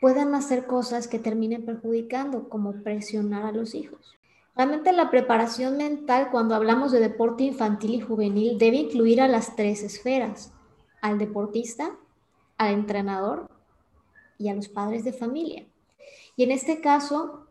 puedan 0.00 0.34
hacer 0.34 0.66
cosas 0.66 1.08
que 1.08 1.18
terminen 1.18 1.64
perjudicando, 1.64 2.48
como 2.48 2.82
presionar 2.82 3.44
a 3.44 3.52
los 3.52 3.74
hijos. 3.74 4.16
Realmente 4.54 4.92
la 4.92 5.10
preparación 5.10 5.76
mental 5.76 6.28
cuando 6.30 6.54
hablamos 6.54 6.92
de 6.92 7.00
deporte 7.00 7.44
infantil 7.44 7.94
y 7.94 8.00
juvenil 8.00 8.58
debe 8.58 8.78
incluir 8.78 9.20
a 9.20 9.28
las 9.28 9.54
tres 9.54 9.82
esferas, 9.82 10.52
al 11.02 11.18
deportista, 11.18 11.90
al 12.56 12.72
entrenador 12.72 13.50
y 14.38 14.48
a 14.48 14.54
los 14.54 14.68
padres 14.68 15.04
de 15.04 15.12
familia. 15.12 15.66
Y 16.36 16.44
en 16.44 16.50
este 16.50 16.80
caso, 16.80 17.46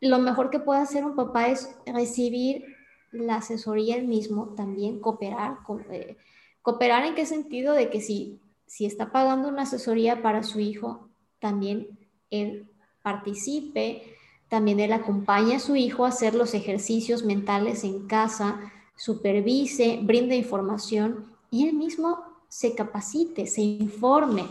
lo 0.00 0.18
mejor 0.18 0.50
que 0.50 0.58
puede 0.58 0.80
hacer 0.80 1.04
un 1.04 1.16
papá 1.16 1.48
es 1.48 1.74
recibir 1.86 2.64
la 3.10 3.36
asesoría 3.36 3.96
él 3.96 4.06
mismo, 4.06 4.54
también 4.54 5.00
cooperar. 5.00 5.58
Eh, 5.90 6.16
cooperar 6.62 7.04
en 7.04 7.14
qué 7.14 7.26
sentido 7.26 7.72
de 7.72 7.90
que 7.90 8.00
si, 8.00 8.40
si 8.70 8.86
está 8.86 9.10
pagando 9.10 9.48
una 9.48 9.62
asesoría 9.62 10.22
para 10.22 10.44
su 10.44 10.60
hijo, 10.60 11.08
también 11.40 11.98
él 12.30 12.70
participe, 13.02 14.16
también 14.48 14.78
él 14.78 14.92
acompaña 14.92 15.56
a 15.56 15.60
su 15.60 15.74
hijo 15.74 16.04
a 16.04 16.10
hacer 16.10 16.36
los 16.36 16.54
ejercicios 16.54 17.24
mentales 17.24 17.82
en 17.82 18.06
casa, 18.06 18.60
supervise, 18.94 19.98
brinde 20.04 20.36
información 20.36 21.26
y 21.50 21.66
él 21.66 21.74
mismo 21.74 22.20
se 22.48 22.76
capacite, 22.76 23.48
se 23.48 23.60
informe. 23.60 24.44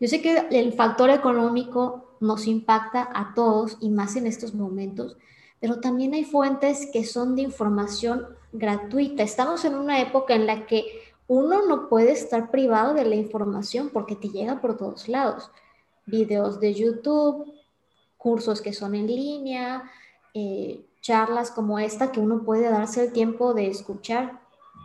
Yo 0.00 0.08
sé 0.08 0.22
que 0.22 0.46
el 0.50 0.72
factor 0.72 1.10
económico 1.10 2.16
nos 2.18 2.46
impacta 2.46 3.10
a 3.12 3.34
todos 3.34 3.76
y 3.82 3.90
más 3.90 4.16
en 4.16 4.26
estos 4.26 4.54
momentos, 4.54 5.18
pero 5.60 5.80
también 5.80 6.14
hay 6.14 6.24
fuentes 6.24 6.88
que 6.90 7.04
son 7.04 7.36
de 7.36 7.42
información 7.42 8.24
gratuita. 8.52 9.22
Estamos 9.22 9.66
en 9.66 9.74
una 9.74 10.00
época 10.00 10.34
en 10.34 10.46
la 10.46 10.64
que 10.66 11.11
uno 11.32 11.66
no 11.66 11.88
puede 11.88 12.12
estar 12.12 12.50
privado 12.50 12.92
de 12.92 13.06
la 13.06 13.14
información 13.14 13.88
porque 13.88 14.16
te 14.16 14.28
llega 14.28 14.60
por 14.60 14.76
todos 14.76 15.08
lados. 15.08 15.50
Videos 16.04 16.60
de 16.60 16.74
YouTube, 16.74 17.50
cursos 18.18 18.60
que 18.60 18.74
son 18.74 18.94
en 18.94 19.06
línea, 19.06 19.90
eh, 20.34 20.84
charlas 21.00 21.50
como 21.50 21.78
esta 21.78 22.12
que 22.12 22.20
uno 22.20 22.42
puede 22.42 22.68
darse 22.68 23.04
el 23.04 23.14
tiempo 23.14 23.54
de 23.54 23.68
escuchar. 23.68 24.42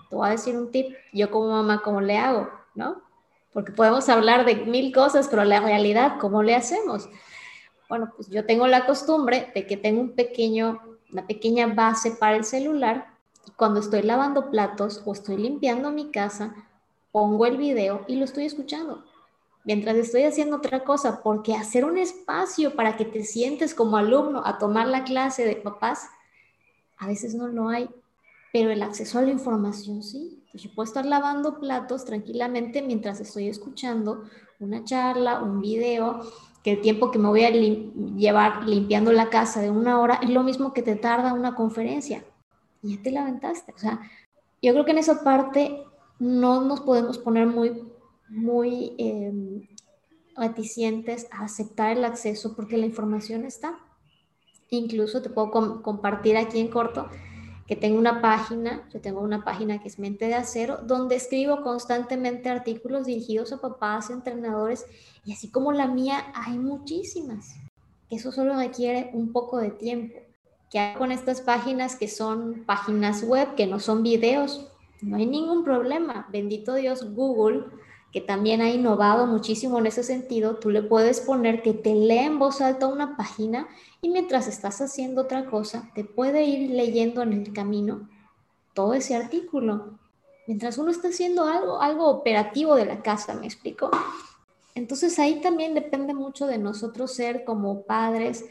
Te 0.10 0.16
voy 0.16 0.26
a 0.26 0.32
decir 0.32 0.56
un 0.58 0.72
tip, 0.72 0.96
yo 1.12 1.30
como 1.32 1.50
mamá, 1.50 1.82
¿cómo 1.84 2.00
le 2.00 2.18
hago? 2.18 2.50
¿No? 2.76 3.02
Porque 3.52 3.74
podemos 3.74 4.08
hablar 4.08 4.46
de 4.46 4.56
mil 4.56 4.94
cosas, 4.94 5.28
pero 5.28 5.44
la 5.44 5.60
realidad, 5.60 6.18
¿cómo 6.18 6.44
le 6.44 6.56
hacemos? 6.56 7.10
Bueno, 7.90 8.14
pues 8.16 8.30
yo 8.30 8.46
tengo 8.46 8.68
la 8.68 8.86
costumbre 8.86 9.52
de 9.54 9.68
que 9.68 9.76
tengo 9.76 10.00
un 10.00 10.16
pequeño, 10.16 10.80
una 11.12 11.28
pequeña 11.28 11.68
base 11.68 12.12
para 12.12 12.38
el 12.38 12.46
celular 12.46 13.17
cuando 13.56 13.80
estoy 13.80 14.02
lavando 14.02 14.50
platos 14.52 15.02
o 15.06 15.14
estoy 15.14 15.38
limpiando 15.38 15.92
mi 15.92 16.12
casa, 16.12 16.56
pongo 17.12 17.46
el 17.46 17.58
video 17.58 18.04
y 18.08 18.16
lo 18.18 18.26
estoy 18.26 18.46
escuchando 18.46 19.04
mientras 19.68 19.98
estoy 19.98 20.24
haciendo 20.24 20.56
otra 20.56 20.86
cosa, 20.86 21.22
porque 21.22 21.54
hacer 21.54 21.84
un 21.84 21.98
espacio 21.98 22.74
para 22.74 22.96
que 22.96 23.04
te 23.04 23.24
sientes 23.24 23.76
como 23.76 23.98
alumno 23.98 24.42
a 24.46 24.58
tomar 24.58 24.88
la 24.88 25.04
clase 25.04 25.44
de 25.44 25.58
papás, 25.58 26.08
a 26.98 27.06
veces 27.06 27.36
no 27.36 27.50
lo 27.50 27.68
hay, 27.68 27.90
pero 28.54 28.72
el 28.72 28.82
acceso 28.82 29.20
a 29.20 29.24
la 29.24 29.32
información 29.32 30.02
sí. 30.02 30.42
yo 30.54 30.74
puedo 30.74 30.88
estar 30.88 31.06
lavando 31.06 31.60
platos 31.60 32.06
tranquilamente 32.06 32.82
mientras 32.82 33.20
estoy 33.20 33.50
escuchando 33.50 34.24
una 34.62 34.86
charla, 34.86 35.44
un 35.44 35.60
video, 35.60 36.22
que 36.64 36.72
el 36.72 36.82
tiempo 36.82 37.12
que 37.12 37.20
me 37.20 37.28
voy 37.28 37.44
a 37.44 37.52
llevar 37.52 38.64
limpiando 38.64 39.12
la 39.12 39.30
casa 39.30 39.60
de 39.60 39.70
una 39.70 40.00
hora 40.00 40.22
es 40.24 40.30
lo 40.30 40.44
mismo 40.44 40.74
que 40.74 40.82
te 40.82 40.96
tarda 40.96 41.34
una 41.34 41.56
conferencia. 41.56 42.24
Ya 42.82 43.02
te 43.02 43.12
la 43.12 43.22
aventaste. 43.22 43.74
O 43.74 43.78
sea, 43.78 44.02
yo 44.62 44.74
creo 44.74 44.86
que 44.86 44.92
en 44.92 44.98
esa 44.98 45.24
parte 45.24 45.84
no 46.20 46.62
nos 46.62 46.82
podemos 46.82 47.18
poner 47.18 47.48
muy 47.48 47.84
muy 48.30 48.94
em, 48.98 49.68
reticentes 50.36 51.28
a 51.32 51.46
aceptar 51.46 51.98
el 51.98 52.06
acceso 52.06 52.56
porque 52.56 52.78
la 52.78 52.86
información 52.86 53.46
está. 53.46 53.80
Incluso 54.70 55.22
te 55.22 55.30
puedo 55.30 55.82
compartir 55.82 56.38
aquí 56.38 56.60
en 56.60 56.68
corto 56.68 57.10
que 57.68 57.76
tengo 57.76 58.00
una 58.00 58.22
página, 58.22 58.88
yo 58.94 59.02
tengo 59.02 59.20
una 59.20 59.44
página 59.44 59.80
que 59.82 59.90
es 59.90 60.00
Mente 60.00 60.28
de 60.28 60.36
Acero, 60.36 60.78
donde 60.78 61.16
escribo 61.16 61.64
constantemente 61.64 62.50
artículos 62.50 63.06
dirigidos 63.06 63.52
a 63.52 63.60
papás, 63.60 64.10
entrenadores, 64.10 64.86
y 65.26 65.34
así 65.34 65.52
como 65.52 65.74
la 65.74 65.88
mía, 65.88 66.32
hay 66.34 66.58
muchísimas. 66.58 67.56
Eso 68.10 68.32
solo 68.32 68.56
requiere 68.56 69.10
un 69.12 69.34
poco 69.34 69.58
de 69.58 69.72
tiempo. 69.72 70.18
¿Qué 70.70 70.80
hago 70.80 71.00
con 71.00 71.12
estas 71.12 71.42
páginas 71.42 71.96
que 71.96 72.08
son 72.08 72.64
páginas 72.66 73.24
web, 73.24 73.56
que 73.56 73.68
no 73.68 73.80
son 73.80 74.04
videos? 74.04 74.68
No 75.02 75.18
hay 75.18 75.26
ningún 75.26 75.64
problema. 75.64 76.28
Bendito 76.32 76.76
Dios, 76.76 77.14
Google 77.14 77.66
que 78.12 78.22
también 78.22 78.62
ha 78.62 78.70
innovado 78.70 79.28
muchísimo 79.28 79.80
en 79.80 79.88
ese 79.88 80.04
sentido, 80.04 80.56
tú 80.56 80.70
le 80.70 80.82
puedes 80.82 81.22
poner 81.22 81.62
que 81.62 81.74
te 81.74 81.94
lea 81.94 82.26
en 82.26 82.40
voz 82.40 82.62
alta 82.62 82.88
una 82.88 83.18
página 83.18 83.68
y 84.02 84.10
mientras 84.10 84.48
estás 84.48 84.82
haciendo 84.82 85.24
otra 85.24 85.46
cosa, 85.46 85.92
te 85.94 86.04
puede 86.04 86.46
ir 86.46 86.72
leyendo 86.72 87.22
en 87.22 87.34
el 87.34 87.54
camino 87.54 88.10
todo 88.74 88.94
ese 88.94 89.16
artículo. 89.16 90.00
Mientras 90.48 90.78
uno 90.78 90.92
está 90.92 91.10
haciendo 91.10 91.44
algo, 91.46 91.82
algo 91.82 92.08
operativo 92.08 92.76
de 92.76 92.86
la 92.86 93.02
casa, 93.02 93.34
¿me 93.34 93.46
explico? 93.46 93.92
Entonces 94.74 95.20
ahí 95.20 95.42
también 95.42 95.74
depende 95.74 96.14
mucho 96.14 96.48
de 96.48 96.58
nosotros 96.58 97.14
ser 97.14 97.44
como 97.44 97.84
padres 97.84 98.46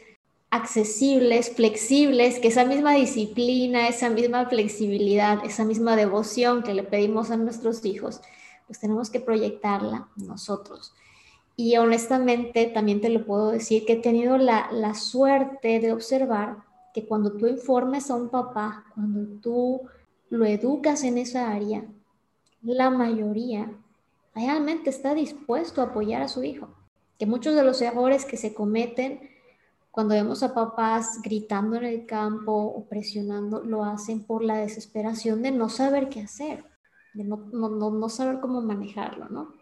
accesibles, 0.49 1.51
flexibles, 1.51 2.39
que 2.39 2.47
esa 2.47 2.65
misma 2.65 2.93
disciplina, 2.93 3.87
esa 3.87 4.09
misma 4.09 4.45
flexibilidad, 4.47 5.43
esa 5.45 5.65
misma 5.65 5.95
devoción 5.95 6.63
que 6.63 6.73
le 6.73 6.83
pedimos 6.83 7.31
a 7.31 7.37
nuestros 7.37 7.83
hijos, 7.85 8.21
pues 8.65 8.79
tenemos 8.79 9.09
que 9.09 9.19
proyectarla 9.19 10.07
nosotros. 10.15 10.93
Y 11.55 11.75
honestamente 11.77 12.65
también 12.67 13.01
te 13.01 13.09
lo 13.09 13.25
puedo 13.25 13.51
decir 13.51 13.85
que 13.85 13.93
he 13.93 14.01
tenido 14.01 14.37
la, 14.37 14.69
la 14.71 14.93
suerte 14.93 15.79
de 15.79 15.91
observar 15.91 16.57
que 16.93 17.05
cuando 17.05 17.33
tú 17.33 17.47
informes 17.47 18.09
a 18.09 18.15
un 18.15 18.29
papá, 18.29 18.85
cuando 18.95 19.39
tú 19.41 19.81
lo 20.29 20.45
educas 20.45 21.03
en 21.03 21.17
esa 21.17 21.51
área, 21.51 21.85
la 22.61 22.89
mayoría 22.89 23.71
realmente 24.33 24.89
está 24.89 25.13
dispuesto 25.13 25.81
a 25.81 25.85
apoyar 25.85 26.21
a 26.21 26.27
su 26.27 26.43
hijo. 26.43 26.69
Que 27.17 27.25
muchos 27.25 27.55
de 27.55 27.63
los 27.63 27.81
errores 27.81 28.25
que 28.25 28.37
se 28.37 28.53
cometen 28.53 29.36
cuando 29.97 30.13
vemos 30.13 30.43
a 30.43 30.53
papás 30.53 31.23
gritando 31.23 31.75
en 31.77 31.85
el 31.85 32.05
campo 32.05 32.53
o 32.53 32.85
presionando, 32.85 33.63
lo 33.63 33.83
hacen 33.83 34.23
por 34.23 34.43
la 34.43 34.57
desesperación 34.57 35.41
de 35.41 35.49
no 35.49 35.69
saber 35.69 36.07
qué 36.07 36.21
hacer 36.21 36.63
de 37.15 37.23
no, 37.23 38.09
saber 38.09 38.39
cómo 38.39 38.61
manejarlo, 38.61 39.27
¿no? 39.29 39.55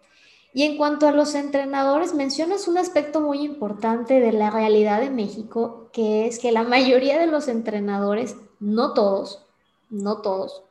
Y 0.54 0.64
en 0.64 0.76
cuanto 0.76 1.08
a 1.08 1.14
los 1.14 1.36
entrenadores, 1.36 2.14
mencionas 2.14 2.68
un 2.68 2.78
aspecto 2.78 3.22
muy 3.22 3.44
importante 3.46 4.20
de 4.20 4.34
la 4.34 4.50
realidad 4.50 5.00
de 5.00 5.10
México, 5.10 5.90
que 5.94 6.28
es 6.28 6.38
que 6.38 6.52
la 6.52 6.64
mayoría 6.64 7.18
de 7.18 7.28
los 7.28 7.48
entrenadores, 7.48 8.36
no 8.60 8.92
todos, 8.92 9.46
no 9.90 10.18
todos, 10.18 10.64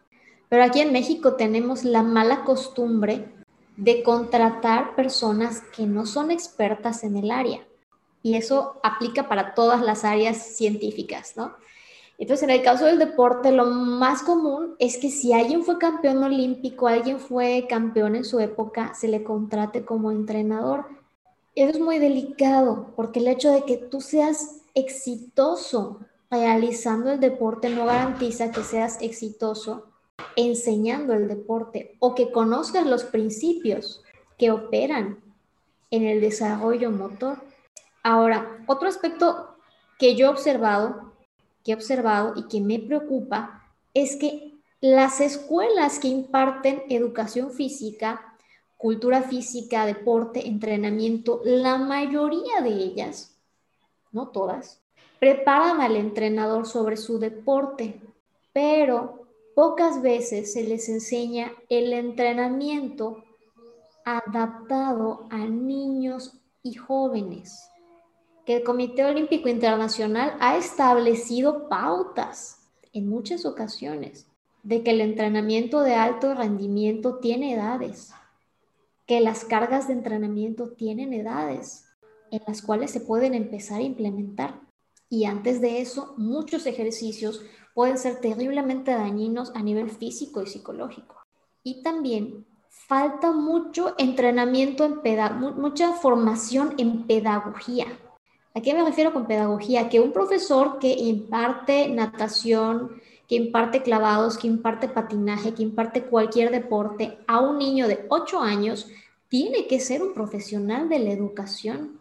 pero 0.51 0.62
aquí 0.62 0.81
en 0.81 0.93
México 0.93 1.37
tenemos 1.37 1.85
la 1.85 2.03
mala 2.03 2.45
costumbre 2.45 3.33
de 3.79 4.03
contratar 4.03 4.95
personas 4.95 5.62
que 5.75 5.87
no 5.87 6.05
son 6.05 6.31
expertas 6.31 7.03
en 7.03 7.17
el 7.17 7.31
área. 7.31 7.67
Y 8.25 8.35
eso 8.35 8.81
aplica 8.83 9.29
para 9.29 9.55
todas 9.55 9.83
las 9.83 10.05
áreas 10.05 10.39
científicas, 10.39 11.35
¿no? 11.37 11.55
Entonces, 12.18 12.45
en 12.45 12.51
el 12.51 12.62
caso 12.62 12.87
del 12.87 12.99
deporte, 12.99 13.53
lo 13.53 13.66
más 13.66 14.22
común 14.22 14.75
es 14.81 14.99
que 14.99 15.11
si 15.11 15.33
alguien 15.33 15.62
fue 15.62 15.79
campeón 15.79 16.25
olímpico, 16.25 16.89
alguien 16.89 17.20
fue 17.20 17.66
campeón 17.68 18.16
en 18.16 18.25
su 18.25 18.41
época, 18.41 18.95
se 18.95 19.07
le 19.07 19.22
contrate 19.22 19.85
como 19.85 20.11
entrenador. 20.11 20.87
Eso 21.55 21.70
es 21.70 21.81
muy 21.81 21.99
delicado, 21.99 22.93
porque 22.97 23.20
el 23.20 23.29
hecho 23.29 23.53
de 23.53 23.62
que 23.62 23.77
tú 23.77 24.01
seas 24.01 24.62
exitoso 24.75 26.01
realizando 26.31 27.12
el 27.12 27.20
deporte 27.20 27.68
no 27.68 27.87
garantiza 27.87 28.51
que 28.51 28.64
seas 28.64 29.01
exitoso 29.01 29.87
enseñando 30.37 31.14
el 31.14 31.29
deporte 31.29 31.97
o 31.99 32.14
que 32.14 32.33
conozcas 32.33 32.87
los 32.87 33.05
principios 33.05 34.03
que 34.39 34.51
operan 34.51 35.18
en 35.91 36.05
el 36.05 36.20
desarrollo 36.20 36.91
motor. 36.91 37.39
Ahora, 38.05 38.64
otro 38.68 38.88
aspecto 38.88 39.57
que 39.98 40.14
yo 40.14 40.26
he 40.26 40.30
observado 40.30 41.14
que 41.64 41.72
he 41.72 41.74
observado 41.74 42.34
y 42.36 42.46
que 42.46 42.61
me 42.61 42.78
preocupa 42.78 43.64
es 43.94 44.16
que 44.16 44.52
las 44.80 45.20
escuelas 45.20 45.98
que 45.98 46.09
imparten 46.09 46.82
educación 46.90 47.50
física, 47.50 48.36
cultura 48.76 49.22
física, 49.22 49.86
deporte, 49.86 50.46
entrenamiento, 50.46 51.40
la 51.44 51.78
mayoría 51.78 52.61
de 52.62 52.68
ellas, 52.68 53.38
no 54.12 54.28
todas, 54.28 54.82
preparan 55.18 55.80
al 55.80 55.96
entrenador 55.96 56.66
sobre 56.66 56.98
su 56.98 57.18
deporte, 57.18 57.98
pero 58.52 59.26
pocas 59.55 60.02
veces 60.02 60.52
se 60.52 60.64
les 60.64 60.88
enseña 60.90 61.50
el 61.70 61.94
entrenamiento 61.94 63.24
adaptado 64.05 65.26
a 65.30 65.38
niños 65.38 66.34
y 66.62 66.74
jóvenes, 66.74 67.70
que 68.45 68.57
el 68.57 68.64
Comité 68.64 69.05
Olímpico 69.05 69.49
Internacional 69.49 70.36
ha 70.40 70.57
establecido 70.57 71.68
pautas 71.68 72.68
en 72.92 73.09
muchas 73.09 73.47
ocasiones 73.47 74.26
de 74.62 74.82
que 74.82 74.90
el 74.90 75.01
entrenamiento 75.01 75.80
de 75.80 75.95
alto 75.95 76.34
rendimiento 76.34 77.16
tiene 77.18 77.55
edades, 77.55 78.12
que 79.07 79.20
las 79.20 79.45
cargas 79.45 79.88
de 79.88 79.95
entrenamiento 79.95 80.70
tienen 80.70 81.12
edades 81.12 81.84
en 82.30 82.42
las 82.47 82.62
cuales 82.62 82.90
se 82.90 83.01
pueden 83.01 83.34
empezar 83.34 83.80
a 83.80 83.84
implementar. 83.84 84.61
Y 85.09 85.26
antes 85.26 85.61
de 85.61 85.80
eso, 85.80 86.14
muchos 86.16 86.66
ejercicios 86.66 87.42
pueden 87.74 87.99
ser 87.99 88.20
terriblemente 88.20 88.92
dañinos 88.92 89.53
a 89.55 89.62
nivel 89.62 89.90
físico 89.90 90.42
y 90.42 90.47
psicológico. 90.47 91.22
Y 91.62 91.82
también 91.82 92.47
falta 92.68 93.32
mucho 93.32 93.95
entrenamiento 93.99 94.84
en 94.84 95.61
mucha 95.61 95.92
formación 95.92 96.74
en 96.78 97.07
pedagogía. 97.07 97.86
¿A 98.57 98.61
qué 98.61 98.72
me 98.72 98.84
refiero 98.84 99.12
con 99.12 99.26
pedagogía? 99.26 99.88
Que 99.88 99.98
un 99.98 100.12
profesor 100.12 100.78
que 100.78 100.92
imparte 100.92 101.88
natación, 101.88 103.02
que 103.28 103.34
imparte 103.34 103.82
clavados, 103.82 104.38
que 104.38 104.46
imparte 104.46 104.88
patinaje, 104.88 105.55
que 105.55 105.64
imparte 105.64 106.05
cualquier 106.05 106.52
deporte 106.52 107.18
a 107.26 107.40
un 107.40 107.59
niño 107.59 107.88
de 107.88 108.07
8 108.09 108.38
años, 108.40 108.86
tiene 109.28 109.66
que 109.66 109.80
ser 109.80 110.05
un 110.05 110.14
profesional 110.14 110.88
de 110.88 111.00
la 111.00 111.11
educación, 111.11 111.98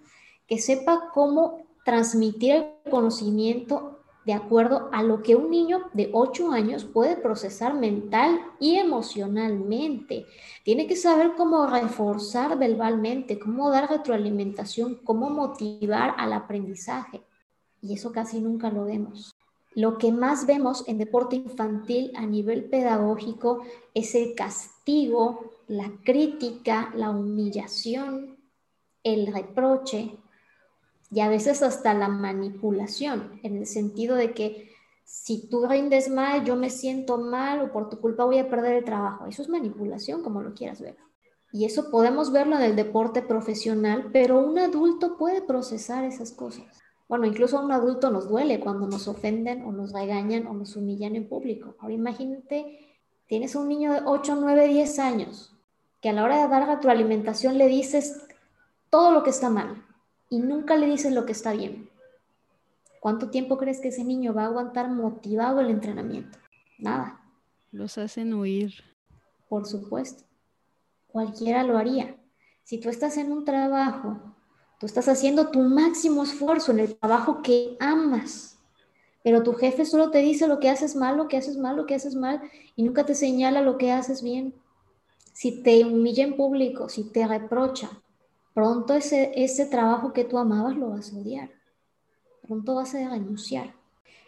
que 0.48 0.60
sepa 0.60 1.10
cómo 1.12 1.66
transmitir 1.84 2.52
el 2.54 2.92
conocimiento 2.92 3.93
de 4.26 4.34
acuerdo 4.34 4.90
a 4.92 5.04
lo 5.04 5.22
que 5.22 5.36
un 5.36 5.50
niño 5.50 5.90
de 5.94 6.10
8 6.14 6.52
años 6.52 6.86
puede 6.86 7.18
procesar 7.18 7.74
mental 7.74 8.40
y 8.60 8.76
emocionalmente. 8.76 10.26
Tiene 10.64 10.88
que 10.88 10.96
saber 10.96 11.34
cómo 11.36 11.68
reforzar 11.68 12.58
verbalmente, 12.58 13.40
cómo 13.40 13.70
dar 13.70 13.90
retroalimentación, 13.90 14.96
cómo 15.04 15.30
motivar 15.30 16.16
al 16.18 16.34
aprendizaje. 16.34 17.22
Y 17.82 17.94
eso 17.94 18.12
casi 18.12 18.40
nunca 18.40 18.70
lo 18.70 18.86
vemos. 18.86 19.36
Lo 19.76 19.98
que 19.98 20.12
más 20.12 20.46
vemos 20.46 20.88
en 20.88 21.00
deporte 21.00 21.36
infantil 21.36 22.12
a 22.16 22.26
nivel 22.26 22.66
pedagógico 22.66 23.64
es 23.94 24.14
el 24.16 24.36
castigo, 24.36 25.52
la 25.68 25.92
crítica, 26.04 26.94
la 26.96 27.10
humillación, 27.10 28.38
el 29.04 29.34
reproche, 29.34 30.16
y 31.14 31.20
a 31.20 31.30
veces 31.30 31.62
hasta 31.62 31.94
la 31.94 32.08
manipulación, 32.08 33.40
en 33.44 33.58
el 33.58 33.68
sentido 33.68 34.16
de 34.16 34.34
que 34.34 34.72
si 35.04 35.48
tú 35.48 35.68
rindes 35.68 36.10
mal, 36.10 36.44
yo 36.44 36.56
me 36.56 36.72
siento 36.72 37.20
mal 37.20 37.62
o 37.62 37.72
por 37.72 37.88
tu 37.88 38.00
culpa 38.00 38.26
voy 38.26 38.40
a 38.40 38.50
perder 38.50 38.78
el 38.78 38.84
trabajo. 38.84 39.28
Eso 39.28 39.44
es 39.44 39.50
manipulación, 39.50 40.24
como 40.24 40.42
lo 40.42 40.56
quieras 40.56 40.82
ver. 40.82 40.98
Y 41.52 41.66
eso 41.66 41.92
podemos 41.92 42.32
verlo 42.32 42.56
en 42.56 42.64
el 42.64 42.76
deporte 42.76 43.22
profesional, 43.22 44.10
pero 44.12 44.40
un 44.40 44.58
adulto 44.58 45.16
puede 45.18 45.44
procesar 45.44 46.04
esas 46.04 46.32
cosas. 46.32 46.66
Bueno, 47.08 47.28
incluso 47.28 47.60
a 47.60 47.64
un 47.64 47.72
adulto 47.72 48.10
nos 48.10 48.28
duele 48.28 48.60
cuando 48.60 48.88
nos 48.88 49.08
ofenden 49.08 49.66
o 49.66 49.72
nos 49.72 49.94
regañan 49.94 50.48
o 50.48 50.54
nos 50.54 50.76
humillan 50.76 51.16
en 51.16 51.30
público. 51.30 51.76
Ahora 51.78 51.94
imagínate, 51.94 52.80
tienes 53.28 53.54
un 53.54 53.68
niño 53.68 53.94
de 53.94 54.02
8, 54.04 54.38
9, 54.40 54.68
10 54.68 54.98
años 54.98 55.56
que 56.02 56.10
a 56.10 56.14
la 56.14 56.24
hora 56.24 56.42
de 56.42 56.48
dar 56.48 56.80
tu 56.80 56.90
alimentación 56.90 57.60
le 57.60 57.68
dices 57.68 58.26
todo 58.90 59.12
lo 59.12 59.22
que 59.22 59.30
está 59.30 59.52
mal 59.52 59.86
y 60.30 60.40
nunca 60.40 60.76
le 60.76 60.88
dices 60.88 61.14
lo 61.14 61.26
que 61.26 61.32
está 61.32 61.54
bien. 61.54 61.90
¿Cuánto 63.00 63.30
tiempo 63.30 63.58
crees 63.58 63.82
que 63.82 63.90
ese 63.90 64.04
niño 64.04 64.34
va 64.34 64.44
a 64.44 64.48
aguantar 64.48 64.90
motivado 64.90 65.60
el 65.60 65.70
entrenamiento? 65.70 66.38
Nada. 66.78 67.20
Los 67.72 67.98
hacen 67.98 68.34
huir. 68.34 68.74
Por 69.50 69.66
supuesto. 69.66 70.24
Cualquiera 71.08 71.64
lo 71.64 71.78
haría. 71.78 72.16
Si 72.64 72.80
tú 72.80 72.90
estás 72.90 73.18
en 73.18 73.32
un 73.32 73.46
trabajo, 73.46 74.20
tú 74.80 74.86
estás 74.86 75.08
haciendo 75.10 75.50
tu 75.50 75.60
máximo 75.60 76.24
esfuerzo 76.24 76.72
en 76.72 76.80
el 76.80 76.96
trabajo 76.96 77.42
que 77.42 77.76
amas, 77.80 78.54
pero 79.24 79.42
tu 79.42 79.54
jefe 79.54 79.86
solo 79.86 80.12
te 80.12 80.20
dice 80.20 80.48
lo 80.48 80.60
que 80.60 80.70
haces 80.70 80.96
mal, 80.96 81.18
lo 81.18 81.28
que 81.28 81.38
haces 81.38 81.58
mal, 81.58 81.78
lo 81.78 81.86
que 81.86 81.96
haces 81.96 82.16
mal, 82.16 82.42
y 82.76 82.84
nunca 82.84 83.06
te 83.06 83.16
señala 83.16 83.62
lo 83.62 83.78
que 83.78 83.92
haces 83.92 84.22
bien. 84.22 84.54
Si 85.32 85.64
te 85.64 85.86
humilla 85.86 86.26
en 86.26 86.36
público, 86.36 86.90
si 86.90 87.06
te 87.06 87.26
reprocha, 87.26 87.90
pronto 88.54 88.94
ese, 88.94 89.32
ese 89.36 89.66
trabajo 89.66 90.14
que 90.14 90.26
tú 90.26 90.38
amabas 90.38 90.76
lo 90.76 90.90
vas 90.90 91.14
a 91.14 91.18
odiar, 91.18 91.50
pronto 92.42 92.76
vas 92.76 92.94
a 92.96 93.10
renunciar. 93.10 93.74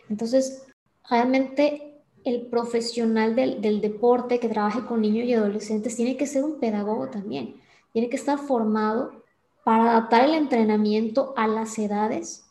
Entonces, 0.09 0.65
realmente 1.09 2.01
el 2.23 2.47
profesional 2.47 3.35
del, 3.35 3.61
del, 3.61 3.81
deporte 3.81 4.39
que 4.39 4.49
trabaje 4.49 4.85
con 4.85 5.01
niños 5.01 5.27
y 5.27 5.33
adolescentes 5.33 5.95
tiene 5.95 6.17
que 6.17 6.25
ser 6.25 6.43
un 6.43 6.59
pedagogo 6.59 7.09
también, 7.09 7.61
tiene 7.93 8.09
que 8.09 8.15
estar 8.15 8.39
formado 8.39 9.23
para 9.63 9.91
adaptar 9.91 10.25
el 10.25 10.33
entrenamiento 10.33 11.33
a 11.37 11.47
las 11.47 11.77
edades 11.77 12.45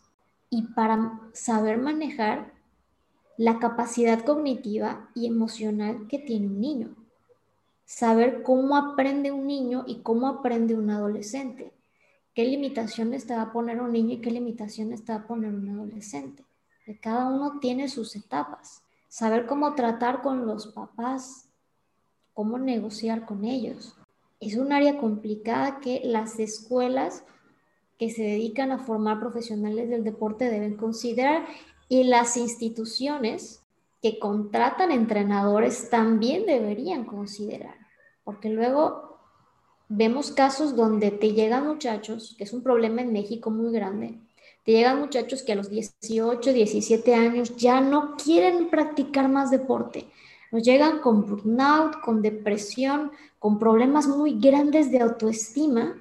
y 0.50 0.62
para 0.74 1.20
saber 1.32 1.78
manejar 1.78 2.54
la 3.36 3.58
capacidad 3.58 4.24
cognitiva 4.24 5.10
y 5.14 5.26
emocional 5.26 6.06
que 6.08 6.18
tiene 6.20 6.46
un 6.46 6.60
niño 6.60 7.03
saber 7.84 8.42
cómo 8.42 8.76
aprende 8.76 9.30
un 9.32 9.46
niño 9.46 9.84
y 9.86 10.00
cómo 10.00 10.28
aprende 10.28 10.74
un 10.74 10.90
adolescente. 10.90 11.72
¿Qué 12.34 12.44
limitaciones 12.44 13.26
te 13.26 13.34
va 13.34 13.42
a 13.42 13.52
poner 13.52 13.80
un 13.80 13.92
niño 13.92 14.14
y 14.14 14.20
qué 14.20 14.30
limitaciones 14.30 15.04
te 15.04 15.12
va 15.12 15.20
a 15.20 15.26
poner 15.26 15.54
un 15.54 15.68
adolescente? 15.68 16.44
Cada 17.00 17.28
uno 17.28 17.60
tiene 17.60 17.88
sus 17.88 18.14
etapas. 18.16 18.82
Saber 19.08 19.46
cómo 19.46 19.74
tratar 19.74 20.22
con 20.22 20.46
los 20.46 20.66
papás, 20.68 21.48
cómo 22.34 22.58
negociar 22.58 23.24
con 23.24 23.44
ellos. 23.44 23.96
Es 24.40 24.56
un 24.56 24.72
área 24.72 24.98
complicada 24.98 25.80
que 25.80 26.02
las 26.04 26.38
escuelas 26.38 27.24
que 27.98 28.10
se 28.10 28.22
dedican 28.22 28.72
a 28.72 28.78
formar 28.78 29.20
profesionales 29.20 29.88
del 29.88 30.04
deporte 30.04 30.50
deben 30.50 30.76
considerar 30.76 31.46
y 31.88 32.04
las 32.04 32.36
instituciones 32.36 33.63
que 34.04 34.18
contratan 34.18 34.90
entrenadores 34.90 35.88
también 35.88 36.44
deberían 36.44 37.06
considerar, 37.06 37.74
porque 38.22 38.50
luego 38.50 39.18
vemos 39.88 40.30
casos 40.30 40.76
donde 40.76 41.10
te 41.10 41.32
llegan 41.32 41.66
muchachos, 41.66 42.34
que 42.36 42.44
es 42.44 42.52
un 42.52 42.62
problema 42.62 43.00
en 43.00 43.14
México 43.14 43.50
muy 43.50 43.72
grande, 43.72 44.20
te 44.62 44.72
llegan 44.72 45.00
muchachos 45.00 45.42
que 45.42 45.52
a 45.52 45.54
los 45.54 45.70
18, 45.70 46.52
17 46.52 47.14
años 47.14 47.56
ya 47.56 47.80
no 47.80 48.14
quieren 48.22 48.68
practicar 48.68 49.30
más 49.30 49.50
deporte. 49.50 50.06
Nos 50.52 50.62
llegan 50.62 50.98
con 50.98 51.24
burnout, 51.24 52.02
con 52.02 52.20
depresión, 52.20 53.10
con 53.38 53.58
problemas 53.58 54.06
muy 54.06 54.38
grandes 54.38 54.90
de 54.90 55.00
autoestima, 55.00 55.96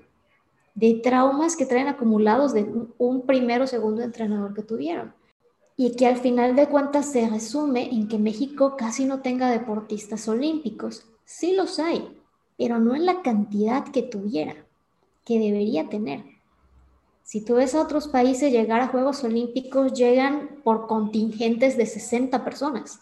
de 0.76 0.96
traumas 0.96 1.56
que 1.56 1.66
traen 1.66 1.88
acumulados 1.88 2.54
de 2.54 2.70
un 2.98 3.26
primero 3.26 3.64
o 3.64 3.68
segundo 3.68 4.02
entrenador 4.02 4.54
que 4.54 4.64
tuvieron 4.64 5.14
y 5.76 5.96
que 5.96 6.08
al 6.08 6.18
final 6.18 6.56
de 6.56 6.68
cuentas 6.68 7.12
se 7.12 7.28
resume 7.28 7.90
en 7.92 8.08
que 8.08 8.20
México 8.20 8.76
casi 8.78 9.06
no 9.06 9.22
tenga 9.22 9.50
deportistas 9.50 10.28
olímpicos. 10.28 11.06
Sí 11.26 11.56
los 11.56 11.80
hay, 11.80 12.18
pero 12.58 12.80
no 12.80 12.96
en 12.96 13.06
la 13.06 13.22
cantidad 13.22 13.86
que 13.86 14.04
tuviera, 14.04 14.56
que 15.26 15.40
debería 15.40 15.90
tener. 15.90 16.24
Si 17.24 17.42
tú 17.44 17.56
ves 17.56 17.74
a 17.74 17.82
otros 17.82 18.08
países 18.08 18.52
llegar 18.52 18.82
a 18.82 18.90
Juegos 18.90 19.24
Olímpicos, 19.24 19.94
llegan 19.94 20.60
por 20.64 20.88
contingentes 20.88 21.78
de 21.78 21.86
60 21.86 22.44
personas. 22.44 23.00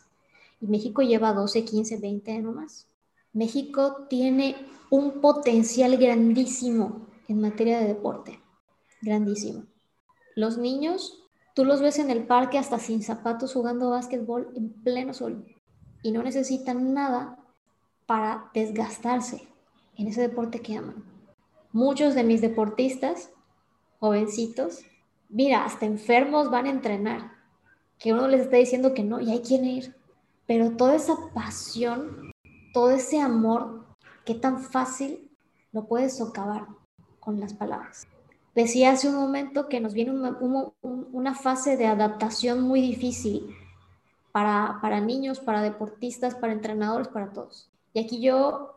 Y 0.61 0.67
México 0.67 1.01
lleva 1.01 1.34
12, 1.34 1.65
15, 1.65 1.97
20 1.97 2.41
nomás. 2.41 2.88
México 3.34 4.05
tiene 4.09 4.55
un 4.91 5.22
potencial 5.22 5.97
grandísimo 5.97 7.07
en 7.28 7.41
materia 7.41 7.80
de 7.80 7.88
deporte. 7.88 8.39
Grandísimo. 9.01 9.63
Los 10.36 10.57
niños 10.57 11.20
Tú 11.54 11.66
los 11.66 11.82
ves 11.82 11.99
en 11.99 12.10
el 12.10 12.26
parque 12.26 12.58
hasta 12.58 12.80
sin 12.80 13.04
zapatos 13.04 13.54
jugando 13.54 13.89
básquetbol 13.89 14.52
en 14.56 14.70
pleno 14.84 15.14
sol 15.14 15.45
y 16.02 16.12
no 16.12 16.24
necesitan 16.24 16.93
nada 16.93 17.38
para 18.06 18.49
desgastarse 18.54 19.47
en 19.97 20.08
ese 20.08 20.22
deporte 20.22 20.62
que 20.62 20.78
aman. 20.78 21.04
Muchos 21.74 22.16
de 22.16 22.24
mis 22.24 22.41
deportistas, 22.41 23.32
jovencitos, 23.99 24.86
mira, 25.30 25.66
hasta 25.66 25.86
enfermos 25.86 26.49
van 26.49 26.66
a 26.66 26.72
entrenar, 26.72 27.32
que 27.99 28.14
uno 28.14 28.28
les 28.28 28.41
está 28.41 28.58
diciendo 28.58 28.93
que 28.93 29.04
no 29.04 29.20
y 29.20 29.32
hay 29.32 29.41
quien 29.41 29.66
ir, 29.66 29.95
pero 30.47 30.72
toda 30.72 30.95
esa 30.95 31.16
pasión, 31.34 32.32
todo 32.74 32.91
ese 32.91 33.20
amor, 33.20 33.86
qué 34.26 34.36
tan 34.36 34.62
fácil 34.62 35.32
lo 35.72 35.86
puedes 35.86 36.18
socavar 36.18 36.68
con 37.20 37.39
las 37.39 37.54
palabras. 37.54 38.08
Decía 38.56 38.91
hace 38.91 39.08
un 39.08 39.16
momento 39.16 39.70
que 39.70 39.80
nos 39.80 39.93
viene 39.93 40.12
una, 40.12 41.36
fase 41.36 41.78
de 41.78 41.86
adaptación 41.86 42.62
muy 42.62 42.82
difícil 42.82 43.56
para, 44.32 44.80
para 44.82 44.99
niños, 44.99 45.39
para 45.39 45.62
deportistas, 45.62 46.36
para 46.36 46.54
entrenadores, 46.54 47.08
para 47.08 47.32
todos. 47.32 47.70
Y 47.93 47.99
aquí 47.99 48.22
yo 48.22 48.76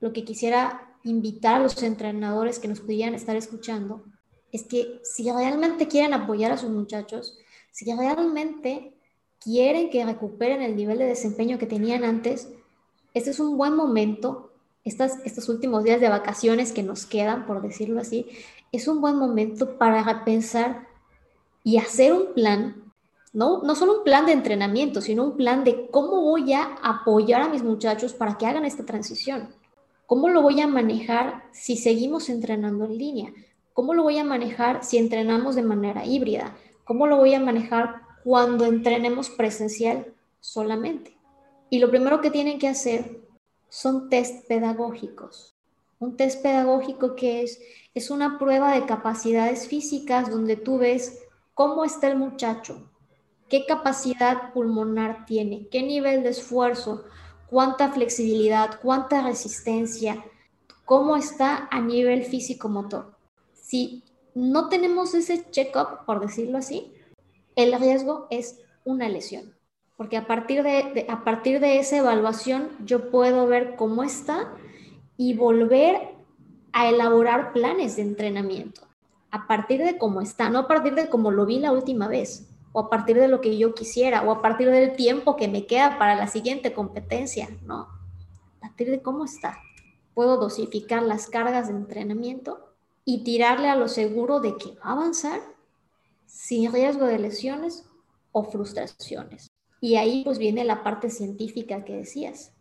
lo 0.00 0.12
que 0.12 0.24
quisiera 0.24 0.96
invitar 1.04 1.56
a 1.56 1.62
los 1.62 1.80
entrenadores 1.82 2.58
que 2.58 2.68
nos 2.68 2.80
pudieran 2.80 3.14
estar 3.14 3.36
escuchando 3.36 4.04
es 4.50 4.64
que 4.64 5.00
si 5.04 5.30
realmente 5.30 5.88
quieren 5.88 6.14
apoyar 6.14 6.52
a 6.52 6.56
sus 6.56 6.70
muchachos, 6.70 7.38
si 7.70 7.92
realmente 7.92 8.94
quieren 9.40 9.90
que 9.90 10.04
recuperen 10.04 10.62
el 10.62 10.74
nivel 10.74 10.98
de 10.98 11.06
desempeño 11.06 11.58
que 11.58 11.66
tenían 11.66 12.02
antes, 12.02 12.48
este 13.14 13.30
es 13.30 13.40
un 13.40 13.56
buen 13.56 13.74
momento 13.74 14.47
estos 14.88 15.48
últimos 15.48 15.84
días 15.84 16.00
de 16.00 16.08
vacaciones 16.08 16.72
que 16.72 16.82
nos 16.82 17.06
quedan, 17.06 17.46
por 17.46 17.62
decirlo 17.62 18.00
así, 18.00 18.26
es 18.72 18.88
un 18.88 19.00
buen 19.00 19.16
momento 19.16 19.78
para 19.78 20.24
pensar 20.24 20.88
y 21.62 21.78
hacer 21.78 22.12
un 22.12 22.34
plan, 22.34 22.92
¿no? 23.32 23.62
No 23.62 23.74
solo 23.74 23.98
un 23.98 24.04
plan 24.04 24.26
de 24.26 24.32
entrenamiento, 24.32 25.00
sino 25.00 25.24
un 25.24 25.36
plan 25.36 25.64
de 25.64 25.88
cómo 25.90 26.22
voy 26.22 26.52
a 26.52 26.78
apoyar 26.82 27.42
a 27.42 27.48
mis 27.48 27.62
muchachos 27.62 28.14
para 28.14 28.38
que 28.38 28.46
hagan 28.46 28.64
esta 28.64 28.84
transición. 28.84 29.48
¿Cómo 30.06 30.30
lo 30.30 30.40
voy 30.40 30.60
a 30.60 30.66
manejar 30.66 31.44
si 31.52 31.76
seguimos 31.76 32.30
entrenando 32.30 32.86
en 32.86 32.96
línea? 32.96 33.32
¿Cómo 33.74 33.94
lo 33.94 34.02
voy 34.02 34.18
a 34.18 34.24
manejar 34.24 34.82
si 34.82 34.96
entrenamos 34.96 35.54
de 35.54 35.62
manera 35.62 36.06
híbrida? 36.06 36.56
¿Cómo 36.84 37.06
lo 37.06 37.16
voy 37.16 37.34
a 37.34 37.40
manejar 37.40 38.00
cuando 38.24 38.64
entrenemos 38.64 39.28
presencial 39.28 40.14
solamente? 40.40 41.16
Y 41.70 41.78
lo 41.78 41.90
primero 41.90 42.22
que 42.22 42.30
tienen 42.30 42.58
que 42.58 42.68
hacer 42.68 43.27
son 43.68 44.08
test 44.08 44.46
pedagógicos. 44.46 45.54
Un 45.98 46.16
test 46.16 46.42
pedagógico 46.42 47.16
que 47.16 47.42
es, 47.42 47.60
es 47.94 48.10
una 48.10 48.38
prueba 48.38 48.72
de 48.72 48.86
capacidades 48.86 49.66
físicas 49.66 50.30
donde 50.30 50.56
tú 50.56 50.78
ves 50.78 51.20
cómo 51.54 51.84
está 51.84 52.08
el 52.08 52.16
muchacho, 52.16 52.88
qué 53.48 53.66
capacidad 53.66 54.52
pulmonar 54.52 55.26
tiene, 55.26 55.68
qué 55.68 55.82
nivel 55.82 56.22
de 56.22 56.30
esfuerzo, 56.30 57.04
cuánta 57.50 57.90
flexibilidad, 57.90 58.78
cuánta 58.80 59.22
resistencia, 59.22 60.24
cómo 60.84 61.16
está 61.16 61.68
a 61.70 61.80
nivel 61.80 62.24
físico-motor. 62.24 63.16
Si 63.54 64.04
no 64.34 64.68
tenemos 64.68 65.14
ese 65.14 65.50
check-up, 65.50 66.04
por 66.06 66.20
decirlo 66.20 66.58
así, 66.58 66.92
el 67.56 67.78
riesgo 67.78 68.28
es 68.30 68.60
una 68.84 69.08
lesión 69.08 69.57
porque 69.98 70.16
a 70.16 70.26
partir 70.26 70.62
de, 70.62 71.04
a 71.10 71.24
partir 71.24 71.60
de 71.60 71.80
esa 71.80 71.98
evaluación 71.98 72.70
yo 72.86 73.10
puedo 73.10 73.46
ver 73.46 73.74
cómo 73.76 74.04
está 74.04 74.54
y 75.18 75.34
volver 75.34 76.14
a 76.72 76.88
elaborar 76.88 77.52
planes 77.52 77.96
de 77.96 78.02
entrenamiento 78.02 78.88
a 79.30 79.46
partir 79.46 79.82
de 79.84 79.98
cómo 79.98 80.20
está, 80.20 80.48
no 80.48 80.60
a 80.60 80.68
partir 80.68 80.94
de 80.94 81.08
cómo 81.08 81.30
lo 81.30 81.44
vi 81.44 81.58
la 81.58 81.72
última 81.72 82.08
vez, 82.08 82.48
o 82.72 82.80
a 82.80 82.90
partir 82.90 83.18
de 83.18 83.28
lo 83.28 83.40
que 83.40 83.58
yo 83.58 83.74
quisiera, 83.74 84.22
o 84.22 84.30
a 84.30 84.40
partir 84.40 84.70
del 84.70 84.96
tiempo 84.96 85.36
que 85.36 85.48
me 85.48 85.66
queda 85.66 85.98
para 85.98 86.14
la 86.14 86.28
siguiente 86.28 86.72
competencia, 86.72 87.48
no, 87.66 87.80
a 87.80 88.60
partir 88.60 88.90
de 88.90 89.02
cómo 89.02 89.24
está. 89.24 89.58
Puedo 90.14 90.38
dosificar 90.38 91.02
las 91.02 91.26
cargas 91.28 91.68
de 91.68 91.74
entrenamiento 91.74 92.74
y 93.04 93.22
tirarle 93.22 93.68
a 93.68 93.76
lo 93.76 93.88
seguro 93.88 94.40
de 94.40 94.56
que 94.56 94.76
va 94.76 94.90
a 94.90 94.92
avanzar 94.92 95.40
sin 96.26 96.72
riesgo 96.72 97.04
de 97.04 97.18
lesiones 97.18 97.84
o 98.32 98.44
frustraciones. 98.44 99.47
Y 99.80 99.96
ahí 99.96 100.22
pues 100.24 100.38
viene 100.38 100.64
la 100.64 100.82
parte 100.82 101.10
científica 101.10 101.84
que 101.84 101.96
decías. 101.96 102.52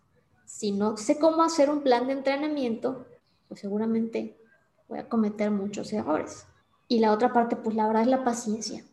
Si 0.46 0.72
no 0.72 0.98
sé 0.98 1.20
cómo 1.20 1.44
hacer 1.44 1.70
un 1.70 1.82
plan 1.82 2.08
de 2.08 2.14
entrenamiento, 2.14 3.06
pues 3.48 3.60
seguramente 3.60 4.38
voy 4.88 5.00
a 5.00 5.10
cometer 5.10 5.52
muchos 5.52 5.92
errores. 5.94 6.46
Y 6.88 7.00
la 7.00 7.12
otra 7.12 7.34
parte, 7.34 7.56
pues 7.56 7.76
la 7.76 7.88
verdad 7.88 8.04
es 8.04 8.08
la 8.08 8.24
paciencia. 8.24 8.84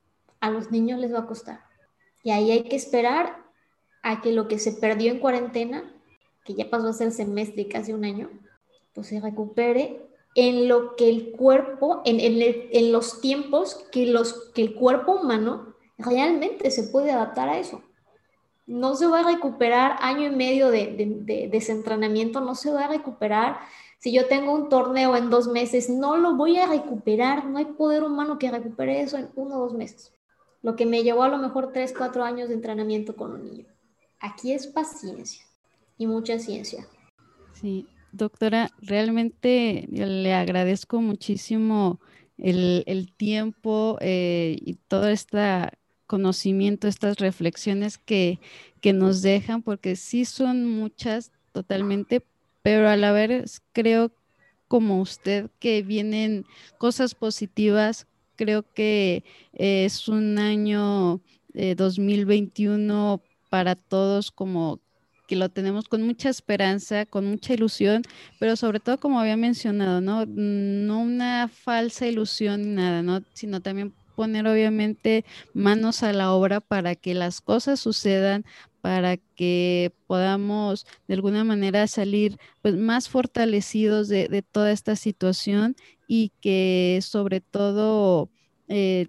A 0.41 0.51
los 0.51 0.71
niños 0.71 0.99
les 0.99 1.13
va 1.13 1.21
a 1.21 1.27
costar. 1.27 1.61
Y 2.23 2.31
ahí 2.31 2.51
hay 2.51 2.65
que 2.65 2.77
esperar 2.77 3.45
a 4.03 4.21
que 4.21 4.33
lo 4.33 4.49
que 4.49 4.59
se 4.59 4.73
perdió 4.73 5.13
en 5.13 5.21
cuarentena, 5.21 5.93
que 6.45 6.55
ya 6.55 6.71
pasó 6.71 6.89
a 6.89 6.93
ser 6.93 7.13
semestre 7.13 7.63
y 7.63 7.69
casi 7.69 7.93
un 7.93 8.05
año, 8.05 8.31
pues 8.95 9.09
se 9.09 9.21
recupere 9.21 10.01
en 10.35 10.67
lo 10.67 10.97
que 10.97 11.09
el 11.09 11.33
cuerpo, 11.33 12.03
en, 12.05 12.19
en 12.21 12.93
los 12.93 13.21
tiempos 13.21 13.77
que, 13.93 14.07
los, 14.07 14.51
que 14.53 14.63
el 14.63 14.75
cuerpo 14.75 15.21
humano 15.21 15.75
realmente 15.99 16.71
se 16.71 16.85
puede 16.85 17.13
adaptar 17.13 17.49
a 17.49 17.59
eso 17.59 17.83
no 18.67 18.95
se 18.95 19.07
va 19.07 19.21
a 19.21 19.33
recuperar 19.35 19.97
año 20.01 20.27
y 20.27 20.35
medio 20.35 20.71
de, 20.71 21.49
desentrenamiento, 21.51 22.41
no 22.41 22.55
se 22.55 22.71
va 22.71 22.85
a 22.85 22.89
recuperar. 22.89 23.59
Si 23.99 24.13
yo 24.13 24.27
tengo 24.27 24.55
un 24.55 24.69
torneo 24.69 25.17
en 25.17 25.31
dos 25.31 25.49
meses, 25.49 25.89
no 25.91 26.17
lo 26.17 26.35
voy 26.37 26.59
a 26.59 26.67
recuperar. 26.67 27.47
No 27.47 27.59
hay 27.59 27.67
poder 27.67 28.03
humano 28.03 28.39
que 28.39 28.51
recupere 28.51 29.01
eso 29.01 29.17
en 29.19 29.31
uno 29.35 29.57
o 29.57 29.61
dos 29.61 29.75
meses. 29.75 30.13
Lo 30.63 30.77
que 30.77 30.87
me 30.87 31.03
llevó 31.03 31.25
a 31.25 31.29
lo 31.29 31.39
mejor 31.39 31.73
tres, 31.73 31.95
cuatro 31.97 32.25
años 32.25 32.49
de 32.49 32.55
entrenamiento 32.55 33.17
con 33.17 33.33
un 33.33 33.45
niño. 33.45 33.67
Aquí 34.19 34.53
es 34.53 34.67
paciencia 34.67 35.45
y 35.99 36.07
mucha 36.07 36.39
ciencia. 36.39 36.87
Sí, 37.53 37.87
doctora, 38.13 38.71
realmente 38.81 39.87
le 39.91 40.33
agradezco 40.33 41.01
muchísimo 41.03 42.01
el, 42.39 43.13
tiempo 43.17 43.99
eh, 44.01 44.57
y 44.59 44.75
toda 44.89 45.13
esta 45.13 45.73
conocimiento, 46.15 46.87
estas 46.87 47.17
reflexiones 47.17 47.99
que, 47.99 48.39
que 48.81 48.93
nos 48.93 49.21
dejan, 49.21 49.63
porque 49.63 49.97
sí 49.97 50.25
son 50.25 50.65
muchas 50.65 51.33
totalmente, 51.51 52.25
pero 52.63 52.89
a 52.89 52.95
la 52.97 53.11
vez 53.11 53.63
creo 53.73 54.13
como 54.69 55.01
usted 55.01 55.51
que 55.59 55.83
vienen 55.83 56.47
cosas 56.79 57.17
positivas, 57.17 58.07
creo 58.37 58.63
que 58.63 59.25
es 59.55 60.07
un 60.07 60.39
año 60.39 61.21
2021 61.53 63.21
eh, 63.21 63.29
para 63.51 63.75
todos 63.75 64.31
como 64.31 64.79
que 65.27 65.35
lo 65.35 65.49
tenemos 65.49 65.89
con 65.89 66.03
mucha 66.03 66.29
esperanza, 66.29 67.07
con 67.07 67.27
mucha 67.27 67.55
ilusión, 67.55 68.03
pero 68.39 68.55
sobre 68.55 68.79
todo 68.79 69.01
como 69.01 69.19
había 69.19 69.37
mencionado, 69.37 70.01
¿no? 70.01 70.27
No 70.27 71.01
una 71.01 71.49
falsa 71.49 72.07
ilusión 72.07 72.63
ni 72.63 72.69
nada, 72.77 73.03
¿no? 73.03 73.21
Sino 73.33 73.61
también 73.61 73.93
poner 74.15 74.47
obviamente 74.47 75.25
manos 75.53 76.03
a 76.03 76.13
la 76.13 76.33
obra 76.33 76.61
para 76.61 76.95
que 76.95 77.15
las 77.15 77.41
cosas 77.41 77.81
sucedan, 77.81 78.45
para 78.81 79.17
que 79.17 79.93
podamos 80.07 80.87
de 81.09 81.15
alguna 81.15 81.45
manera 81.45 81.87
salir 81.87 82.39
pues 82.63 82.77
más 82.77 83.09
fortalecidos 83.09 84.09
de, 84.09 84.45
toda 84.53 84.73
esta 84.73 84.97
situación 84.97 85.77
y 86.07 86.33
que 86.41 87.01
sobre 87.03 87.41
todo 87.41 88.29
eh, 88.69 89.09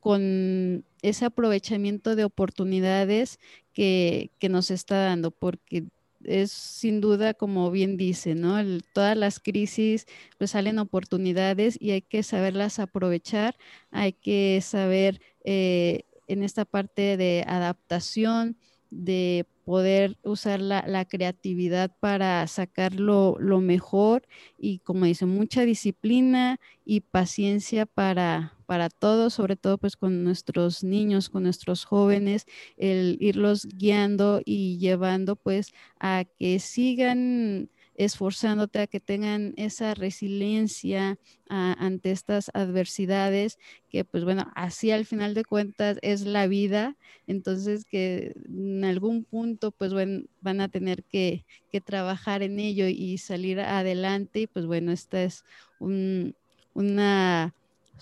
con 0.00 0.84
ese 1.02 1.24
aprovechamiento 1.24 2.16
de 2.16 2.24
oportunidades 2.24 3.38
que, 3.72 4.30
que 4.38 4.48
nos 4.48 4.70
está 4.70 4.96
dando, 4.96 5.30
porque 5.30 5.84
es 6.26 6.52
sin 6.52 7.00
duda, 7.00 7.34
como 7.34 7.70
bien 7.70 7.96
dice, 7.96 8.34
¿no? 8.34 8.56
todas 8.92 9.16
las 9.16 9.40
crisis 9.40 10.06
pues 10.38 10.52
salen 10.52 10.78
oportunidades 10.78 11.76
y 11.80 11.90
hay 11.90 12.02
que 12.02 12.22
saberlas 12.22 12.78
aprovechar, 12.78 13.56
hay 13.90 14.12
que 14.12 14.60
saber 14.62 15.20
eh, 15.44 16.02
en 16.26 16.42
esta 16.42 16.64
parte 16.64 17.16
de 17.16 17.44
adaptación, 17.46 18.56
de 18.90 19.46
poder 19.64 20.18
usar 20.22 20.60
la, 20.60 21.04
creatividad 21.06 21.90
para 21.98 22.46
sacar 22.46 22.94
lo, 22.94 23.36
mejor 23.60 24.22
y 24.58 24.78
como 24.80 25.06
dice, 25.06 25.26
mucha 25.26 25.62
disciplina 25.62 26.60
y 26.84 27.00
paciencia 27.00 27.86
para, 27.86 28.53
para 28.64 28.88
todos, 28.88 29.34
sobre 29.34 29.56
todo 29.56 29.78
pues 29.78 29.96
con 29.96 30.24
nuestros 30.24 30.82
niños, 30.82 31.28
con 31.30 31.44
nuestros 31.44 31.84
jóvenes, 31.84 32.46
el 32.76 33.16
irlos 33.20 33.66
guiando 33.66 34.40
y 34.44 34.78
llevando 34.78 35.36
pues 35.36 35.72
a 36.00 36.24
que 36.38 36.58
sigan 36.58 37.70
esforzándote 37.96 38.80
a 38.80 38.86
que 38.86 39.00
tengan 39.00 39.54
esa 39.56 39.94
resiliencia 39.94 41.18
ante 41.48 42.10
estas 42.10 42.50
adversidades, 42.52 43.58
que 43.88 44.04
pues 44.04 44.24
bueno, 44.24 44.50
así 44.56 44.90
al 44.90 45.06
final 45.06 45.34
de 45.34 45.44
cuentas 45.44 45.98
es 46.02 46.22
la 46.22 46.46
vida, 46.48 46.96
entonces 47.26 47.84
que 47.84 48.34
en 48.46 48.84
algún 48.84 49.24
punto 49.24 49.70
pues 49.70 49.92
bueno, 49.92 50.24
van 50.40 50.60
a 50.60 50.68
tener 50.68 51.04
que, 51.04 51.44
trabajar 51.84 52.44
en 52.44 52.60
ello 52.60 52.86
y 52.86 53.18
salir 53.18 53.58
adelante 53.58 54.42
y 54.42 54.46
pues 54.46 54.64
bueno, 54.64 54.92
esta 54.92 55.24
es 55.24 55.44
una 55.80 57.52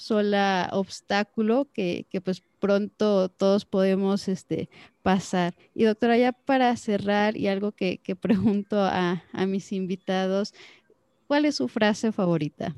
sola 0.02 0.68
obstáculo 0.72 1.68
que, 1.72 2.06
pues 2.24 2.42
pronto 2.58 3.28
todos 3.28 3.64
podemos 3.64 4.28
este, 4.28 4.68
pasar. 5.02 5.54
Y 5.74 5.84
doctora, 5.84 6.18
ya 6.18 6.32
para 6.32 6.76
cerrar 6.76 7.36
y 7.36 7.46
algo 7.46 7.72
que, 7.72 8.00
pregunto 8.20 8.76
a, 8.80 9.22
mis 9.46 9.72
invitados, 9.72 10.54
¿cuál 11.26 11.44
es 11.44 11.56
su 11.56 11.68
frase 11.68 12.10
favorita? 12.12 12.74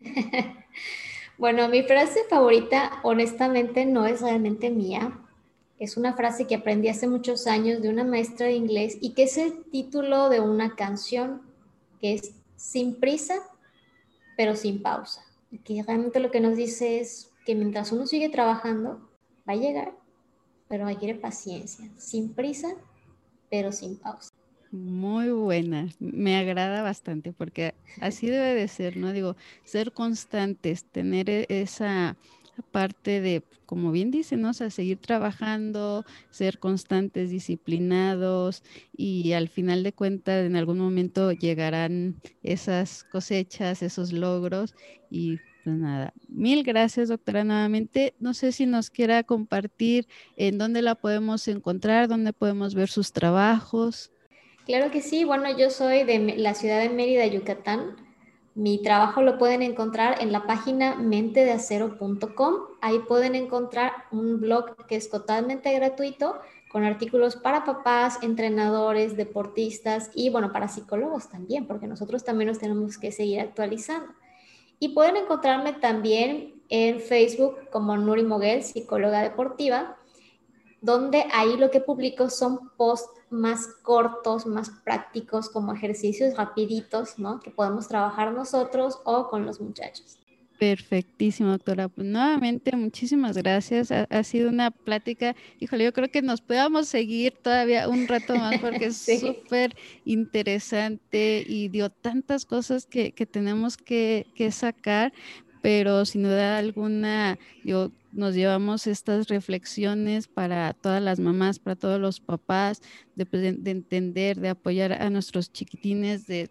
bueno, 1.38 1.68
mi 1.68 1.82
frase 1.82 2.20
favorita 2.28 3.00
honestamente 3.02 3.84
no 3.84 4.06
es 4.06 4.22
realmente 4.22 4.70
mía. 4.70 5.20
Es 5.78 5.96
una 5.96 6.14
frase 6.14 6.46
que 6.46 6.56
aprendí 6.56 6.88
hace 6.88 7.06
muchos 7.06 7.46
años 7.46 7.82
de 7.82 7.90
una 7.90 8.02
maestra 8.02 8.46
de 8.46 8.54
inglés 8.54 8.98
y 9.00 9.14
que 9.14 9.24
es 9.24 9.38
el 9.38 9.64
título 9.70 10.28
de 10.28 10.40
una 10.40 10.74
canción 10.74 11.42
que 12.00 12.14
es 12.14 12.32
Sin 12.56 12.98
prisa, 12.98 13.36
pero 14.36 14.56
sin 14.56 14.82
pausa 14.82 15.27
que 15.64 15.82
realmente 15.82 16.20
lo 16.20 16.30
que 16.30 16.40
nos 16.40 16.56
dice 16.56 17.00
es 17.00 17.30
que 17.44 17.54
mientras 17.54 17.92
uno 17.92 18.06
sigue 18.06 18.28
trabajando, 18.28 19.10
va 19.48 19.54
a 19.54 19.56
llegar, 19.56 19.94
pero 20.68 20.86
requiere 20.86 21.14
paciencia, 21.14 21.88
sin 21.96 22.34
prisa, 22.34 22.68
pero 23.50 23.72
sin 23.72 23.98
pausa. 23.98 24.30
Muy 24.70 25.30
buena, 25.30 25.88
me 25.98 26.36
agrada 26.36 26.82
bastante 26.82 27.32
porque 27.32 27.74
así 28.02 28.26
debe 28.26 28.54
de 28.54 28.68
ser, 28.68 28.98
¿no? 28.98 29.14
Digo, 29.14 29.34
ser 29.64 29.92
constantes, 29.92 30.84
tener 30.84 31.30
e-, 31.30 31.46
esa 31.48 32.18
aparte 32.58 33.20
de, 33.20 33.42
como 33.66 33.92
bien 33.92 34.10
dicen, 34.10 34.40
¿no? 34.40 34.52
seguir 34.52 34.98
trabajando, 34.98 36.04
ser 36.30 36.58
constantes, 36.58 37.30
disciplinados 37.30 38.62
y 38.96 39.32
al 39.32 39.48
final 39.48 39.82
de 39.82 39.92
cuentas 39.92 40.46
en 40.46 40.56
algún 40.56 40.78
momento 40.78 41.32
llegarán 41.32 42.16
esas 42.42 43.04
cosechas, 43.04 43.82
esos 43.82 44.12
logros 44.12 44.74
y 45.10 45.38
pues 45.64 45.76
nada, 45.76 46.14
mil 46.28 46.62
gracias 46.62 47.08
doctora 47.08 47.44
nuevamente. 47.44 48.14
No 48.20 48.34
sé 48.34 48.52
si 48.52 48.66
nos 48.66 48.90
quiera 48.90 49.22
compartir 49.22 50.08
en 50.36 50.58
dónde 50.58 50.82
la 50.82 50.94
podemos 50.94 51.46
encontrar, 51.48 52.08
dónde 52.08 52.32
podemos 52.32 52.74
ver 52.74 52.88
sus 52.88 53.12
trabajos. 53.12 54.12
Claro 54.64 54.90
que 54.90 55.00
sí, 55.00 55.24
bueno, 55.24 55.56
yo 55.56 55.70
soy 55.70 56.04
de 56.04 56.36
la 56.36 56.54
ciudad 56.54 56.80
de 56.80 56.90
Mérida, 56.90 57.26
Yucatán. 57.26 58.07
Mi 58.58 58.82
trabajo 58.82 59.22
lo 59.22 59.38
pueden 59.38 59.62
encontrar 59.62 60.20
en 60.20 60.32
la 60.32 60.44
página 60.48 60.96
mentedeacero.com. 60.96 62.54
Ahí 62.80 62.98
pueden 62.98 63.36
encontrar 63.36 63.92
un 64.10 64.40
blog 64.40 64.84
que 64.88 64.96
es 64.96 65.10
totalmente 65.10 65.72
gratuito 65.74 66.40
con 66.68 66.82
artículos 66.82 67.36
para 67.36 67.64
papás, 67.64 68.18
entrenadores, 68.20 69.16
deportistas 69.16 70.10
y 70.12 70.30
bueno, 70.30 70.50
para 70.50 70.66
psicólogos 70.66 71.28
también, 71.28 71.68
porque 71.68 71.86
nosotros 71.86 72.24
también 72.24 72.48
nos 72.48 72.58
tenemos 72.58 72.98
que 72.98 73.12
seguir 73.12 73.38
actualizando. 73.38 74.12
Y 74.80 74.88
pueden 74.88 75.16
encontrarme 75.16 75.74
también 75.74 76.60
en 76.68 76.98
Facebook 76.98 77.70
como 77.70 77.96
Nuri 77.96 78.24
Moguel, 78.24 78.64
psicóloga 78.64 79.22
deportiva, 79.22 79.97
donde 80.80 81.24
ahí 81.32 81.56
lo 81.56 81.70
que 81.70 81.80
publico 81.80 82.30
son 82.30 82.70
posts 82.76 83.10
más 83.30 83.66
cortos, 83.82 84.46
más 84.46 84.70
prácticos, 84.84 85.48
como 85.48 85.72
ejercicios 85.72 86.36
rapiditos, 86.36 87.18
¿no? 87.18 87.40
Que 87.40 87.50
podemos 87.50 87.88
trabajar 87.88 88.32
nosotros 88.32 88.98
o 89.04 89.28
con 89.28 89.44
los 89.44 89.60
muchachos. 89.60 90.18
Perfectísimo, 90.58 91.50
doctora. 91.50 91.88
Pues 91.88 92.06
nuevamente, 92.06 92.74
muchísimas 92.74 93.36
gracias. 93.36 93.92
Ha, 93.92 94.22
sido 94.24 94.48
una 94.48 94.72
plática, 94.72 95.36
híjole, 95.60 95.84
yo 95.84 95.92
creo 95.92 96.10
que 96.10 96.20
nos 96.20 96.40
podamos 96.40 96.88
seguir 96.88 97.32
todavía 97.40 97.88
un 97.88 98.08
rato 98.08 98.34
más 98.34 98.58
porque 98.58 98.86
es 98.86 98.96
súper 99.20 99.76
interesante 100.04 101.44
y 101.46 101.68
dio 101.68 101.90
tantas 101.90 102.44
cosas 102.44 102.86
que, 102.86 103.12
que 103.12 103.24
tenemos 103.24 103.76
que, 103.76 104.26
que, 104.34 104.50
sacar, 104.50 105.12
pero 105.62 106.04
sin 106.04 106.22
duda 106.22 106.58
alguna, 106.58 107.38
yo 107.64 107.90
nos 108.12 108.34
llevamos 108.34 108.86
estas 108.86 109.28
reflexiones 109.28 110.28
para 110.28 110.72
todas 110.72 111.02
las 111.02 111.20
mamás, 111.20 111.58
para 111.58 111.76
todos 111.76 112.00
los 112.00 112.20
papás, 112.20 112.82
de, 113.14 113.26
pues, 113.26 113.42
de, 113.42 113.70
entender, 113.70 114.40
de 114.40 114.48
apoyar 114.50 114.92
a 114.92 115.10
nuestros 115.10 115.52
chiquitines, 115.52 116.26
de 116.26 116.50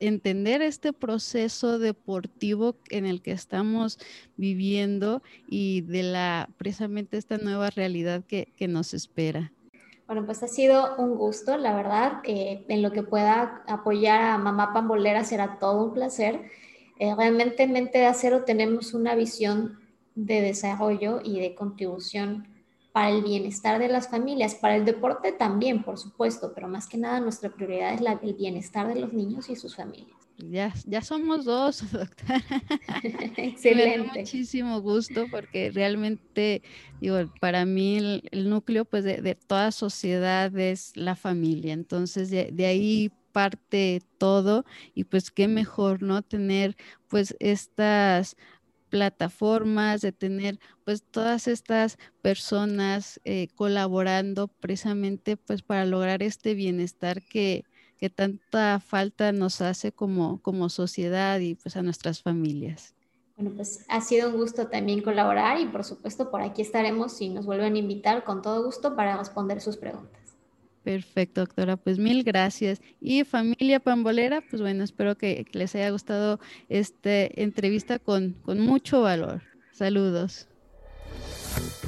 entender 0.00 0.62
este 0.62 0.92
proceso 0.92 1.78
deportivo 1.78 2.76
en 2.88 3.06
el 3.06 3.22
que 3.22 3.32
estamos 3.32 3.98
viviendo 4.36 5.22
y 5.46 5.82
de 5.82 6.02
la 6.02 6.48
precisamente 6.56 7.18
esta 7.18 7.36
nueva 7.38 7.70
realidad 7.70 8.24
que, 8.24 8.52
que 8.56 8.66
nos 8.66 8.94
espera. 8.94 9.52
Bueno, 10.10 10.26
pues 10.26 10.42
ha 10.42 10.48
sido 10.48 10.96
un 10.96 11.14
gusto, 11.14 11.56
la 11.56 11.72
verdad, 11.72 12.14
eh, 12.24 12.64
en 12.68 12.82
lo 12.82 12.90
que 12.90 13.04
pueda 13.04 13.62
apoyar 13.68 14.22
a 14.22 14.38
Mamá 14.38 14.72
Pambolera 14.72 15.22
será 15.22 15.58
todo 15.60 15.84
un 15.84 15.94
placer. 15.94 16.50
Eh, 17.00 17.14
realmente 17.16 17.62
en 17.62 17.72
Mente 17.72 17.96
de 17.96 18.04
Acero 18.04 18.44
tenemos 18.44 18.92
una 18.92 19.14
visión 19.14 19.80
de 20.14 20.42
desarrollo 20.42 21.22
y 21.24 21.40
de 21.40 21.54
contribución 21.54 22.46
para 22.92 23.08
el 23.08 23.22
bienestar 23.22 23.78
de 23.78 23.88
las 23.88 24.10
familias, 24.10 24.54
para 24.54 24.76
el 24.76 24.84
deporte 24.84 25.32
también, 25.32 25.82
por 25.82 25.96
supuesto, 25.96 26.52
pero 26.54 26.68
más 26.68 26.86
que 26.86 26.98
nada 26.98 27.18
nuestra 27.18 27.48
prioridad 27.48 27.94
es 27.94 28.02
la, 28.02 28.20
el 28.22 28.34
bienestar 28.34 28.86
de 28.86 29.00
los 29.00 29.14
niños 29.14 29.48
y 29.48 29.56
sus 29.56 29.76
familias. 29.76 30.14
Ya, 30.36 30.74
ya 30.86 31.00
somos 31.00 31.46
dos, 31.46 31.82
doctora. 31.90 32.42
Excelente. 33.36 33.98
Me 33.98 34.06
da 34.06 34.14
muchísimo 34.16 34.82
gusto 34.82 35.24
porque 35.30 35.70
realmente, 35.70 36.60
digo, 37.00 37.16
para 37.40 37.64
mí 37.64 37.96
el, 38.30 38.50
núcleo 38.50 38.84
pues 38.84 39.04
de, 39.04 39.22
de, 39.22 39.36
toda 39.36 39.72
sociedad 39.72 40.54
es 40.58 40.94
la 40.96 41.16
familia. 41.16 41.72
Entonces, 41.72 42.28
de, 42.28 42.50
de 42.52 42.66
ahí 42.66 43.10
parte 43.40 44.02
todo 44.18 44.66
y 44.94 45.04
pues 45.04 45.30
qué 45.30 45.48
mejor, 45.48 46.02
¿no? 46.02 46.20
Tener 46.20 46.76
pues 47.08 47.34
estas 47.40 48.36
plataformas, 48.90 50.02
de 50.02 50.12
tener 50.12 50.58
pues 50.84 51.02
todas 51.02 51.48
estas 51.48 51.96
personas 52.20 53.18
eh, 53.24 53.48
colaborando 53.54 54.48
precisamente 54.48 55.38
pues 55.38 55.62
para 55.62 55.86
lograr 55.86 56.22
este 56.22 56.52
bienestar 56.52 57.22
que, 57.22 57.64
que 57.96 58.10
tanta 58.10 58.78
falta 58.78 59.32
nos 59.32 59.62
hace 59.62 59.90
como, 59.90 60.42
como 60.42 60.68
sociedad 60.68 61.40
y 61.40 61.54
pues 61.54 61.76
a 61.76 61.82
nuestras 61.82 62.20
familias. 62.20 62.94
Bueno, 63.36 63.56
pues 63.56 63.86
ha 63.88 64.02
sido 64.02 64.28
un 64.28 64.36
gusto 64.36 64.66
también 64.66 65.00
colaborar 65.00 65.58
y 65.58 65.66
por 65.66 65.82
supuesto 65.84 66.30
por 66.30 66.42
aquí 66.42 66.60
estaremos 66.60 67.16
si 67.16 67.30
nos 67.30 67.46
vuelven 67.46 67.74
a 67.74 67.78
invitar 67.78 68.22
con 68.22 68.42
todo 68.42 68.62
gusto 68.62 68.94
para 68.96 69.16
responder 69.16 69.62
sus 69.62 69.78
preguntas. 69.78 70.19
Perfecto, 70.82 71.42
doctora. 71.42 71.76
Pues 71.76 71.98
mil 71.98 72.24
gracias. 72.24 72.80
Y 73.00 73.24
familia 73.24 73.80
pambolera, 73.80 74.40
pues 74.40 74.62
bueno, 74.62 74.84
espero 74.84 75.16
que, 75.16 75.46
les 75.52 75.74
haya 75.74 75.90
gustado 75.90 76.40
esta 76.68 77.24
entrevista 77.24 77.98
con, 77.98 78.32
con 78.42 78.60
mucho 78.60 79.02
valor. 79.02 79.42
Saludos. 79.72 80.49